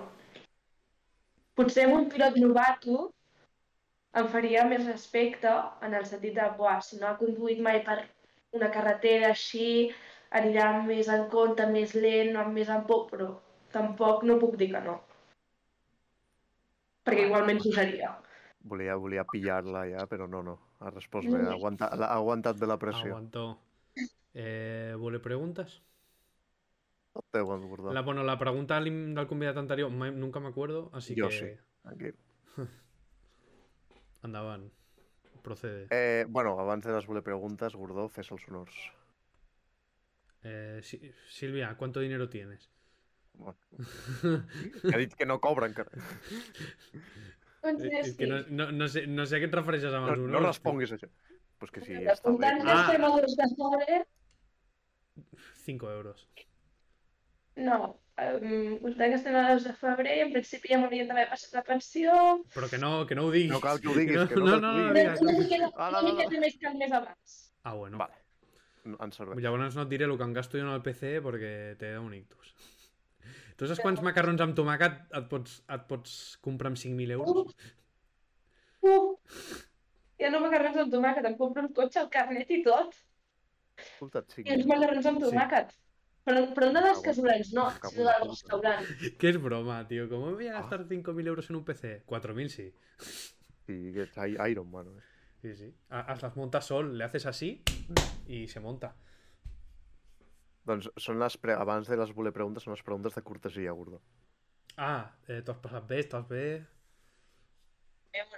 Potser 1.57 1.88
amb 1.88 1.97
un 1.99 2.09
pilot 2.11 2.38
novato 2.41 3.07
em 4.18 4.28
faria 4.34 4.65
més 4.68 4.86
respecte 4.86 5.51
en 5.86 5.95
el 5.97 6.05
sentit 6.09 6.38
de, 6.38 6.45
buah, 6.57 6.80
si 6.82 6.99
no 7.01 7.09
ha 7.09 7.18
conduït 7.20 7.61
mai 7.63 7.82
per 7.86 7.99
una 8.57 8.70
carretera 8.74 9.32
així, 9.34 9.89
anirà 10.39 10.70
més 10.86 11.09
en 11.13 11.28
compte, 11.34 11.68
més 11.74 11.93
lent, 11.95 12.34
amb 12.41 12.55
més 12.57 12.72
en 12.74 12.86
por, 12.89 13.05
però 13.11 13.30
tampoc 13.74 14.24
no 14.28 14.39
puc 14.41 14.57
dir 14.59 14.72
que 14.74 14.82
no. 14.86 14.97
Perquè 17.07 17.28
igualment 17.28 17.61
s'ho 17.63 17.74
seria. 17.76 18.15
Volia, 18.68 18.97
volia 18.99 19.24
pillar-la 19.32 19.86
ja, 19.88 20.07
però 20.11 20.28
no, 20.28 20.41
no. 20.43 20.57
Ha 20.84 20.91
respost 20.91 21.30
bé, 21.32 21.39
ha 21.45 21.53
aguantat, 21.55 21.93
ha 21.95 22.09
aguantat 22.18 22.59
bé 22.59 22.68
la 22.70 22.78
pressió. 22.82 23.13
Aguantó. 23.13 23.45
Eh, 24.39 24.93
¿Vole 24.99 25.19
teu, 27.31 27.51
en 27.55 27.67
Gordó. 27.67 27.91
La, 27.91 28.01
bueno, 28.01 28.21
la 28.23 28.38
pregunta 28.38 28.79
del 28.79 29.25
convidat 29.27 29.57
anterior 29.57 29.89
mai- 29.89 30.13
nunca 30.13 30.39
me 30.39 30.49
acuerdo, 30.49 30.91
así 30.93 31.15
Jo 31.19 31.29
que 31.29 31.33
sí. 31.39 31.45
Tranquil. 31.81 32.15
andaban. 34.21 34.71
Procede. 35.41 35.88
Eh, 35.89 36.25
bueno, 36.29 36.59
abans 36.59 36.85
de 36.85 36.93
les 36.93 37.07
voler 37.07 37.23
preguntes, 37.23 37.73
Gordó, 37.75 38.09
fes 38.09 38.29
els 38.31 38.47
honors. 38.47 38.75
Eh, 40.43 40.81
Si- 40.83 41.11
Silvia, 41.29 41.75
¿cuánto 41.77 41.99
dinero 41.99 42.29
tienes? 42.29 42.69
Bueno. 43.33 43.57
Ha 44.93 44.97
dit 44.97 45.13
que 45.13 45.25
no 45.25 45.39
encara. 45.65 45.89
Doncs 47.63 47.83
Eh, 47.83 48.15
que 48.17 48.27
no, 48.27 48.41
no, 48.49 48.71
no, 48.71 48.88
sé, 48.88 49.07
no 49.07 49.25
sé 49.25 49.38
a 49.38 49.39
què 49.39 49.49
et 49.49 49.55
refereixes 49.57 49.93
amb 49.93 50.05
No, 50.07 50.13
els 50.13 50.19
no 50.21 50.38
honors. 50.38 50.47
responguis 50.57 50.91
això. 50.93 51.09
Pues 51.57 51.71
que 51.71 51.81
sí, 51.81 51.93
està 51.93 52.29
bé. 52.38 52.51
Que 52.61 52.69
Ah. 52.69 52.85
de 53.35 54.05
5 55.65 55.91
euros. 55.91 56.28
no. 57.55 57.95
Um, 58.18 58.80
apuntant 58.80 59.11
que 59.11 59.18
estem 59.20 59.36
a 59.38 59.43
dos 59.51 59.63
de 59.68 59.72
febrer 59.78 60.15
en 60.24 60.32
principi 60.34 60.72
ja 60.72 60.80
m'haurien 60.82 61.05
d'haver 61.05 61.28
passat 61.30 61.51
la 61.53 61.61
pensió. 61.68 62.13
Però 62.55 62.65
que 62.72 62.80
no, 62.82 63.05
que 63.05 63.13
no 63.13 63.28
ho 63.28 63.34
diguis. 63.34 63.51
No 63.51 63.59
cal 63.61 63.78
que 63.78 63.91
ho 63.91 63.93
diguis, 63.93 64.24
que 64.32 64.39
no 64.41 64.55
no, 64.55 64.55
no, 64.63 64.72
no, 64.74 64.88
no. 64.89 65.70
Ah, 65.76 65.91
no, 65.91 65.99
una 65.99 66.01
no, 66.01 66.01
no. 66.01 66.15
miqueta 66.15 66.41
més 66.41 66.55
que 66.57 66.65
el 66.72 66.80
mes 66.80 66.95
abans. 66.97 67.36
Ah, 67.61 67.76
bueno. 67.78 67.99
Vale. 68.01 68.18
Serveix. 69.13 69.43
Llavors 69.43 69.78
no 69.78 69.86
et 69.86 69.91
diré 69.91 70.07
el 70.07 70.15
que 70.18 70.26
em 70.26 70.34
gasto 70.34 70.57
jo 70.57 70.65
en 70.65 70.74
el 70.74 70.82
PC 70.82 71.18
perquè 71.22 71.53
té 71.78 71.93
un 71.99 72.15
ictus. 72.18 72.55
Tu 73.57 73.70
saps 73.70 73.82
quants 73.86 74.01
macarrons 74.05 74.41
amb 74.41 74.57
tomàquet 74.57 74.97
et 75.20 75.30
pots, 75.30 75.59
et 75.78 75.86
pots 75.89 76.18
comprar 76.45 76.72
amb 76.74 76.82
5.000 76.82 77.18
euros? 77.20 77.53
Uf! 78.82 79.61
Ja 80.22 80.34
no 80.34 80.41
macarrons 80.41 80.82
amb 80.82 80.93
tomàquet, 80.93 81.26
em 81.30 81.38
compro 81.38 81.65
un 81.65 81.74
cotxe, 81.74 82.01
el 82.01 82.09
carnet 82.13 82.49
i 82.49 82.63
tot. 82.65 82.97
Escolta't, 83.78 84.32
sí. 84.34 84.43
I 84.45 84.55
uns 84.57 84.65
macarrons 84.69 85.05
amb 85.11 85.21
tomàquet. 85.23 85.75
Però, 86.28 86.41
però 86.53 86.67
no 86.73 86.82
dels 86.84 86.97
Cago- 86.99 87.05
casolans, 87.05 87.53
no, 87.55 87.65
cago 87.80 87.89
sinó 87.93 88.01
en 88.01 88.05
la 88.07 88.13
del 88.17 88.28
puta. 88.28 88.34
restaurant. 88.36 88.86
¿Qué 89.19 89.30
es 89.30 89.41
broma, 89.41 89.88
tío? 89.88 90.09
¿Cómo 90.09 90.25
me 90.28 90.34
voy 90.34 90.47
a 90.47 90.53
gastar 90.59 90.86
5.000 90.88 91.28
euros 91.28 91.49
en 91.49 91.55
un 91.55 91.63
PC? 91.63 92.03
4.000 92.05 92.49
sí. 92.49 92.73
Sí, 93.65 93.91
que 93.93 94.01
ets 94.03 94.17
I- 94.17 94.38
Iron 94.51 94.69
Man. 94.71 94.88
Eh? 94.88 95.01
Sí, 95.41 95.55
sí. 95.55 95.75
Haz 95.89 96.21
las 96.21 96.36
montas 96.36 96.65
sol, 96.65 96.97
le 96.97 97.03
haces 97.05 97.25
así 97.25 97.63
y 98.28 98.47
se 98.47 98.59
monta. 98.59 98.95
Doncs 100.67 100.89
són 100.99 101.19
les 101.21 101.38
pre... 101.39 101.53
abans 101.55 101.88
de 101.88 101.95
les 101.95 102.09
voler 102.11 102.34
preguntes, 102.36 102.65
són 102.67 102.73
les 102.75 102.84
preguntes 102.84 103.13
de 103.15 103.21
cortesia, 103.23 103.71
Gordó. 103.71 104.01
Ah, 104.75 105.15
eh, 105.30 105.39
t'ho 105.41 105.53
has 105.55 105.61
passat 105.63 105.86
bé, 105.88 106.01
estàs 106.03 106.25
bé... 106.28 106.41
Molt 108.17 108.34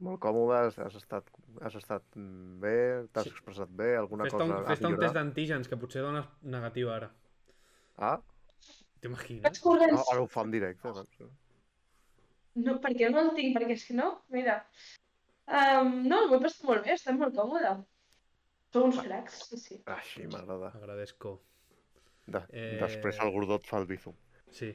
còmode, 0.00 0.56
has, 0.56 0.78
has 0.80 0.96
estat, 0.96 1.28
has 1.60 1.74
estat 1.76 2.04
bé, 2.62 3.06
t'has 3.12 3.26
Sí. 3.28 3.32
expressat 3.34 3.68
bé, 3.68 3.96
alguna 3.96 4.24
Fes-te 4.24 4.38
cosa 4.38 4.46
un, 4.48 4.64
a 4.64 4.68
fes 4.70 4.84
un 4.88 4.96
test 4.98 5.14
d'antígens, 5.18 5.68
que 5.68 5.76
potser 5.76 6.02
dones 6.02 6.26
negativa 6.42 6.96
ara. 6.96 7.10
Ah, 7.98 8.18
T'imagines? 9.00 9.60
Ah, 9.64 10.02
ara 10.12 10.20
ho 10.20 10.26
fa 10.28 10.42
en 10.44 10.50
directe. 10.52 10.90
Doncs. 10.92 11.22
No, 12.60 12.74
perquè 12.84 13.08
no 13.12 13.22
el 13.24 13.30
tinc, 13.36 13.54
perquè 13.56 13.76
si 13.80 13.94
no, 13.96 14.10
mira... 14.34 14.58
Um, 15.50 16.02
no, 16.06 16.26
m'ho 16.28 16.36
he 16.36 16.42
passat 16.44 16.66
molt 16.68 16.84
bé, 16.84 16.96
està 16.98 17.14
molt 17.16 17.34
còmode. 17.34 17.72
Sou 18.74 18.84
uns 18.86 19.00
cracs, 19.02 19.38
sí, 19.48 19.56
sí. 19.58 19.78
Així 19.90 20.26
m'agrada. 20.30 20.68
Agradezco. 20.78 21.38
De... 22.30 22.44
Eh, 22.52 22.76
Després 22.82 23.18
el 23.24 23.32
Gordó 23.34 23.56
et 23.58 23.66
fa 23.66 23.80
el 23.80 23.88
bizum. 23.88 24.14
Sí, 24.54 24.74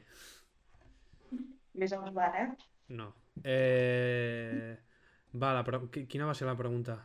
Més 1.75 1.91
menys 1.91 2.13
va, 2.15 2.27
eh? 2.39 2.49
no. 2.95 3.09
Eh... 3.43 4.75
Va, 5.43 5.51
la 5.57 5.63
pre... 5.67 5.79
qui- 5.91 6.05
quina 6.11 6.27
va 6.29 6.33
ser 6.37 6.47
la 6.47 6.55
pregunta? 6.59 6.95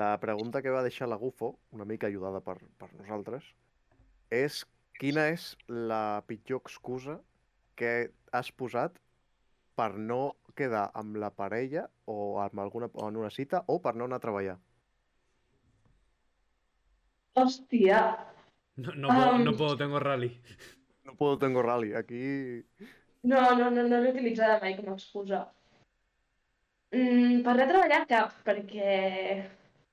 La 0.00 0.10
pregunta 0.22 0.62
que 0.62 0.70
va 0.74 0.82
deixar 0.86 1.08
la 1.10 1.16
Gufo, 1.16 1.58
una 1.76 1.84
mica 1.84 2.06
ajudada 2.06 2.40
per, 2.46 2.58
per 2.78 2.90
nosaltres, 2.94 3.46
és 4.30 4.60
quina 5.00 5.26
és 5.32 5.56
la 5.68 6.22
pitjor 6.28 6.60
excusa 6.62 7.16
que 7.80 8.10
has 8.36 8.52
posat 8.52 8.98
per 9.74 9.94
no 9.98 10.36
quedar 10.54 10.90
amb 10.94 11.16
la 11.16 11.30
parella 11.34 11.86
o 12.04 12.38
amb 12.44 12.60
alguna, 12.60 12.90
o 12.92 13.08
en 13.08 13.16
una 13.16 13.30
cita 13.34 13.64
o 13.66 13.80
per 13.82 13.96
no 13.96 14.06
anar 14.06 14.20
a 14.20 14.26
treballar? 14.26 14.58
Hòstia, 17.40 18.02
No, 18.80 18.92
no, 18.94 19.08
puedo, 19.08 19.38
no 19.38 19.50
Am. 19.50 19.56
puedo, 19.56 19.76
tengo 19.76 19.98
rally. 20.00 20.40
No 21.04 21.14
puedo, 21.16 21.38
tengo 21.38 21.62
rally. 21.62 21.92
Aquí... 21.94 22.64
No, 23.22 23.40
no, 23.56 23.70
no, 23.70 23.82
no 23.88 23.98
l'he 24.00 24.12
utilitzada 24.14 24.60
mai 24.62 24.76
com 24.78 24.88
a 24.92 24.94
excusa. 24.96 25.40
Mm, 26.90 27.42
per 27.46 27.52
anar 27.54 27.66
a 27.68 27.70
treballar 27.70 28.00
cap, 28.10 28.34
perquè 28.46 28.94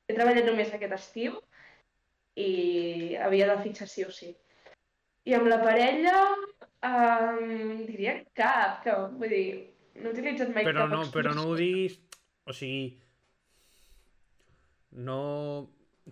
he 0.07 0.13
treballat 0.15 0.47
només 0.47 0.71
aquest 0.73 0.95
estiu 0.95 1.35
i 2.41 3.17
havia 3.21 3.49
de 3.51 3.57
fitxar 3.65 3.87
sí 3.91 4.05
o 4.05 4.13
sí. 4.13 4.31
I 5.27 5.35
amb 5.37 5.49
la 5.51 5.59
parella, 5.61 6.15
um, 6.87 7.83
diria 7.85 8.15
cap, 8.37 8.79
que 8.85 8.95
vull 9.19 9.33
dir, 9.33 9.47
no 9.97 10.09
he 10.09 10.13
utilitzat 10.15 10.53
mai 10.55 10.65
Però 10.65 10.87
cap 10.87 10.95
no, 10.95 11.03
però 11.13 11.33
no 11.37 11.49
ho 11.51 11.57
diguis... 11.59 11.99
O 12.47 12.55
sigui... 12.55 12.95
No... 15.07 15.19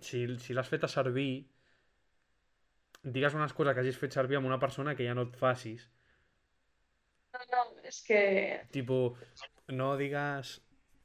Si, 0.04 0.26
si 0.44 0.52
l'has 0.52 0.68
fet 0.68 0.84
a 0.84 0.90
servir, 0.92 1.46
digues 3.16 3.34
una 3.34 3.46
excusa 3.48 3.72
que 3.72 3.80
hagis 3.80 3.96
fet 3.96 4.12
servir 4.12 4.36
amb 4.36 4.50
una 4.50 4.60
persona 4.60 4.92
que 4.94 5.06
ja 5.08 5.14
no 5.16 5.24
et 5.30 5.38
facis. 5.40 5.86
No, 7.32 7.40
no, 7.54 7.64
és 7.88 8.02
que... 8.04 8.20
Tipo, 8.76 9.00
no 9.72 9.94
digues 9.96 10.58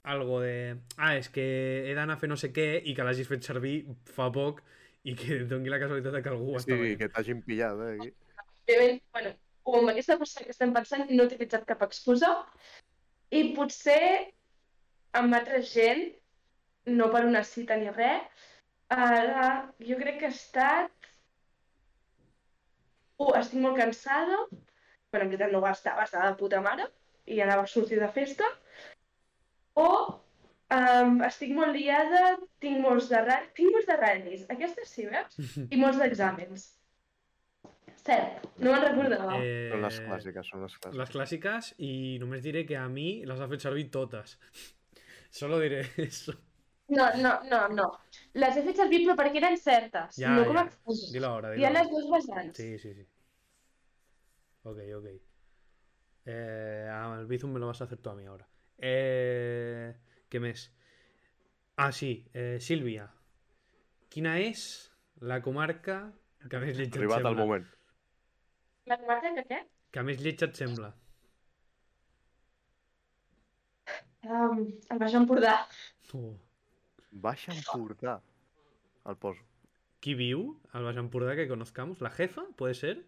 algo 0.04 0.40
de... 0.42 0.78
Ah, 0.98 1.16
és 1.18 1.30
que 1.30 1.44
he 1.90 1.94
d'anar 1.98 2.18
a 2.18 2.22
fer 2.22 2.30
no 2.32 2.38
sé 2.40 2.50
què 2.56 2.82
i 2.90 2.96
que 2.98 3.06
l'hagis 3.06 3.30
fet 3.30 3.46
servir 3.46 3.76
fa 4.16 4.32
poc 4.34 4.62
i 5.04 5.16
que 5.18 5.36
et 5.42 5.48
doni 5.50 5.70
la 5.70 5.80
casualitat 5.82 6.14
de 6.18 6.22
que 6.26 6.32
algú 6.34 6.52
Sí, 6.56 6.62
està 6.64 6.78
veient. 6.80 7.00
que 7.00 7.10
t'hagin 7.10 7.42
pillat, 7.46 7.80
eh? 7.86 8.12
Aquí. 8.72 8.90
Bueno, 9.14 9.34
o 9.66 9.78
amb 9.80 9.92
aquesta 9.94 10.18
persona 10.18 10.46
que 10.46 10.54
estem 10.56 10.74
pensant 10.74 11.10
no 11.12 11.24
he 11.24 11.30
utilitzat 11.30 11.66
cap 11.70 11.82
excusa 11.86 12.32
i 13.32 13.44
potser 13.58 14.32
amb 15.18 15.36
altra 15.36 15.62
gent, 15.62 16.08
no 16.88 17.10
per 17.14 17.26
una 17.28 17.44
cita 17.44 17.78
ni 17.78 17.90
res, 17.94 18.48
ara 18.90 19.48
jo 19.80 19.98
crec 20.02 20.20
que 20.22 20.30
ha 20.32 20.36
estat... 20.36 20.92
Uh, 23.22 23.36
estic 23.38 23.60
molt 23.62 23.78
cansada, 23.78 24.38
però 25.14 25.26
en 25.26 25.30
veritat 25.30 25.52
no 25.54 25.60
va 25.62 25.76
estar, 25.76 25.94
va 25.98 26.08
estar 26.08 26.24
de 26.26 26.38
puta 26.40 26.62
mare 26.66 26.88
i 27.30 27.38
anava 27.44 27.68
a 27.68 27.70
sortir 27.70 28.00
de 28.02 28.08
festa, 28.16 28.48
o 29.80 29.88
um, 30.76 31.22
estic 31.28 31.54
molt 31.56 31.74
liada, 31.76 32.38
tinc 32.64 32.80
molts 32.84 33.10
de 33.12 33.22
ra- 33.26 33.42
tinc 33.58 33.72
molts 33.76 33.88
de 33.90 33.98
ratllis, 34.02 34.46
aquestes 34.56 34.90
sí, 34.96 35.08
veus? 35.12 35.40
I 35.70 35.80
molts 35.82 36.00
d'exàmens. 36.02 36.70
Cert, 38.02 38.46
no 38.58 38.72
me'n 38.74 38.82
recordava. 38.84 39.36
Eh, 39.38 39.70
Són 39.70 39.84
les 39.86 39.98
clàssiques, 40.08 40.48
són 40.50 40.64
les 40.66 40.76
clàssiques. 40.78 41.00
Les 41.02 41.12
clàssiques 41.16 41.68
i 41.88 41.92
només 42.24 42.42
diré 42.46 42.64
que 42.66 42.78
a 42.82 42.88
mi 42.90 43.10
les 43.30 43.40
ha 43.40 43.48
fet 43.52 43.62
servir 43.68 43.90
totes. 43.94 44.38
Solo 45.42 45.60
diré 45.62 45.84
eso. 46.02 46.34
No, 46.92 47.06
no, 47.24 47.36
no, 47.48 47.60
no. 47.72 47.86
Les 48.42 48.58
he 48.58 48.64
fet 48.66 48.82
servir 48.82 49.04
però 49.06 49.16
perquè 49.22 49.40
eren 49.40 49.56
certes, 49.58 50.18
Ja, 50.20 50.34
no 50.36 50.44
com 50.50 50.58
ja. 50.58 50.66
excuses. 50.66 51.12
Dilo 51.14 51.30
Hi 51.38 51.54
dilo 51.56 51.68
ha 51.68 51.70
ahora. 51.70 51.74
les 51.78 51.92
dues 51.94 52.10
vessants. 52.18 52.58
Sí, 52.58 52.78
sí, 52.82 52.94
sí. 52.98 53.06
Ok, 54.64 54.82
ok. 54.98 55.06
Eh, 56.26 56.88
el 57.20 57.26
Bizum 57.28 57.54
me 57.54 57.60
lo 57.60 57.68
vas 57.68 57.82
a 57.82 57.86
hacer 57.86 57.98
tú 58.00 58.10
a 58.10 58.16
mí 58.16 58.26
ahora. 58.26 58.48
Eh, 58.84 59.94
¿Qué 60.30 60.40
mes? 60.40 60.72
Ah, 61.78 61.92
sí. 61.92 62.26
Eh, 62.34 62.58
Sílvia. 62.60 63.06
Quina 64.12 64.34
és 64.42 64.64
la 65.22 65.38
comarca 65.46 66.00
que 66.50 66.60
més 66.60 66.74
lletja 66.76 66.98
et 66.98 67.04
Arribat 67.04 67.22
sembla? 67.22 67.32
el 67.32 67.38
moment. 67.44 67.68
La 68.90 68.98
comarca 69.00 69.32
que 69.38 69.46
què? 69.52 69.60
Que 69.94 70.04
més 70.08 70.20
lletja 70.26 70.50
et 70.50 70.58
sembla? 70.58 70.90
Um, 74.24 74.66
el 74.94 75.00
Baix 75.02 75.14
Empordà. 75.18 75.54
Oh. 76.18 76.34
Baix 77.12 77.48
Empordà. 77.54 78.18
El 79.10 79.18
poso. 79.18 79.42
Qui 80.02 80.14
viu 80.18 80.44
al 80.74 80.86
Baix 80.90 81.00
Empordà 81.02 81.36
que 81.38 81.48
conozcamos? 81.50 82.02
¿La 82.02 82.10
jefa? 82.12 82.44
¿Puede 82.58 82.74
ser? 82.76 83.06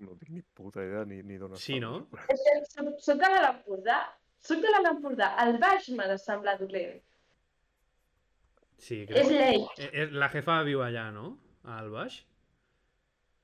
No 0.00 0.14
tinc 0.16 0.30
ni 0.32 0.42
puta 0.42 0.80
idea 0.84 1.04
ni, 1.04 1.22
ni 1.22 1.36
d'on 1.36 1.56
Sí, 1.60 1.76
està. 1.76 1.80
no? 1.84 2.08
Soc, 3.04 3.20
de 3.20 3.28
l'Alt 3.28 3.50
Empordà. 3.60 3.98
Soc 4.46 4.62
de 4.64 4.70
l'Alt 4.72 4.88
Empordà. 4.94 5.30
El 5.44 5.58
Baix 5.62 5.88
m'ha 5.96 6.06
de 6.10 6.16
semblar 6.18 6.56
dolent. 6.60 7.00
Sí, 8.80 9.02
És 9.02 9.08
creo. 9.10 9.28
llei. 9.28 9.62
Eh, 9.76 9.90
eh, 9.92 10.06
la 10.16 10.30
jefa 10.32 10.62
viu 10.64 10.80
allà, 10.84 11.10
no? 11.12 11.34
Al 11.76 11.90
Baix? 11.92 12.22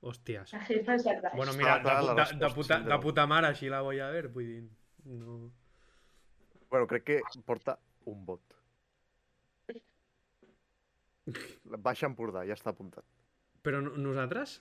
Hòsties. 0.06 0.52
La 0.56 0.62
jefa 0.64 0.94
és 0.96 1.04
del 1.04 1.20
Baix. 1.20 1.34
Bueno, 1.36 1.52
mira, 1.58 1.76
de, 1.78 1.84
Clar, 1.84 1.98
de, 2.02 2.08
de, 2.14 2.24
resposta, 2.46 2.78
puta, 2.80 2.80
de 2.94 2.98
puta 3.02 3.26
mare, 3.28 3.50
així 3.52 3.68
la 3.72 3.82
voy 3.84 4.00
a 4.00 4.08
ver, 4.14 4.28
vull 4.32 4.48
dir... 4.48 4.62
No... 5.12 5.36
Bueno, 6.70 6.86
crec 6.90 7.04
que 7.10 7.20
porta 7.46 7.76
un 8.10 8.24
vot. 8.26 8.56
Baix 11.86 12.02
Empordà, 12.06 12.44
ja 12.48 12.54
està 12.56 12.70
apuntat. 12.72 13.04
Però 13.66 13.80
no- 13.82 13.96
nosaltres, 13.98 14.56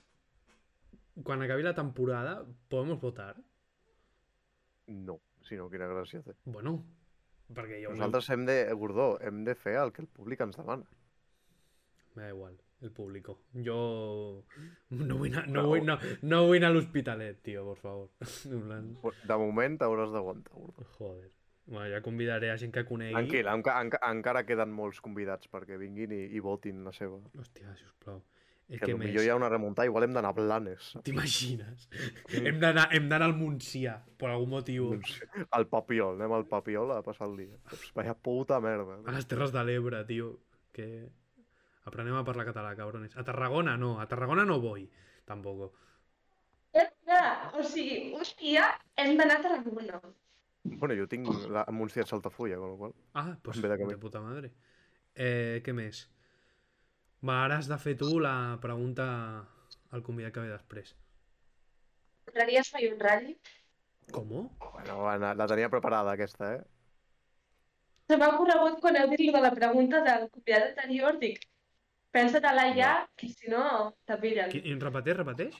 quan 1.24 1.42
acabi 1.44 1.62
la 1.64 1.74
temporada, 1.78 2.40
podemos 2.68 3.00
votar? 3.00 3.36
No, 4.86 5.16
si 5.46 5.58
no, 5.58 5.70
quina 5.72 5.88
gràcia 5.90 6.22
té. 6.26 6.36
Bueno, 6.44 6.76
perquè 7.54 7.80
jo... 7.82 7.94
Nosaltres 7.94 8.30
hem 8.34 8.46
de, 8.48 8.58
Gordó, 8.74 9.08
hem 9.22 9.44
de 9.46 9.54
fer 9.58 9.76
el 9.82 9.92
que 9.94 10.04
el 10.04 10.08
públic 10.08 10.42
ens 10.44 10.58
demana. 10.58 10.86
Me 12.16 12.24
da 12.24 12.28
igual, 12.32 12.58
el 12.80 12.92
público. 12.96 13.38
Jo 13.54 13.78
no 14.90 15.18
vull 15.20 15.32
anar, 15.32 15.46
no 15.52 15.66
vull, 15.68 15.84
no, 15.84 15.98
no 16.22 16.44
vull 16.48 16.60
anar 16.60 16.72
a 16.72 16.76
l'Hospitalet, 16.78 17.42
tio, 17.44 17.64
por 17.70 17.80
favor. 17.82 18.08
De 19.30 19.40
moment 19.42 19.80
t'hauràs 19.82 20.14
d'aguantar, 20.14 20.54
Gordó. 20.56 20.86
Joder. 20.98 21.32
Bueno, 21.66 21.88
ja 21.90 21.98
convidaré 22.00 22.52
a 22.52 22.56
gent 22.62 22.70
que 22.72 22.84
conegui. 22.86 23.12
Tranquil, 23.16 23.48
enca, 23.50 23.74
enca, 23.82 23.98
encara 24.06 24.44
queden 24.46 24.70
molts 24.74 25.00
convidats 25.02 25.50
perquè 25.50 25.78
vinguin 25.80 26.12
i, 26.14 26.22
i 26.38 26.42
votin 26.42 26.84
la 26.86 26.92
seva. 26.94 27.18
Hòstia, 27.34 27.74
sisplau. 27.80 28.20
És 28.68 28.80
Que 28.80 28.86
que 28.88 28.94
potser 28.96 29.12
més... 29.12 29.22
hi 29.22 29.28
ha 29.30 29.36
una 29.38 29.48
remuntada, 29.48 29.86
igual 29.86 30.04
hem 30.08 30.14
d'anar 30.16 30.32
a 30.32 30.34
Blanes. 30.34 30.88
T'imagines? 31.06 31.84
hem 32.34 32.56
d'anar 32.58 32.88
hem 32.96 33.04
d'anar 33.08 33.28
al 33.30 33.36
Montsià, 33.38 33.92
per 34.18 34.32
algun 34.32 34.50
motiu. 34.56 34.88
Al 35.54 35.68
Papiol, 35.70 36.16
anem 36.18 36.34
al 36.34 36.48
Papiol 36.50 36.90
a 36.96 37.02
passar 37.06 37.28
el 37.30 37.36
dia. 37.44 37.60
Pues, 37.70 37.92
vaya 37.94 38.14
puta 38.18 38.58
merda. 38.60 38.98
A 39.06 39.14
les 39.14 39.28
Terres 39.30 39.54
de 39.54 39.62
l'Ebre, 39.68 40.02
tio. 40.08 40.32
Que... 40.74 41.06
Aprenem 41.86 42.16
a 42.18 42.24
parlar 42.26 42.48
català, 42.48 42.72
cabrones. 42.74 43.14
A 43.14 43.22
Tarragona 43.22 43.76
no, 43.78 44.00
a 44.02 44.08
Tarragona 44.10 44.42
no 44.44 44.58
voy, 44.60 44.88
tampoc. 45.24 45.70
Hem 46.74 46.90
de- 47.06 47.60
O 47.60 47.62
sigui, 47.62 48.10
hòstia, 48.18 48.66
hem 48.98 49.14
d'anar 49.16 49.38
a 49.38 49.42
Tarragona. 49.46 50.00
Bueno, 50.66 50.96
jo 50.98 51.06
tinc 51.06 51.30
la 51.54 51.62
Montsià 51.70 52.02
Saltafulla, 52.04 52.58
con 52.58 52.72
lo 52.74 52.76
qual... 52.76 52.94
Ah, 53.14 53.38
pues 53.40 53.62
de 53.62 53.96
puta 54.02 54.20
madre. 54.20 54.50
Eh, 55.14 55.62
què 55.64 55.72
més? 55.72 56.08
Va, 57.22 57.44
ara 57.44 57.56
has 57.58 57.68
de 57.70 57.78
fer 57.80 57.96
tu 57.98 58.18
la 58.20 58.58
pregunta 58.62 59.06
al 59.96 60.02
convidat 60.02 60.34
que 60.34 60.44
ve 60.44 60.52
després. 60.52 60.94
M'agradaries 62.26 62.70
fer 62.74 62.92
un 62.92 63.00
ratll? 63.00 63.34
Com? 64.12 64.32
Bueno, 64.60 64.96
Anna, 65.10 65.32
la 65.34 65.46
tenia 65.50 65.70
preparada 65.72 66.12
aquesta, 66.12 66.52
eh? 66.58 66.62
Se 68.06 68.18
m'ha 68.20 68.28
corregut 68.38 68.78
quan 68.82 68.96
heu 69.00 69.08
dit 69.10 69.24
lo 69.26 69.32
de 69.34 69.42
la 69.42 69.50
pregunta 69.54 70.02
del 70.04 70.28
convidat 70.30 70.68
anterior, 70.68 71.16
dic, 71.18 71.40
pensa-te-la 72.14 72.68
ja, 72.76 72.92
que 73.16 73.28
si 73.32 73.50
no, 73.50 73.94
te 74.06 74.18
pillen. 74.22 74.52
Qui- 74.52 74.62
I 74.62 74.76
repeteix, 74.78 75.16
repeteix? 75.18 75.56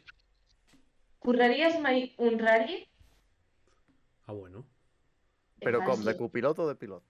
Correries 1.26 1.80
mai 1.82 2.14
un 2.22 2.38
rally? 2.38 2.84
Ah, 4.26 4.32
bueno. 4.32 4.62
Però 5.64 5.80
com, 5.82 6.04
de 6.04 6.14
copilot 6.18 6.58
o 6.62 6.68
de 6.68 6.76
pilot? 6.78 7.02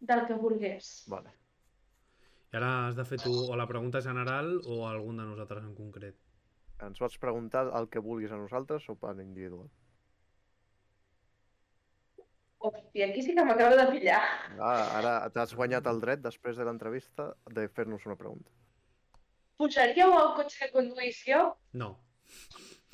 Del 0.00 0.26
que 0.26 0.34
volgués. 0.34 1.04
Vale. 1.08 1.30
I 2.52 2.58
ara 2.58 2.70
has 2.86 2.96
de 2.98 3.04
fer 3.08 3.16
tu 3.22 3.32
o 3.32 3.56
la 3.56 3.64
pregunta 3.68 4.02
general 4.04 4.58
o 4.68 4.82
algun 4.88 5.16
de 5.16 5.24
nosaltres 5.24 5.64
en 5.64 5.74
concret. 5.74 6.18
Ens 6.84 6.98
pots 7.00 7.16
preguntar 7.22 7.70
el 7.78 7.88
que 7.88 8.02
vulguis 8.04 8.32
a 8.32 8.40
nosaltres 8.40 8.88
o 8.92 8.96
en 9.10 9.22
individual? 9.24 9.70
Hòstia, 12.62 13.08
aquí 13.08 13.22
sí 13.22 13.34
que 13.34 13.44
m'acabo 13.44 13.74
de 13.76 13.86
pillar. 13.90 14.20
Ah, 14.60 14.98
ara 14.98 15.14
t'has 15.34 15.54
guanyat 15.54 15.88
el 15.90 16.02
dret, 16.04 16.20
després 16.22 16.60
de 16.60 16.66
l'entrevista, 16.68 17.32
de 17.50 17.66
fer-nos 17.68 18.04
una 18.06 18.18
pregunta. 18.20 18.52
Pujaríeu 19.56 20.12
al 20.18 20.34
cotxe 20.36 20.60
que 20.60 20.70
conduís 20.76 21.24
jo? 21.26 21.40
No. 21.72 21.90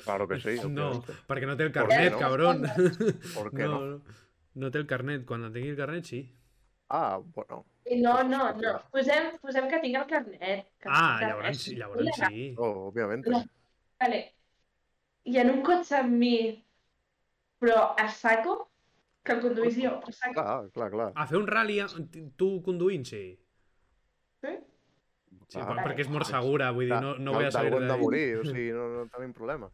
Claro 0.05 0.27
que 0.27 0.39
sí. 0.39 0.55
no, 0.71 1.03
perquè 1.27 1.45
no 1.45 1.57
té 1.59 1.67
el 1.67 1.73
Per 1.75 1.83
carnet, 1.83 2.15
no? 2.15 2.19
cabron. 2.23 2.63
Per 3.35 3.47
què 3.51 3.67
no? 3.67 3.79
no, 3.83 4.19
no 4.63 4.71
té 4.71 4.79
el 4.79 4.87
carnet. 4.87 5.27
Quan 5.27 5.49
tingui 5.51 5.75
el 5.75 5.79
carnet, 5.83 6.07
sí. 6.07 6.23
Ah, 6.89 7.19
bueno. 7.35 7.65
No, 8.01 8.23
no, 8.23 8.53
no. 8.53 8.71
Posem, 8.93 9.31
posem 9.41 9.67
que 9.69 9.79
tinc 9.81 9.95
el 9.97 10.05
carnet. 10.09 10.67
Que 10.79 10.89
Ah, 10.89 11.17
el 11.21 11.27
llavors, 11.27 11.45
carnet. 11.45 11.61
sí, 11.61 11.75
llavors 11.75 12.09
sí. 12.15 12.55
Oh, 12.57 12.89
òbviament. 12.89 13.25
No. 13.27 13.43
Vale. 13.99 14.21
I 15.29 15.37
en 15.41 15.49
un 15.51 15.61
cotxe 15.65 15.97
amb 15.99 16.13
mi, 16.17 16.33
però 17.61 17.93
a 17.97 18.07
saco, 18.09 18.55
que 19.23 19.33
el 19.35 19.41
conduís 19.43 19.75
jo, 19.77 19.95
a 19.99 20.11
saco. 20.11 20.33
Clar, 20.37 20.69
clar, 20.73 20.89
clar. 20.93 21.09
A 21.15 21.25
fer 21.27 21.37
un 21.37 21.47
rally 21.47 21.79
tu 22.37 22.61
conduint, 22.65 23.05
sí. 23.05 23.23
Sí? 24.41 24.55
Sí, 25.49 25.59
Ah, 25.59 25.65
per- 25.67 25.83
perquè 25.83 26.01
és 26.05 26.09
mort 26.09 26.25
segura, 26.29 26.71
vull 26.71 26.85
dir, 26.89 27.01
no, 27.01 27.15
no 27.17 27.33
voy 27.33 27.45
a 27.45 27.51
saber 27.51 27.71
D'algú 27.71 27.83
hem 27.83 27.87
de 27.89 27.93
de 27.97 28.01
morir, 28.03 28.25
o 28.37 28.43
sigui, 28.53 28.71
no, 28.71 28.87
no 28.95 29.05
tenim 29.09 29.33
problema. 29.33 29.69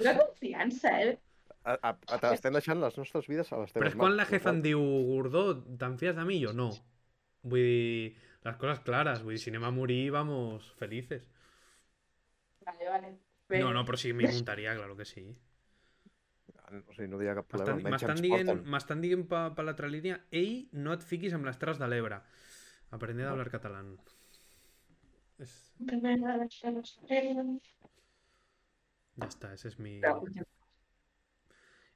Una 0.00 0.16
confiança, 0.18 0.94
eh? 1.02 1.18
A, 1.62 1.74
a, 1.74 1.90
a, 1.92 2.18
T'estem 2.22 2.56
deixant 2.56 2.80
les 2.80 2.96
nostres 2.96 3.26
vides 3.28 3.50
a 3.52 3.58
les 3.60 3.72
teves 3.72 3.82
Però 3.82 3.90
és 3.92 3.98
quan 4.00 4.16
la 4.16 4.24
jefa 4.28 4.52
em 4.54 4.62
diu, 4.64 4.80
Gordó, 5.10 5.44
te'n 5.80 5.98
fies 6.00 6.16
de 6.16 6.24
mi? 6.24 6.38
Jo 6.40 6.54
no. 6.56 6.70
Vull 7.42 7.66
dir, 7.66 8.14
les 8.46 8.56
coses 8.60 8.80
clares. 8.86 9.20
Vull 9.26 9.36
dir, 9.36 9.42
si 9.42 9.52
anem 9.52 9.66
a 9.68 9.72
morir, 9.74 10.02
vamos 10.14 10.70
felices. 10.80 11.26
Vale, 12.64 12.88
vale. 12.88 13.12
Bé. 13.50 13.60
No, 13.60 13.72
no, 13.74 13.84
però 13.84 13.98
sí, 14.00 14.12
m'hi 14.14 14.28
muntaria, 14.30 14.76
claro 14.78 14.96
que 14.96 15.04
sí. 15.08 15.24
O 16.70 16.94
sigui, 16.94 17.08
no 17.10 17.18
diria 17.18 17.34
cap 17.34 17.48
problema. 17.50 17.92
M'estan 17.96 18.20
dient, 18.22 18.52
m'estan 18.70 19.00
dient 19.02 19.24
per 19.30 19.42
pa 19.56 19.64
l'altra 19.66 19.90
línia 19.90 20.20
ei, 20.30 20.68
no 20.72 20.94
et 20.94 21.02
fiquis 21.02 21.34
amb 21.34 21.48
les 21.48 21.58
de 21.58 21.88
l'Ebre. 21.90 22.20
Aprende 22.94 23.26
a 23.26 23.32
hablar 23.32 23.50
català. 23.50 23.82
És... 25.42 25.56
Ja 29.20 29.26
està, 29.26 29.52
ese 29.52 29.68
és 29.68 29.78
mi... 29.82 29.98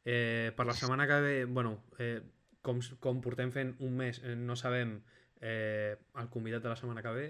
Eh, 0.05 0.53
per 0.57 0.67
la 0.67 0.75
setmana 0.77 1.07
que 1.09 1.21
ve, 1.21 1.45
bueno, 1.47 1.79
eh, 1.99 2.21
com, 2.63 2.81
com 3.01 3.21
portem 3.25 3.51
fent 3.53 3.75
un 3.81 3.97
mes, 3.97 4.21
eh, 4.25 4.35
no 4.37 4.57
sabem 4.57 4.99
eh, 5.41 5.97
el 6.21 6.29
convidat 6.33 6.63
de 6.63 6.69
la 6.73 6.77
setmana 6.77 7.03
que 7.03 7.15
ve. 7.17 7.27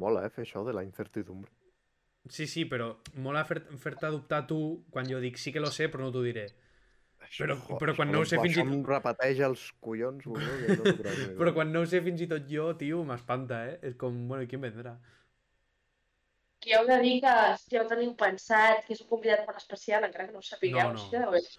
Mola, 0.00 0.24
eh, 0.26 0.30
fer 0.30 0.46
això 0.46 0.64
de 0.64 0.72
la 0.76 0.84
incertidumbre. 0.86 1.50
Sí, 2.28 2.46
sí, 2.46 2.66
però 2.68 2.90
mola 3.16 3.44
fer- 3.48 3.62
fer-te 3.80 4.06
adoptar 4.06 4.46
tu 4.46 4.84
quan 4.90 5.08
jo 5.08 5.20
dic 5.20 5.38
sí 5.40 5.52
que 5.52 5.60
lo 5.60 5.70
sé, 5.72 5.88
però 5.88 6.04
no 6.04 6.12
t'ho 6.12 6.22
diré. 6.22 6.48
Però- 7.38 7.56
però 7.78 7.94
quan 7.96 8.10
no 8.12 8.20
ho 8.20 8.24
sé 8.28 8.38
fins 8.40 8.56
i 8.56 8.64
tot... 8.64 8.88
Repeteix 8.90 9.40
els 9.46 9.64
collons, 9.80 10.24
bro, 10.24 10.40
no 10.40 10.84
Però 11.40 11.52
quan 11.56 11.72
no 11.72 11.80
ho 11.84 11.86
sé 11.86 12.00
fins 12.04 12.20
i 12.20 12.28
tot 12.28 12.46
jo, 12.48 12.70
tio, 12.80 13.02
m'espanta, 13.04 13.62
eh? 13.70 13.78
És 13.90 13.96
com, 14.00 14.16
bueno, 14.28 14.44
i 14.44 14.48
qui 14.50 14.56
em 14.56 14.64
vendrà? 14.68 14.96
Que 16.60 16.74
heu 16.76 16.86
de 16.88 16.98
dir 17.00 17.14
que 17.24 17.34
si 17.56 17.78
heu 17.78 17.86
teniu 17.88 18.10
pensat 18.20 18.82
que 18.84 18.92
és 18.92 19.00
un 19.00 19.08
convidat 19.08 19.46
molt 19.46 19.60
especial, 19.62 20.04
encara 20.04 20.26
que 20.28 20.34
no 20.34 20.42
ho 20.42 20.44
sapigueu, 20.44 20.90
No, 20.92 21.06
no. 21.12 21.30
res 21.32 21.56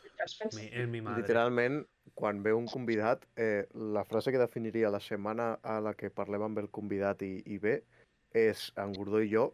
Mi, 0.53 0.67
és 0.67 0.87
mi 0.89 1.01
madre. 1.01 1.23
Literalment, 1.23 1.79
quan 2.17 2.43
ve 2.45 2.53
un 2.53 2.67
convidat, 2.69 3.25
eh, 3.35 3.65
la 3.97 4.03
frase 4.05 4.31
que 4.31 4.41
definiria 4.41 4.91
la 4.93 5.01
setmana 5.01 5.55
a 5.63 5.79
la 5.81 5.95
que 5.97 6.11
parlem 6.13 6.45
amb 6.45 6.61
el 6.61 6.69
convidat 6.69 7.25
i, 7.25 7.33
i 7.45 7.57
ve 7.57 7.79
és 8.37 8.69
en 8.79 8.93
Gordó 8.95 9.23
i 9.25 9.31
jo 9.31 9.47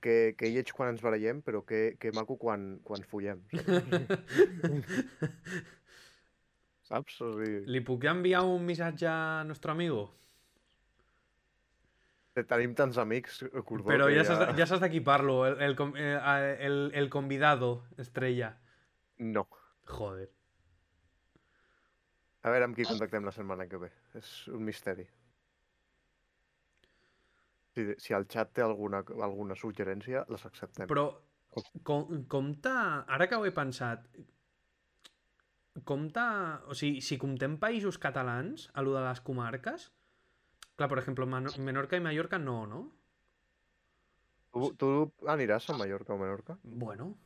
que, 0.00 0.34
que 0.38 0.50
lleig 0.52 0.70
quan 0.74 0.92
ens 0.92 1.02
barallem, 1.02 1.42
però 1.42 1.64
que, 1.66 1.96
que 2.00 2.12
maco 2.14 2.38
quan, 2.38 2.78
quan 2.86 3.02
follem. 3.10 3.42
Saps? 3.50 4.94
saps? 6.90 7.18
O 7.24 7.32
sigui, 7.34 7.64
Li 7.66 7.82
puc 7.84 8.06
enviar 8.10 8.44
un 8.46 8.64
missatge 8.68 9.10
a 9.10 9.44
nostre 9.48 9.74
amigo? 9.74 10.06
Tenim 12.46 12.74
tants 12.78 12.98
amics, 13.00 13.42
Gordó, 13.66 13.88
Però 13.90 14.08
que 14.08 14.16
ja 14.18 14.24
saps, 14.28 14.54
ja 14.58 14.66
saps 14.68 14.82
d'equipar-lo, 14.84 15.38
el, 15.48 15.60
el, 15.66 15.76
eh, 15.96 16.56
el, 16.66 16.80
el 16.94 17.08
convidado 17.10 17.86
estrella. 17.96 18.56
No. 19.18 19.48
Joder. 19.88 20.28
A 22.46 22.52
veure 22.54 22.68
amb 22.68 22.76
qui 22.78 22.86
contactem 22.86 23.24
la 23.26 23.34
setmana 23.34 23.66
que 23.68 23.80
ve. 23.82 23.90
És 24.18 24.32
un 24.54 24.62
misteri. 24.68 25.06
Si, 27.74 27.84
si 28.00 28.14
el 28.16 28.26
xat 28.30 28.54
té 28.56 28.64
alguna, 28.64 29.02
alguna 29.26 29.56
suggerència, 29.58 30.24
les 30.32 30.46
acceptem. 30.46 30.88
Però, 30.90 31.08
com, 31.86 32.22
compta... 32.30 32.74
Ara 33.16 33.28
que 33.30 33.38
ho 33.38 33.46
he 33.46 33.54
pensat, 33.54 34.06
compta... 35.88 36.26
O 36.70 36.78
sigui, 36.78 37.02
si 37.04 37.18
comptem 37.20 37.58
països 37.60 38.00
catalans, 38.02 38.68
a 38.74 38.86
lo 38.86 38.96
de 38.96 39.04
les 39.06 39.24
comarques... 39.26 39.90
Clar, 40.78 40.88
per 40.88 40.98
exemple, 41.02 41.26
Mano- 41.26 41.50
Menorca 41.58 41.98
i 41.98 42.00
Mallorca 42.04 42.38
no, 42.38 42.60
no? 42.70 42.80
Tu, 44.54 44.68
tu 44.80 44.88
aniràs 45.30 45.66
a 45.70 45.76
Mallorca 45.78 46.14
o 46.14 46.18
Menorca? 46.20 46.58
Bueno, 46.62 47.16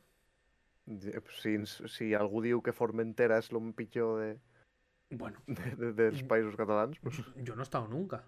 Si, 1.39 1.53
ens- 1.55 1.77
si 1.93 2.09
algú 2.17 2.41
diu 2.43 2.59
que 2.61 2.73
Formentera 2.75 3.37
és 3.39 3.47
el 3.55 3.69
pitjor 3.77 4.17
de, 4.19 4.31
bueno, 5.21 5.39
de, 5.47 5.69
de, 5.79 5.91
dels 5.99 6.23
països 6.27 6.57
catalans, 6.59 6.99
pues, 6.99 7.21
yo 7.37 7.55
no 7.55 7.61
he 7.63 7.67
estado 7.69 7.87
nunca. 7.87 8.19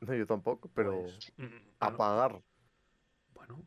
no, 0.00 0.16
jo 0.16 0.26
tampoc, 0.26 0.66
però 0.74 0.96
Pues, 1.04 1.30
mm, 1.36 1.60
a 1.78 1.90
bueno, 1.90 1.98
pagar. 2.00 2.32
bueno, 3.36 3.60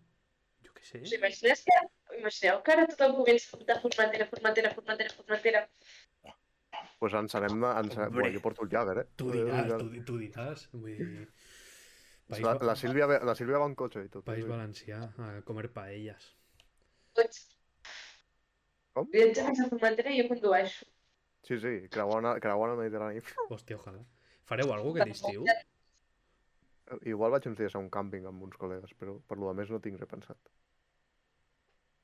jo 0.66 0.74
què 0.76 0.84
sé. 0.84 1.00
Us 1.06 1.14
imagineu 1.16 1.56
que, 1.64 1.78
imagineu 2.20 2.60
que 2.66 2.72
ara 2.76 2.88
tothom 2.92 3.16
comença 3.22 3.58
de 3.72 3.80
Formentera, 3.86 4.28
Formentera, 4.34 4.74
Formentera, 4.76 5.14
Formentera. 5.22 5.64
Pues 7.04 7.14
ens 7.20 7.34
anem... 7.36 7.64
a- 7.68 7.74
Ens, 7.82 7.98
Hombre. 8.00 8.22
Buah, 8.22 8.32
jo 8.32 8.42
porto 8.46 8.64
el 8.64 8.70
Jagger, 8.72 8.94
eh? 9.02 9.08
Tu 9.20 9.26
diràs, 9.34 9.74
tu, 9.82 9.90
tu 10.08 10.20
diràs. 10.22 10.62
Vull 10.72 10.86
dir... 10.96 11.28
País, 12.32 12.46
La, 12.46 12.54
la, 12.70 12.76
Sílvia, 12.80 13.08
la 13.28 13.34
Sílvia 13.36 13.60
va 13.60 13.66
en 13.68 13.74
cotxe 13.76 14.06
i 14.06 14.08
tot. 14.14 14.24
País 14.24 14.46
eh? 14.46 14.48
valencià, 14.48 15.02
a 15.20 15.34
comer 15.44 15.68
paelles. 15.76 16.30
Tots. 17.20 17.42
Com? 18.96 19.10
Viatge 19.12 19.44
a 19.44 19.68
Formentera 19.74 20.14
i 20.16 20.22
jo 20.22 20.30
condueixo. 20.32 20.88
Sí, 21.44 21.58
sí, 21.60 21.74
creuant, 21.92 22.30
el- 22.32 22.40
creuant 22.48 22.72
el 22.78 22.80
Mediterrani. 22.86 23.20
Hòstia, 23.52 23.82
ojalà. 23.82 24.06
Fareu 24.48 24.72
alguna 24.72 25.04
aquest 25.04 25.20
estiu? 25.28 25.44
Igual 27.12 27.36
vaig 27.36 27.52
uns 27.52 27.60
dies 27.60 27.76
a 27.76 27.82
un 27.84 27.90
càmping 27.92 28.26
amb 28.32 28.48
uns 28.48 28.56
col·legues, 28.60 28.96
però 28.96 29.18
per 29.28 29.38
lo 29.42 29.52
de 29.52 29.58
més 29.60 29.70
no 29.76 29.84
tinc 29.84 30.00
res 30.00 30.10
pensat. 30.16 30.40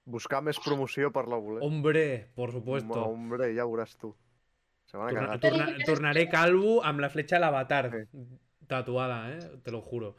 Buscar 0.10 0.44
més 0.44 0.60
promoció 0.60 1.14
per 1.16 1.28
la 1.32 1.40
voler. 1.40 1.64
Hombre, 1.64 2.06
por 2.36 2.52
supuesto. 2.52 3.00
Hombre, 3.08 3.54
ja 3.56 3.64
veuràs 3.70 3.96
tu. 4.02 4.12
Se 4.90 4.98
van 4.98 5.08
a 5.08 5.12
Torna, 5.14 5.28
cagar. 5.38 5.40
torna, 5.40 5.86
tornaré 5.86 6.28
calvo 6.30 6.80
amb 6.84 7.00
la 7.04 7.10
fletxa 7.14 7.38
a 7.38 7.40
l'avatar 7.44 7.92
Sí. 7.94 8.26
tatuada, 8.68 9.20
eh? 9.36 9.40
Te 9.64 9.72
lo 9.72 9.82
juro. 9.82 10.16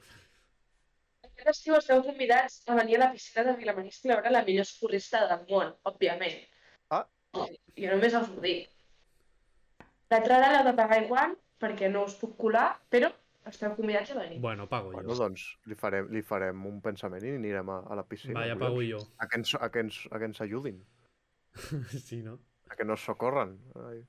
Aquest 1.24 1.48
estiu 1.54 1.76
esteu 1.78 2.02
convidats 2.04 2.60
a 2.68 2.74
venir 2.78 2.96
a 2.96 3.04
la 3.06 3.12
piscina 3.12 3.44
de 3.48 3.56
Vilamaniscle 3.58 4.12
a 4.12 4.16
veure 4.20 4.30
la 4.34 4.42
millor 4.44 4.62
escorrista 4.68 5.22
del 5.30 5.46
món, 5.48 5.72
òbviament. 5.88 6.42
Ah. 6.90 7.06
Jo 7.34 7.90
només 7.94 8.14
us 8.14 8.28
ho 8.28 8.40
dic. 8.44 8.68
L'entrada 10.10 10.50
l'heu 10.52 10.64
de 10.66 10.74
pagar 10.76 11.02
igual, 11.04 11.36
perquè 11.62 11.88
no 11.90 12.04
us 12.04 12.16
puc 12.18 12.36
colar, 12.36 12.68
però 12.90 13.10
esteu 13.46 13.74
convidats 13.76 14.10
a 14.10 14.18
venir. 14.18 14.40
Bueno, 14.40 14.68
pago 14.68 14.90
Bueno, 14.92 15.08
jo. 15.14 15.16
doncs 15.22 15.44
li 15.66 15.74
farem, 15.74 16.08
li 16.12 16.22
farem 16.22 16.66
un 16.66 16.80
pensament 16.82 17.24
i 17.24 17.30
anirem 17.36 17.68
a, 17.70 17.78
a 17.88 17.94
la 17.98 18.04
piscina. 18.06 18.40
Vaya, 18.40 18.54
collons. 18.56 18.66
pago 18.68 18.82
jo. 18.82 19.00
A 19.18 19.28
que 19.28 19.38
ens, 19.38 19.54
a 19.54 19.70
que 19.70 19.80
ens, 19.86 20.00
a 20.10 20.18
que 20.18 20.24
ens 20.24 20.40
ajudin, 20.40 20.84
Sí, 22.06 22.22
no? 22.22 22.38
a 22.68 22.76
que 22.76 22.84
nos 22.84 23.00
socorren. 23.04 23.56
Ai. 23.86 24.04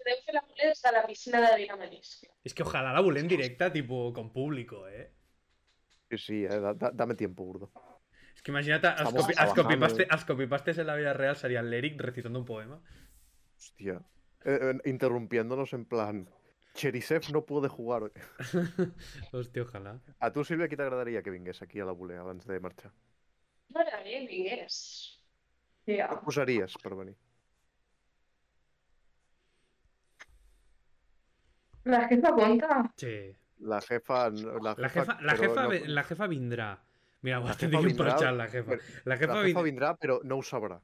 Podeu 0.00 0.20
fer 0.24 0.34
la 0.34 0.42
voler 0.46 0.68
des 0.70 0.82
de 0.82 0.92
la 0.92 1.06
piscina 1.06 1.40
de 1.44 1.56
Vilamaniscle. 1.56 2.30
Es 2.44 2.54
que 2.54 2.62
ojalá 2.62 2.92
la 2.92 3.00
volem 3.00 3.28
directa, 3.28 3.72
tipo, 3.72 4.12
con 4.12 4.32
público, 4.32 4.86
eh? 4.88 5.12
Sí, 6.10 6.18
sí, 6.18 6.44
eh? 6.44 6.60
da, 6.60 6.74
da, 6.74 6.90
dame 6.90 7.14
tiempo, 7.14 7.44
burdo. 7.44 7.70
Es 8.34 8.42
que 8.42 8.50
imagínate, 8.50 8.88
Estamos 8.88 9.26
copi, 9.54 10.06
copypastes 10.26 10.78
en 10.78 10.86
la 10.86 10.96
vida 10.96 11.12
real 11.12 11.36
sería 11.36 11.60
el 11.60 11.72
Eric 11.72 12.00
recitando 12.00 12.38
un 12.38 12.44
poema. 12.44 12.82
Hostia. 13.56 14.00
Eh, 14.44 14.58
eh, 14.62 14.88
interrumpiéndonos 14.88 15.72
en 15.74 15.84
plan... 15.84 16.28
Cherisev 16.74 17.32
no 17.32 17.44
puede 17.44 17.68
jugar 17.68 18.04
hoy. 18.04 18.12
Hòstia, 19.32 19.64
ojalà. 19.66 19.96
A 20.20 20.30
tu, 20.32 20.44
Sílvia, 20.44 20.68
qui 20.70 20.78
t'agradaria 20.78 21.22
que 21.22 21.32
vingués 21.34 21.62
aquí 21.62 21.80
a 21.80 21.84
la 21.88 21.92
voler 21.92 22.20
abans 22.22 22.46
de 22.46 22.60
marxar? 22.62 22.92
M'agradaria 23.74 24.20
que 24.22 24.28
vingués. 24.30 24.76
Què 25.84 25.98
et 26.04 26.22
posaries 26.24 26.76
per 26.78 26.94
venir? 26.94 27.16
La 31.84 32.06
jefa 32.08 32.32
compta. 32.32 32.78
Sí. 32.96 33.14
La 33.60 33.80
jefa... 33.80 34.28
La 34.30 34.74
jefa, 34.74 34.80
La 34.80 34.88
jefa, 34.88 35.18
la 35.22 35.36
jefa, 35.36 35.62
no- 35.62 35.68
ve- 35.68 35.88
la 35.88 36.04
jefa 36.04 36.26
vindrà. 36.26 36.68
Mira, 37.22 37.40
jefa 37.44 37.66
dient 37.68 37.82
per 37.82 37.90
vindrà, 37.90 38.14
xat, 38.16 38.36
la 38.36 38.46
jefa. 38.48 38.76
La 39.04 39.16
jefa, 39.20 39.34
la 39.34 39.42
jefa 39.46 39.62
vindrà, 39.66 39.94
però 39.96 40.20
no 40.24 40.36
ho 40.40 40.42
sabrà. 40.42 40.80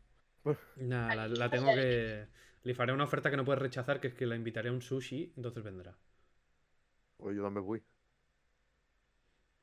Nah, 0.77 1.15
la, 1.15 1.27
la 1.29 1.49
tengo 1.51 1.73
que... 1.75 2.27
Le 2.67 2.75
faré 2.75 2.93
una 2.93 3.05
oferta 3.05 3.31
que 3.31 3.37
no 3.37 3.45
puedes 3.45 3.63
rechazar, 3.63 4.01
que 4.01 4.09
es 4.09 4.15
que 4.15 4.27
la 4.27 4.37
invitaré 4.37 4.69
a 4.69 4.73
un 4.73 4.81
sushi, 4.83 5.33
entonces 5.37 5.63
vendrà. 5.65 5.95
O 7.19 7.31
jo 7.33 7.43
també 7.47 7.61
vull. 7.63 7.81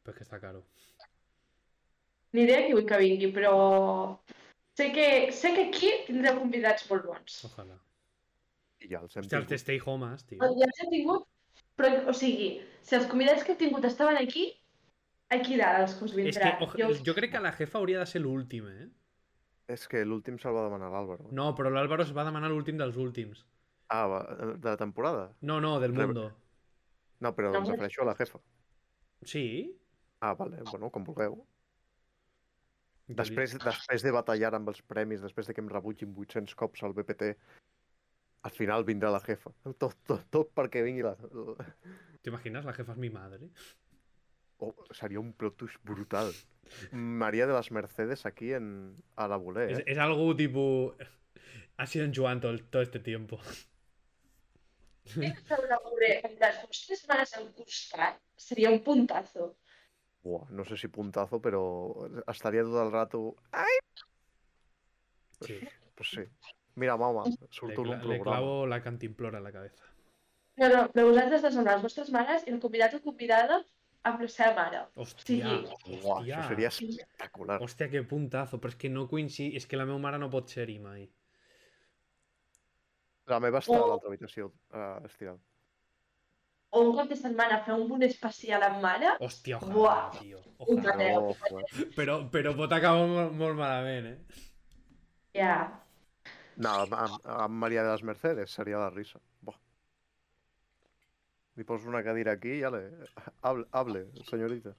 Pues 0.03 0.15
que 0.17 0.23
está 0.23 0.39
caro. 0.39 0.63
Ni 2.34 2.41
idea 2.47 2.63
qui 2.65 2.73
vull 2.73 2.86
que 2.89 2.97
vingui, 2.97 3.29
però 3.36 3.53
sé 4.73 4.91
que, 4.95 5.31
sé 5.31 5.51
que 5.53 5.67
aquí 5.69 5.91
tindreu 6.07 6.39
convidats 6.39 6.88
molt 6.89 7.05
bons. 7.11 7.36
Ojalà. 7.51 7.77
I 8.84 8.89
ja 8.91 8.99
els 9.03 9.15
hem 9.15 9.23
Hòstia, 9.23 9.39
els 9.39 9.47
de 9.47 9.55
tingut. 9.55 9.61
Stay 9.63 9.79
Homes, 9.86 10.25
tio. 10.27 10.39
Ja 10.39 10.67
els 10.67 10.81
he 10.84 10.89
tingut, 10.91 11.27
però, 11.79 11.91
o 12.11 12.13
sigui, 12.17 12.49
si 12.84 12.97
els 12.97 13.07
convidats 13.11 13.45
que 13.47 13.53
he 13.55 13.59
tingut 13.61 13.86
estaven 13.88 14.17
aquí, 14.19 14.49
aquí 15.31 15.57
dalt 15.59 15.84
els 15.86 15.95
que 15.95 16.05
us 16.09 16.11
És 16.11 16.17
que 16.38 16.51
vindran. 16.51 16.67
oja, 16.67 17.03
jo 17.07 17.15
crec 17.17 17.31
que 17.31 17.39
la 17.45 17.53
jefa 17.55 17.79
hauria 17.79 17.99
de 18.03 18.05
ser 18.11 18.21
l'últim, 18.21 18.67
eh? 18.67 18.89
És 19.73 19.88
que 19.88 20.03
l'últim 20.05 20.36
se'l 20.38 20.53
va 20.53 20.65
demanar 20.67 20.89
l'Àlvaro. 20.91 21.29
No, 21.31 21.53
però 21.55 21.71
l'Àlvaro 21.71 22.03
es 22.03 22.11
va 22.15 22.25
demanar 22.27 22.49
l'últim 22.51 22.77
dels 22.77 22.97
últims. 22.99 23.45
Ah, 23.88 24.05
va, 24.07 24.19
de 24.57 24.67
la 24.67 24.75
temporada? 24.77 25.29
No, 25.41 25.61
no, 25.63 25.79
del 25.79 25.95
Re- 25.95 26.05
mundo. 26.05 26.27
No, 27.23 27.31
però 27.36 27.53
No, 27.53 27.59
em 27.63 27.71
refereixo 27.71 28.01
a 28.03 28.05
la 28.11 28.15
jefa. 28.19 28.39
Sí? 29.23 29.45
Ah, 30.19 30.34
vale, 30.36 30.59
bueno, 30.69 30.89
com 30.91 31.03
vulgueu. 31.07 31.38
Jo 33.07 33.15
Després, 33.19 33.53
després 33.59 34.03
de 34.03 34.11
batallar 34.15 34.53
amb 34.55 34.69
els 34.71 34.81
premis, 34.81 35.21
després 35.21 35.47
de 35.47 35.53
que 35.53 35.61
em 35.63 35.67
rebutgin 35.71 36.13
800 36.15 36.55
cops 36.55 36.84
al 36.84 36.93
BPT, 36.95 37.34
al 38.43 38.51
final 38.51 38.83
vindrà 38.83 39.11
la 39.11 39.21
jefa. 39.23 39.51
Tot, 39.63 39.97
tot, 40.07 40.25
tot 40.31 40.51
perquè 40.55 40.83
vingui 40.83 41.03
la... 41.05 41.15
¿Te 42.23 42.31
La 42.31 42.73
jefa 42.73 42.91
es 42.91 42.97
mi 42.97 43.09
madre. 43.09 43.49
Oh, 44.57 44.73
seria 44.91 45.19
un 45.19 45.33
plot 45.33 45.57
twist 45.57 45.77
brutal. 45.83 46.31
María 46.91 47.47
de 47.47 47.53
las 47.53 47.71
Mercedes 47.71 48.25
aquí 48.25 48.53
en, 48.53 48.95
a 49.15 49.27
la 49.27 49.37
Es, 49.67 49.79
eh? 49.79 49.83
es 49.87 49.97
algo 49.97 50.35
tipo... 50.35 50.95
Ha 51.75 51.85
sido 51.85 52.05
en 52.05 52.13
Joan 52.13 52.39
todo, 52.39 52.57
todo 52.69 52.81
este 52.81 52.99
tiempo. 52.99 53.39
Les 55.15 55.35
vostres 56.63 57.07
mares 57.07 57.33
al 57.35 57.51
costat 57.53 58.19
seria 58.37 58.69
un 58.71 58.81
puntazo. 58.83 59.57
Buah, 60.23 60.47
no 60.51 60.63
sé 60.63 60.77
si 60.77 60.87
puntazo, 60.87 61.41
pero 61.41 62.07
estaría 62.27 62.61
todo 62.61 62.83
el 62.83 62.91
rato... 62.91 63.35
¡Ay! 63.51 63.77
Pues 65.39 65.49
sí. 65.49 65.67
Pues 65.95 66.09
sí. 66.09 66.23
Mira, 66.76 66.97
mama, 66.97 67.24
Le, 67.26 67.38
cla- 67.38 67.59
un 67.61 67.89
le 67.89 67.97
programa. 67.99 68.24
clavo 68.24 68.65
la 68.65 68.82
cantimplora 68.82 69.38
a 69.38 69.41
la 69.41 69.51
cabeza. 69.51 69.84
No, 70.57 70.69
no, 70.69 70.82
però 70.93 71.07
vosaltres 71.09 71.41
dos 71.41 71.53
són 71.53 71.65
les 71.65 71.82
vostres 71.82 72.09
mares 72.13 72.43
i 72.47 72.51
el 72.53 72.59
convidat 72.61 72.93
o 72.95 73.01
convidada 73.01 73.59
amb 74.03 74.21
la 74.21 74.28
seva 74.28 74.53
mare. 74.57 74.82
Hòstia, 74.95 75.49
Sí. 75.86 75.99
Buah, 76.01 76.19
hòstia. 76.19 76.38
això 76.39 76.47
seria 76.49 76.67
espectacular. 76.67 77.59
Hòstia, 77.61 77.89
que 77.89 78.03
puntazo, 78.03 78.59
però 78.59 78.69
és 78.69 78.76
que 78.76 78.89
no 78.89 79.07
coincid... 79.07 79.55
És 79.55 79.65
que 79.67 79.78
la 79.78 79.86
meva 79.86 79.97
mare 79.99 80.17
no 80.19 80.30
pot 80.30 80.49
ser-hi 80.49 80.80
mai. 80.80 81.09
La 83.32 83.39
meva 83.39 83.59
està 83.63 83.78
a 83.78 83.82
O- 83.82 83.88
l'altra 83.88 84.09
habitació, 84.09 84.49
uh, 84.74 85.05
estirada. 85.05 85.39
O 86.74 86.82
un 86.89 86.95
cap 86.97 87.07
de 87.07 87.15
setmana 87.15 87.59
fer 87.63 87.76
un 87.78 87.88
punt 87.88 88.01
especial 88.03 88.63
amb 88.65 88.82
mare. 88.82 89.13
Hòstia, 89.21 89.59
ojalà, 89.61 89.74
Buah. 89.74 90.11
tio. 90.19 90.39
Un 90.67 90.80
Ojalà. 90.80 91.13
No, 91.13 91.34
joder. 91.34 91.88
Però, 91.95 92.17
però 92.34 92.55
pot 92.57 92.71
acabar 92.74 93.05
molt, 93.07 93.32
molt 93.38 93.55
malament, 93.55 94.05
eh? 94.07 94.17
Ja. 95.38 95.82
No 96.57 96.73
amb 96.93 97.55
Maria 97.63 97.83
de 97.83 97.91
les 97.91 98.03
Mercedes 98.03 98.51
seria 98.51 98.81
la 98.81 98.89
risa. 98.89 99.19
Buah. 99.41 99.59
Li 101.55 101.63
poso 101.63 101.89
una 101.89 102.03
cadira 102.03 102.33
aquí 102.33 102.59
ja 102.61 102.71
le... 102.73 102.83
Hable, 103.41 103.65
hable 103.71 104.05
señorita. 104.29 104.75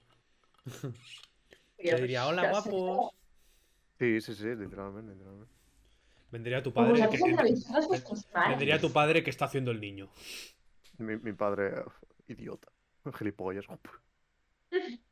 Que 1.77 1.95
diria, 2.01 2.27
hola, 2.27 2.49
guapos. 2.49 3.11
Sí, 3.99 4.19
sí, 4.21 4.35
sí, 4.35 4.55
literalment, 4.55 5.09
literalment. 5.09 5.49
Vendría 6.31 6.61
tu 6.61 6.73
padre 6.73 7.07
que... 7.09 7.19
Vendría 8.49 8.79
tu 8.79 8.91
padre 8.91 9.23
que 9.23 9.29
está 9.29 9.45
haciendo 9.45 9.71
el 9.71 9.79
niño. 9.79 10.09
Mi, 10.97 11.17
mi 11.17 11.33
padre, 11.33 11.83
idiota, 12.27 12.71
gilipollas. 13.13 13.65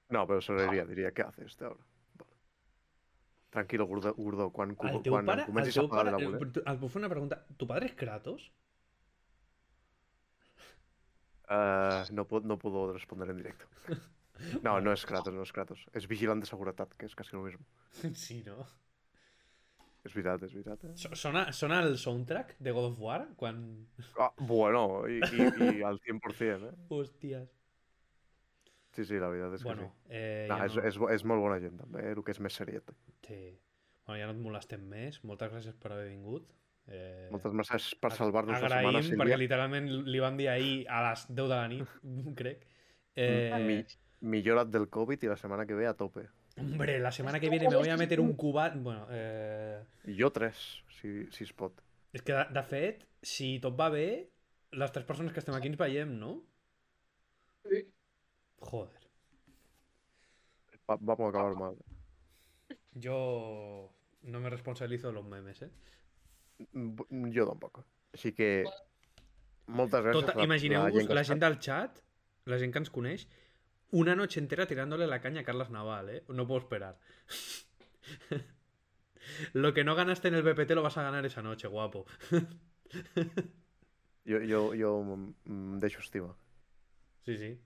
No, 0.10 0.28
pero 0.28 0.42
se 0.42 0.54
reiría, 0.54 0.86
diría, 0.86 1.12
¿qué 1.12 1.22
hace 1.22 1.46
este 1.46 1.66
ahora? 1.66 1.82
Tranquilo, 3.54 3.86
Gurdo, 3.86 4.14
Gurdo 4.18 4.48
quan, 4.52 4.72
El 4.90 5.02
teu 5.06 5.14
quan 5.14 5.28
pare... 5.30 5.44
El 5.46 5.50
comencis 5.52 5.76
teu 5.78 5.86
a 5.86 5.90
pagar 5.92 6.06
pare... 6.08 6.16
la 6.16 6.22
eh, 6.24 6.28
bolet. 6.32 6.54
tu- 6.56 6.64
Et 6.72 6.80
puc 6.82 6.90
fer 6.94 7.02
una 7.04 7.10
pregunta? 7.12 7.38
Tu 7.62 7.68
padre 7.70 7.86
és 7.92 7.96
Kratos? 8.00 8.48
Uh, 11.50 12.02
no, 12.14 12.26
puedo, 12.26 12.48
no 12.48 12.58
puedo 12.58 12.94
responder 12.94 13.30
en 13.30 13.38
directo. 13.38 13.66
No, 14.64 14.80
no 14.82 14.92
es 14.94 15.06
Kratos, 15.06 15.34
no 15.34 15.44
es 15.44 15.52
Kratos. 15.54 15.86
És 15.94 16.08
vigilant 16.10 16.40
de 16.42 16.48
seguretat, 16.50 16.96
que 16.98 17.06
és 17.06 17.14
quasi 17.16 17.36
el 17.38 17.44
mismo. 17.46 17.66
Sí, 18.24 18.40
no? 18.48 18.66
És 20.04 20.12
veritat, 20.18 20.42
és 20.50 20.52
veritat. 20.56 20.82
Eh? 20.90 20.94
So- 21.00 21.14
Sona, 21.16 21.46
sona 21.56 21.78
el 21.86 21.94
soundtrack 22.02 22.58
de 22.60 22.72
God 22.76 22.90
of 22.90 22.98
War? 23.00 23.20
Quan... 23.40 23.60
Ah, 24.20 24.32
bueno, 24.40 25.04
i, 25.08 25.20
i, 25.22 25.78
i 25.78 25.84
al 25.88 26.02
100%, 26.04 26.72
eh? 26.72 26.74
Hòsties. 26.90 27.52
Sí, 28.94 29.06
sí, 29.10 29.18
la 29.18 29.30
veritat 29.34 29.56
és 29.58 29.64
que 29.64 29.70
Bueno, 29.72 29.88
sí. 29.90 30.08
eh, 30.14 30.46
No, 30.50 30.58
ja 30.60 30.66
és, 30.70 30.76
no... 30.78 30.84
és, 30.90 30.98
és 31.16 31.24
molt 31.26 31.42
bona 31.42 31.60
gent, 31.64 31.78
també, 31.80 32.04
eh? 32.06 32.12
el 32.14 32.24
que 32.24 32.32
és 32.36 32.40
més 32.46 32.54
seriet. 32.54 32.92
Sí. 33.26 33.40
Bueno, 34.06 34.20
ja 34.22 34.28
no 34.30 34.36
et 34.36 34.42
molestem 34.44 34.84
més. 34.90 35.18
Moltes 35.26 35.50
gràcies 35.54 35.76
per 35.82 35.94
haver 35.96 36.10
vingut. 36.12 36.52
Eh, 36.86 37.30
Moltes 37.32 37.54
gràcies 37.56 37.94
per 38.04 38.12
salvar-nos 38.12 38.60
la 38.60 38.68
agraïm, 38.68 38.90
setmana, 38.92 39.02
perquè 39.08 39.18
Sílvia. 39.32 39.38
literalment 39.40 39.90
li 40.12 40.20
van 40.20 40.38
dir 40.38 40.50
ahir 40.52 40.74
a 40.92 41.02
les 41.10 41.26
10 41.30 41.36
de 41.48 41.48
la 41.56 41.68
nit, 41.72 41.94
crec. 42.42 42.66
Eh, 43.16 43.50
Mi, 43.64 43.78
millora't 44.36 44.70
del 44.74 44.90
Covid 44.92 45.24
i 45.24 45.32
la 45.32 45.38
setmana 45.40 45.66
que 45.66 45.76
ve 45.80 45.88
a 45.88 45.94
tope. 45.96 46.28
Hombre, 46.60 47.00
la 47.00 47.12
semana 47.12 47.40
que 47.40 47.50
viene 47.50 47.68
me 47.70 47.76
voy 47.78 47.90
a 47.90 47.98
meter 47.98 48.20
un 48.20 48.34
cubat... 48.38 48.76
Bueno, 48.76 49.08
eh... 49.10 49.82
I 50.06 50.14
jo 50.20 50.30
tres, 50.32 50.84
si, 51.00 51.26
si 51.32 51.46
es 51.48 51.54
pot. 51.54 51.80
És 52.14 52.22
que, 52.22 52.34
de, 52.36 52.44
de 52.54 52.62
fet, 52.68 53.08
si 53.26 53.56
tot 53.64 53.74
va 53.80 53.88
bé, 53.90 54.30
les 54.78 54.92
tres 54.94 55.06
persones 55.08 55.34
que 55.34 55.40
estem 55.42 55.56
aquí 55.58 55.72
ens 55.72 55.80
veiem, 55.80 56.12
no? 56.20 56.36
Sí. 57.66 57.80
Joder. 58.70 59.02
Va, 60.90 60.98
vamos 61.00 61.26
a 61.26 61.30
acabar 61.30 61.56
mal. 61.56 61.76
Yo 62.94 63.90
no 64.24 64.40
me 64.40 64.50
responsabilizo 64.50 65.08
de 65.08 65.14
los 65.14 65.26
memes, 65.26 65.62
¿eh? 65.62 65.70
Mm, 66.74 67.32
Jo 67.36 67.46
tampoc. 67.50 67.84
Així 68.14 68.32
que... 68.38 68.50
Moltes 69.68 70.04
gràcies. 70.04 70.26
Tota, 70.28 70.44
Imagineu-vos 70.44 71.08
la 71.08 71.22
està- 71.22 71.28
gent 71.32 71.40
del 71.42 71.58
chat, 71.64 72.00
la 72.52 72.58
gent 72.60 72.74
que 72.76 72.82
ens 72.84 72.92
coneix, 72.92 73.24
una 73.96 74.14
noche 74.16 74.40
entera 74.42 74.66
tirándole 74.68 75.08
la 75.08 75.22
caña 75.24 75.42
a 75.42 75.46
Carlos 75.48 75.70
Naval, 75.72 76.10
¿eh? 76.10 76.24
No 76.28 76.46
puedo 76.46 76.60
esperar. 76.62 77.00
Lo 79.54 79.74
que 79.74 79.84
no 79.86 79.96
ganaste 79.96 80.28
en 80.28 80.36
el 80.36 80.44
BPT 80.44 80.72
lo 80.76 80.84
vas 80.84 80.98
a 80.98 81.04
ganar 81.04 81.26
esa 81.26 81.42
noche, 81.42 81.68
guapo. 81.68 82.06
Jo, 84.26 84.40
jo, 84.48 84.74
jo 84.76 84.92
em 85.48 85.80
deixo 85.80 86.00
estima. 86.04 86.36
Sí, 87.26 87.38
sí. 87.38 87.58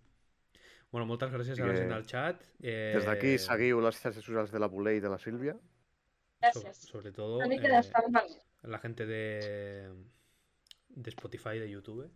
Bueno, 0.91 1.05
moltes 1.05 1.31
gràcies 1.31 1.59
a 1.59 1.65
la 1.65 1.73
que- 1.73 1.79
gent 1.81 1.91
del 1.91 2.05
chat. 2.05 2.41
Eh, 2.61 2.93
Des 2.95 3.05
d'aquí 3.05 3.38
seguiu 3.38 3.81
les 3.81 3.95
xarxes 3.99 4.23
socials 4.23 4.51
de 4.51 4.59
la 4.59 4.67
Bule 4.67 4.95
i 4.95 4.99
de 4.99 5.09
la 5.09 5.17
Sílvia. 5.17 5.53
so- 6.53 6.61
Gràcies. 6.61 6.73
sobre 6.88 7.11
todo 7.11 7.38
Una 7.38 7.47
mica 7.47 7.67
eh, 7.67 7.81
de 8.61 8.69
la 8.69 8.79
gente 8.79 9.05
de, 9.05 9.91
de 10.89 11.09
Spotify, 11.09 11.59
de 11.59 11.69
YouTube, 11.69 12.09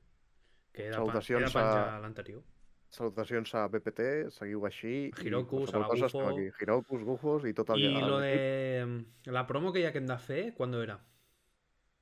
que 0.71 0.83
de, 0.83 0.89
he 0.89 0.93
Salutacions 0.93 1.53
de 1.53 1.59
penjar 1.59 1.89
a- 1.89 1.99
l'anterior. 1.99 2.43
Salutacions 2.89 3.55
a 3.55 3.67
BPT, 3.67 4.29
seguiu 4.31 4.65
així. 4.65 5.11
i 5.17 5.25
Hirokus, 5.25 5.73
a 5.73 5.79
la 5.79 5.87
Gufo. 5.87 6.27
aquí. 6.27 6.49
Hirokus, 6.61 7.03
Gufos 7.03 7.45
i 7.45 7.53
tot 7.53 7.69
el 7.71 7.79
Y 7.79 7.85
el 7.85 7.99
lo 8.01 8.19
de 8.19 9.05
la 9.25 9.47
promo 9.47 9.71
que 9.71 9.81
ya 9.81 9.91
que 9.91 9.97
hem 9.99 10.07
de 10.07 10.17
fer, 10.17 10.53
¿cuándo 10.53 10.81
era? 10.83 10.99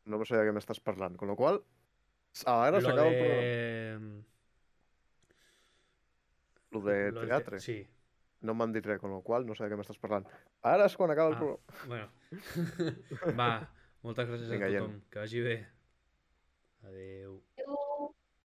No 0.06 0.24
sé 0.26 0.36
de 0.36 0.44
què 0.50 0.52
m'estàs 0.54 0.82
parlant. 0.82 1.16
Con 1.16 1.28
lo 1.28 1.36
qual, 1.36 1.62
ara 2.46 2.82
s'acaba 2.82 3.08
el 3.08 3.18
programa. 3.20 4.24
De... 6.72 7.12
Lo 7.12 7.22
de 7.22 7.26
lo 7.26 7.28
teatre. 7.28 7.58
te- 7.58 7.64
Sí, 7.64 7.88
No 8.42 8.54
m'han 8.54 8.72
dit 8.72 8.86
res, 8.86 9.00
con 9.02 9.12
lo 9.12 9.22
qual 9.22 9.46
no 9.46 9.54
sé 9.56 9.66
de 9.66 9.70
què 9.74 9.78
m'estàs 9.80 9.98
parlant. 10.00 10.26
Ara 10.64 10.86
és 10.86 10.96
quan 10.96 11.12
acaba 11.12 11.30
el 11.30 11.36
Ah. 11.36 11.40
programa. 11.40 11.60
bueno. 11.88 12.08
Va, 13.40 13.50
moltes 14.02 14.30
gràcies 14.30 14.50
Vinga, 14.54 14.68
a 14.68 14.70
gent. 14.72 14.86
tothom. 14.86 15.02
Que 15.12 15.20
vagi 15.20 15.42
bé. 15.44 15.58
Adeu. 16.88 17.42
Adéu. 17.58 17.79